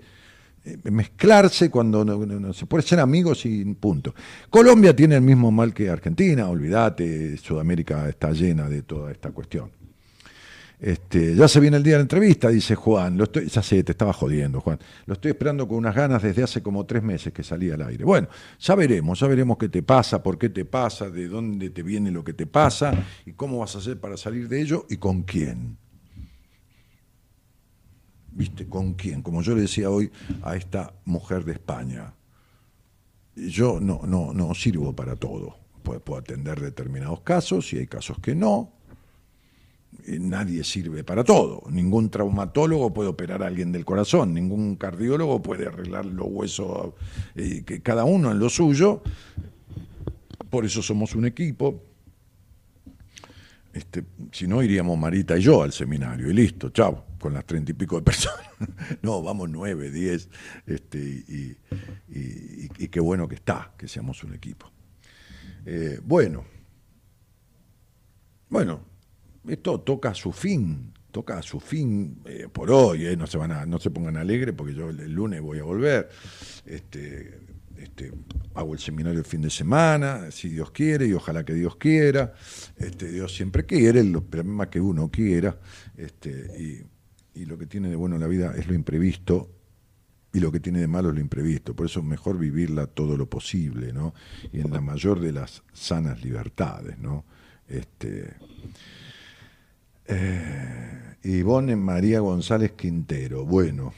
[0.65, 4.13] eh, mezclarse cuando no- se puede ser amigos y punto.
[4.49, 9.71] Colombia tiene el mismo mal que Argentina, olvídate, Sudamérica está llena de toda esta cuestión.
[10.81, 13.17] Este, ya se viene el día de la entrevista, dice Juan.
[13.17, 14.79] Lo ya sé, te estaba jodiendo, Juan.
[15.05, 18.05] Lo estoy esperando con unas ganas desde hace como tres meses que salí al aire.
[18.05, 18.29] Bueno,
[18.59, 22.11] ya veremos, ya veremos qué te pasa, por qué te pasa, de dónde te viene
[22.11, 22.93] lo que te pasa
[23.25, 25.77] y cómo vas a hacer para salir de ello y con quién.
[28.31, 28.67] ¿Viste?
[28.67, 29.21] ¿Con quién?
[29.21, 30.09] Como yo le decía hoy
[30.43, 32.13] a esta mujer de España.
[33.35, 35.57] Yo no, no, no sirvo para todo.
[35.83, 38.78] Puedo atender determinados casos y hay casos que no.
[40.05, 41.63] Eh, Nadie sirve para todo.
[41.69, 46.93] Ningún traumatólogo puede operar a alguien del corazón, ningún cardiólogo puede arreglar los huesos,
[47.35, 49.01] eh, que cada uno en lo suyo.
[50.49, 51.83] Por eso somos un equipo.
[53.73, 57.71] Este, si no, iríamos Marita y yo al seminario y listo, chao, con las treinta
[57.71, 58.47] y pico de personas.
[59.03, 60.27] no, vamos nueve, diez,
[60.65, 61.55] este, y,
[62.87, 64.71] qué bueno que está, que seamos un equipo.
[65.65, 66.43] Eh, bueno,
[68.49, 68.81] bueno,
[69.49, 73.37] esto toca a su fin, toca a su fin eh, por hoy, eh, no, se
[73.37, 76.09] van a, no se pongan alegres porque yo el, lunes voy a volver.
[76.65, 77.39] Este,
[77.77, 78.11] este,
[78.55, 82.33] hago el seminario el fin de semana, si Dios quiere, y ojalá que Dios quiera.
[82.77, 85.57] Este, Dios siempre quiere, lo más que uno quiera.
[85.97, 86.85] Este,
[87.35, 89.49] y, lo que tiene de bueno la vida es lo imprevisto,
[90.33, 91.73] y lo que tiene de malo es lo imprevisto.
[91.73, 94.13] Por eso es mejor vivirla todo lo posible, ¿no?
[94.51, 97.23] Y en la mayor de las sanas libertades, ¿no?
[97.65, 98.35] Este,
[100.09, 103.45] eh, Ivonne María González Quintero.
[103.45, 103.93] Bueno,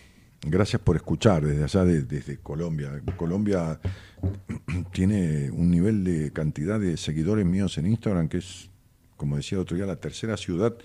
[0.46, 3.02] gracias por escuchar desde allá, de- desde Colombia.
[3.18, 3.80] Colombia
[4.94, 8.70] tiene un nivel de cantidad de seguidores míos en Instagram que es,
[9.18, 10.76] como decía el otro día, la tercera ciudad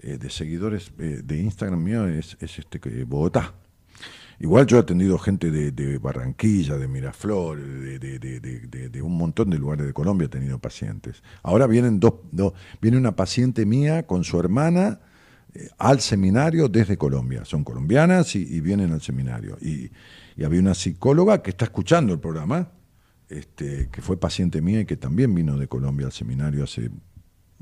[0.00, 3.54] eh, de seguidores eh, de Instagram mío es, es este, Bogotá.
[4.40, 9.92] Igual yo he atendido gente de, Barranquilla, de Miraflores, de, un montón de lugares de
[9.92, 11.22] Colombia he tenido pacientes.
[11.42, 15.00] Ahora vienen dos, dos- viene una paciente mía con su hermana
[15.54, 17.44] eh, al seminario desde Colombia.
[17.44, 19.58] Son colombianas y, vienen al seminario.
[19.60, 19.90] Y,
[20.36, 22.68] y había una psicóloga que está escuchando el programa,
[23.28, 26.90] este, que fue paciente mía y que también vino de Colombia al seminario hace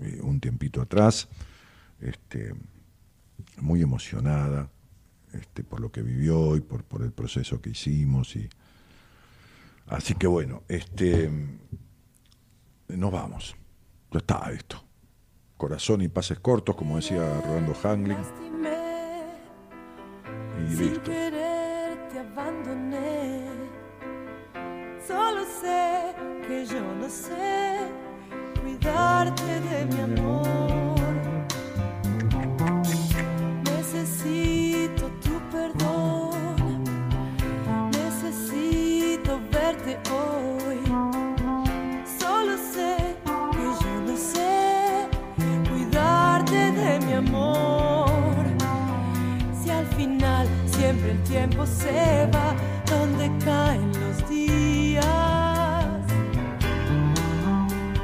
[0.03, 1.29] eh, un tiempito atrás,
[2.01, 2.53] este,
[3.63, 4.69] muy emocionada
[5.37, 8.37] este, por lo que vivió y por, por el proceso que hicimos.
[8.37, 8.49] Y...
[9.87, 11.31] Así que bueno, este,
[12.89, 13.57] nos vamos.
[14.11, 14.83] Ya está esto.
[15.57, 18.19] Corazón y pases cortos, como decía Rolando Hangling.
[20.59, 21.11] Y Sin listo.
[25.07, 26.15] Solo sé
[26.49, 27.79] que yo no sé
[28.61, 30.76] cuidarte de mi amor.
[51.49, 52.55] Tiempo se va
[52.87, 55.05] donde caen los días.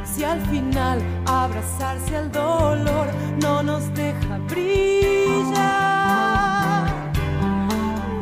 [0.05, 3.09] Si al final abrazarse al dolor
[3.40, 5.62] no nos deja brillar.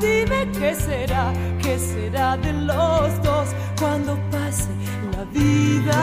[0.01, 1.33] Dime qué será,
[1.63, 3.49] qué será de los dos
[3.79, 4.71] cuando pase
[5.13, 6.01] la vida.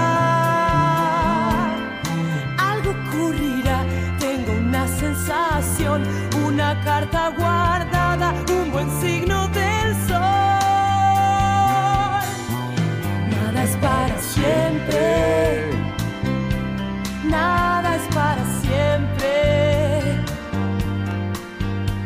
[2.60, 3.84] Algo ocurrirá,
[4.20, 6.04] tengo una sensación,
[6.46, 8.34] una carta guardada,
[9.02, 10.18] signo del sol.
[13.36, 15.70] Nada es para siempre,
[17.26, 19.32] nada es para siempre.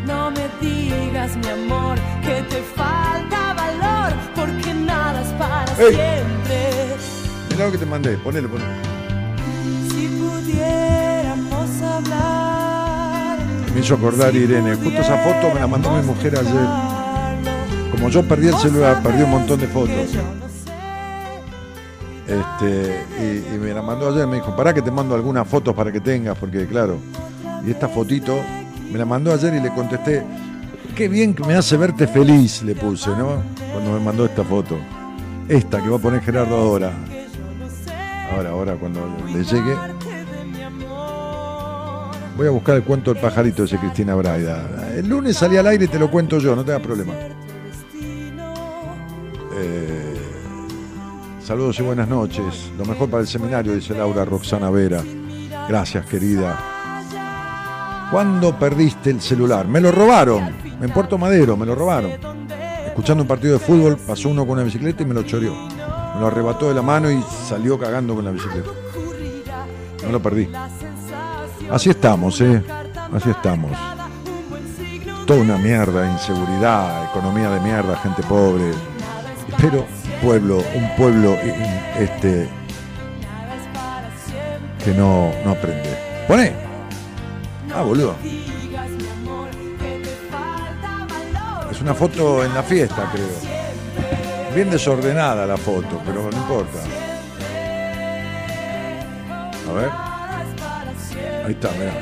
[0.06, 5.94] No me digas, mi amor, que te falta valor, porque nada es para Ey.
[5.96, 6.72] siempre.
[7.52, 8.91] Mirá lo que te mandé, ponele, ponele.
[13.74, 14.76] Me hizo acordar Irene.
[14.76, 16.68] Justo esa foto me la mandó mi mujer ayer.
[17.92, 20.16] Como yo perdí el celular, perdí un montón de fotos.
[22.28, 25.76] Este, y, y me la mandó ayer, me dijo, pará que te mando algunas fotos
[25.76, 26.98] para que tengas, porque claro,
[27.66, 28.40] y esta fotito
[28.90, 30.24] me la mandó ayer y le contesté,
[30.96, 33.44] qué bien que me hace verte feliz, le puse, ¿no?
[33.74, 34.78] Cuando me mandó esta foto.
[35.50, 36.94] Esta que va a poner Gerardo ahora.
[38.34, 39.76] Ahora, ahora, cuando le llegue.
[42.38, 44.94] Voy a buscar el cuento del pajarito ese Cristina Braida.
[44.96, 47.14] El lunes salí al aire y te lo cuento yo, no te da problema.
[49.54, 50.16] Eh,
[51.44, 52.72] saludos y buenas noches.
[52.78, 55.04] Lo mejor para el seminario, dice Laura Roxana Vera.
[55.68, 56.58] Gracias, querida.
[58.10, 59.68] ¿Cuándo perdiste el celular?
[59.68, 60.50] Me lo robaron.
[60.82, 62.12] En Puerto Madero, me lo robaron.
[62.88, 65.54] Escuchando un partido de fútbol, pasó uno con una bicicleta y me lo choreó.
[65.54, 68.70] Me lo arrebató de la mano y salió cagando con la bicicleta.
[70.04, 70.50] No lo perdí.
[71.72, 72.62] Así estamos, ¿eh?
[73.14, 73.72] Así estamos.
[75.26, 78.74] Toda una mierda, inseguridad, economía de mierda, gente pobre.
[79.58, 79.86] Pero
[80.22, 82.50] pueblo, un pueblo eh, eh, este
[84.84, 85.98] que no, no aprende.
[86.28, 86.52] Poné.
[87.74, 88.16] Ah, boludo.
[91.72, 94.54] Es una foto en la fiesta, creo.
[94.54, 96.80] Bien desordenada la foto, pero no importa.
[99.70, 100.11] A ver.
[101.46, 101.94] Ahí está, mirá.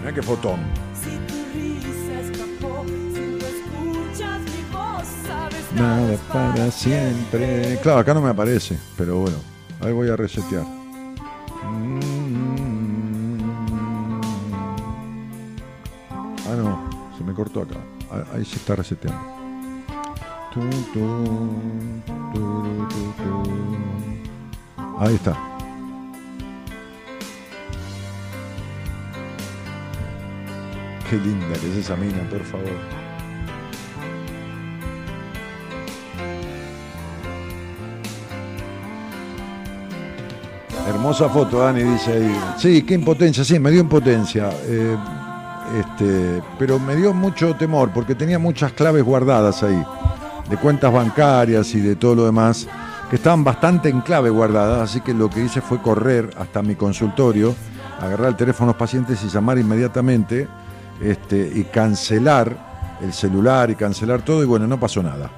[0.00, 0.60] Mirá qué fotón.
[5.74, 7.78] Nada para siempre.
[7.82, 9.36] Claro, acá no me aparece, pero bueno.
[9.80, 10.64] Ahí voy a resetear.
[16.46, 17.76] Ah, no, se me cortó acá.
[18.10, 19.20] Ah, Ahí se está reseteando.
[24.98, 25.57] Ahí está.
[31.10, 32.66] Qué linda que es esa mina, por favor.
[40.86, 42.40] Hermosa foto, Dani, dice ahí.
[42.58, 44.50] Sí, qué impotencia, sí, me dio impotencia.
[44.64, 44.96] Eh,
[45.80, 49.82] este, pero me dio mucho temor porque tenía muchas claves guardadas ahí,
[50.50, 52.66] de cuentas bancarias y de todo lo demás,
[53.08, 56.74] que estaban bastante en clave guardadas, así que lo que hice fue correr hasta mi
[56.74, 57.54] consultorio,
[57.98, 60.48] agarrar el teléfono a los pacientes y llamar inmediatamente
[61.00, 65.30] este, y cancelar el celular y cancelar todo y bueno, no pasó nada.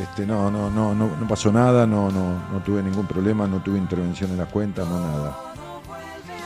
[0.00, 3.60] Este, no, no, no, no, no pasó nada, no, no, no tuve ningún problema, no
[3.60, 5.36] tuve intervención en las cuentas, no nada.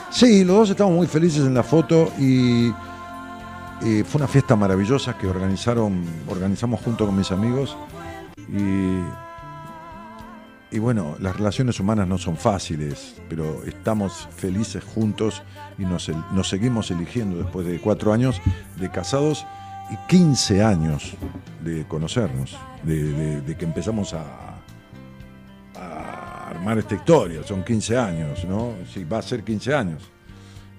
[0.09, 2.73] Sí, los dos estamos muy felices en la foto y
[3.83, 7.75] eh, fue una fiesta maravillosa que organizaron, organizamos junto con mis amigos
[8.47, 8.99] y,
[10.73, 15.43] y bueno, las relaciones humanas no son fáciles, pero estamos felices juntos
[15.77, 16.09] y nos,
[16.49, 18.41] seguimos eligiendo después de cuatro años
[18.79, 19.45] de casados
[19.91, 21.13] y 15 años
[21.63, 24.49] de conocernos, de, que empezamos a,
[26.49, 27.43] armar esta historia.
[27.43, 28.73] Son 15 años, ¿no?
[28.91, 30.09] Sí, va a ser 15 años.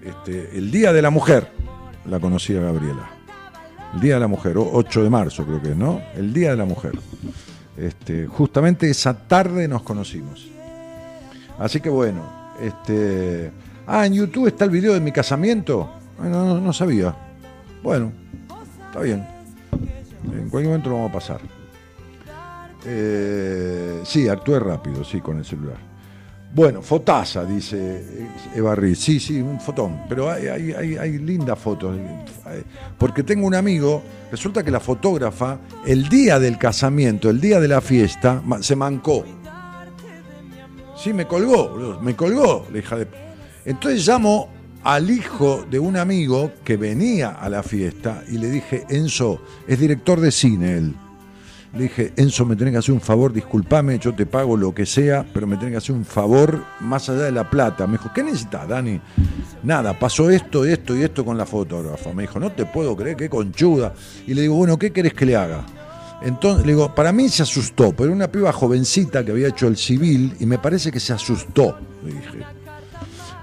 [0.01, 1.51] Este, el Día de la Mujer
[2.05, 3.09] la conocí a Gabriela.
[3.93, 6.01] El Día de la Mujer, o- 8 de marzo creo que es, ¿no?
[6.15, 6.93] El Día de la Mujer.
[7.77, 10.47] Este, justamente esa tarde nos conocimos.
[11.59, 12.23] Así que bueno,
[12.61, 13.51] este.
[13.87, 15.89] Ah, en YouTube está el video de mi casamiento.
[16.19, 17.15] Ah, No, no, no sabía.
[17.83, 18.11] Bueno,
[18.87, 19.27] está bien.
[20.31, 21.41] En cualquier momento lo vamos a pasar.
[22.85, 25.77] Eh, sí, actué rápido, sí, con el celular.
[26.55, 28.01] Bueno, fotaza, dice
[28.55, 28.99] Eva Riz.
[28.99, 30.03] Sí, sí, un fotón.
[30.07, 31.97] Pero hay, hay, hay- hay lindas fotos.
[31.97, 32.63] eh,
[32.97, 34.01] Porque tengo un amigo,
[34.31, 39.25] resulta que la fotógrafa, el día del casamiento, el día de la fiesta, se mancó.
[40.97, 43.07] Sí, me colgó, me colgó la hija de...
[43.65, 44.47] Entonces llamo
[44.83, 49.77] al hijo de un amigo que venía a la fiesta y le dije, Enzo, es
[49.77, 50.95] director de cine él.
[51.75, 54.85] Le dije, Enzo, me tenés que hacer un favor, discúlpame, yo te pago lo que
[54.85, 57.85] sea, pero me tenés que hacer un favor más allá de la plata.
[57.85, 59.01] Me dijo, ¿qué necesitas, Dani?
[59.61, 62.13] Nada, pasó esto, esto y esto con la fotógrafa.
[62.13, 63.93] Me dijo, no te puedo creer, qué conchuda.
[64.25, 65.65] Y le digo, bueno, ¿qué querés que le haga?
[66.21, 69.67] Entonces, le digo, para mí se asustó, pero era una piba jovencita que había hecho
[69.67, 72.45] el civil y me parece que se asustó, le dije.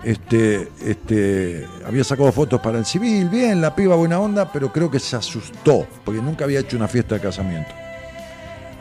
[0.05, 4.91] Este, este, había sacado fotos para el civil, bien, la piba buena onda, pero creo
[4.91, 7.82] que se asustó, porque nunca había hecho una fiesta de casamiento.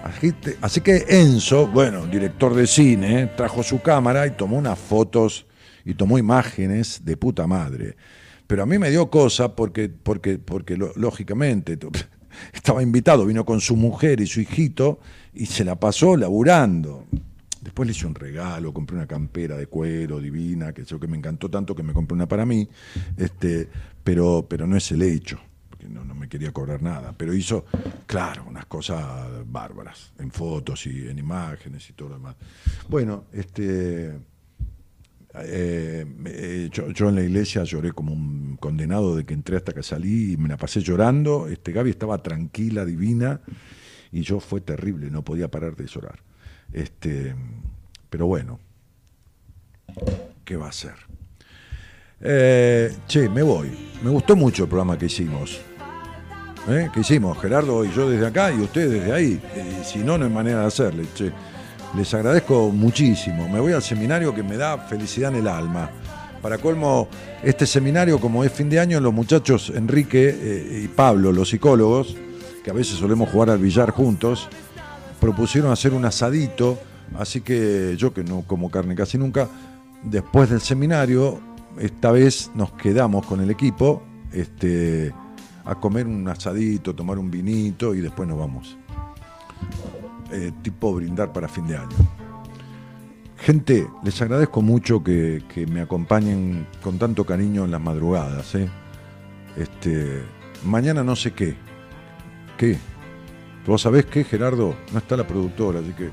[0.03, 5.45] Así, que Enzo, bueno, director de cine, trajo su cámara y tomó unas fotos
[5.85, 7.95] y tomó imágenes de puta madre.
[8.47, 11.77] Pero a mí me dio cosa porque, porque, porque lógicamente
[12.53, 14.99] estaba invitado, vino con su mujer y su hijito
[15.33, 17.05] y se la pasó laburando.
[17.61, 21.17] Después le hice un regalo, compré una campera de cuero divina, que sé que me
[21.17, 22.67] encantó tanto que me compré una para mí,
[23.17, 23.69] este,
[24.03, 25.39] pero, pero no es el hecho,
[25.81, 27.13] porque no, no me quería cobrar nada.
[27.17, 27.65] Pero hizo,
[28.05, 32.35] claro, unas cosas bárbaras, en fotos y en imágenes y todo lo demás.
[32.87, 34.09] Bueno, este,
[35.35, 39.83] eh, eh, yo, en la iglesia lloré como un condenado de que entré hasta que
[39.83, 41.47] salí y me la pasé llorando.
[41.47, 43.41] Este, Gaby estaba tranquila, divina,
[44.11, 46.19] y yo fue terrible, no podía parar de llorar.
[46.73, 47.35] Este,
[48.09, 48.59] pero bueno,
[50.45, 50.95] ¿qué va a ser?
[52.23, 53.71] Eh, che, me voy.
[54.03, 55.59] Me gustó mucho el programa que hicimos.
[56.67, 56.89] ¿Eh?
[56.93, 57.39] ¿Qué hicimos?
[57.39, 59.41] Gerardo y yo desde acá y ustedes desde ahí.
[59.83, 61.05] Si no, no hay manera de hacerle.
[61.95, 63.49] Les agradezco muchísimo.
[63.49, 65.89] Me voy al seminario que me da felicidad en el alma.
[66.41, 67.07] Para colmo,
[67.43, 72.15] este seminario, como es fin de año, los muchachos Enrique eh, y Pablo, los psicólogos,
[72.63, 74.47] que a veces solemos jugar al billar juntos,
[75.19, 76.79] propusieron hacer un asadito.
[77.17, 79.49] Así que yo, que no como carne casi nunca,
[80.03, 81.39] después del seminario,
[81.79, 85.13] esta vez nos quedamos con el equipo este,
[85.65, 88.77] a comer un asadito, tomar un vinito y después nos vamos.
[90.31, 91.97] Eh, tipo brindar para fin de año.
[93.37, 98.53] Gente, les agradezco mucho que, que me acompañen con tanto cariño en las madrugadas.
[98.55, 98.69] ¿eh?
[99.57, 100.23] Este,
[100.63, 101.55] mañana no sé qué.
[102.57, 102.77] ¿Qué?
[103.65, 104.75] ¿Vos sabés qué, Gerardo?
[104.91, 106.09] No está la productora, así que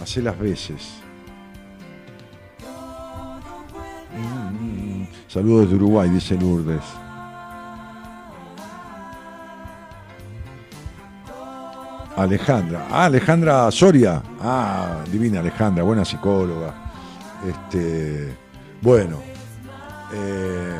[0.00, 1.00] hacé las veces.
[4.16, 6.82] Mm, Saludos de Uruguay, dice Lourdes.
[12.22, 12.86] Alejandra.
[12.90, 14.22] Ah, Alejandra Soria.
[14.40, 16.74] Ah, divina Alejandra, buena psicóloga.
[17.46, 18.34] Este,
[18.82, 19.18] bueno.
[20.12, 20.74] eh,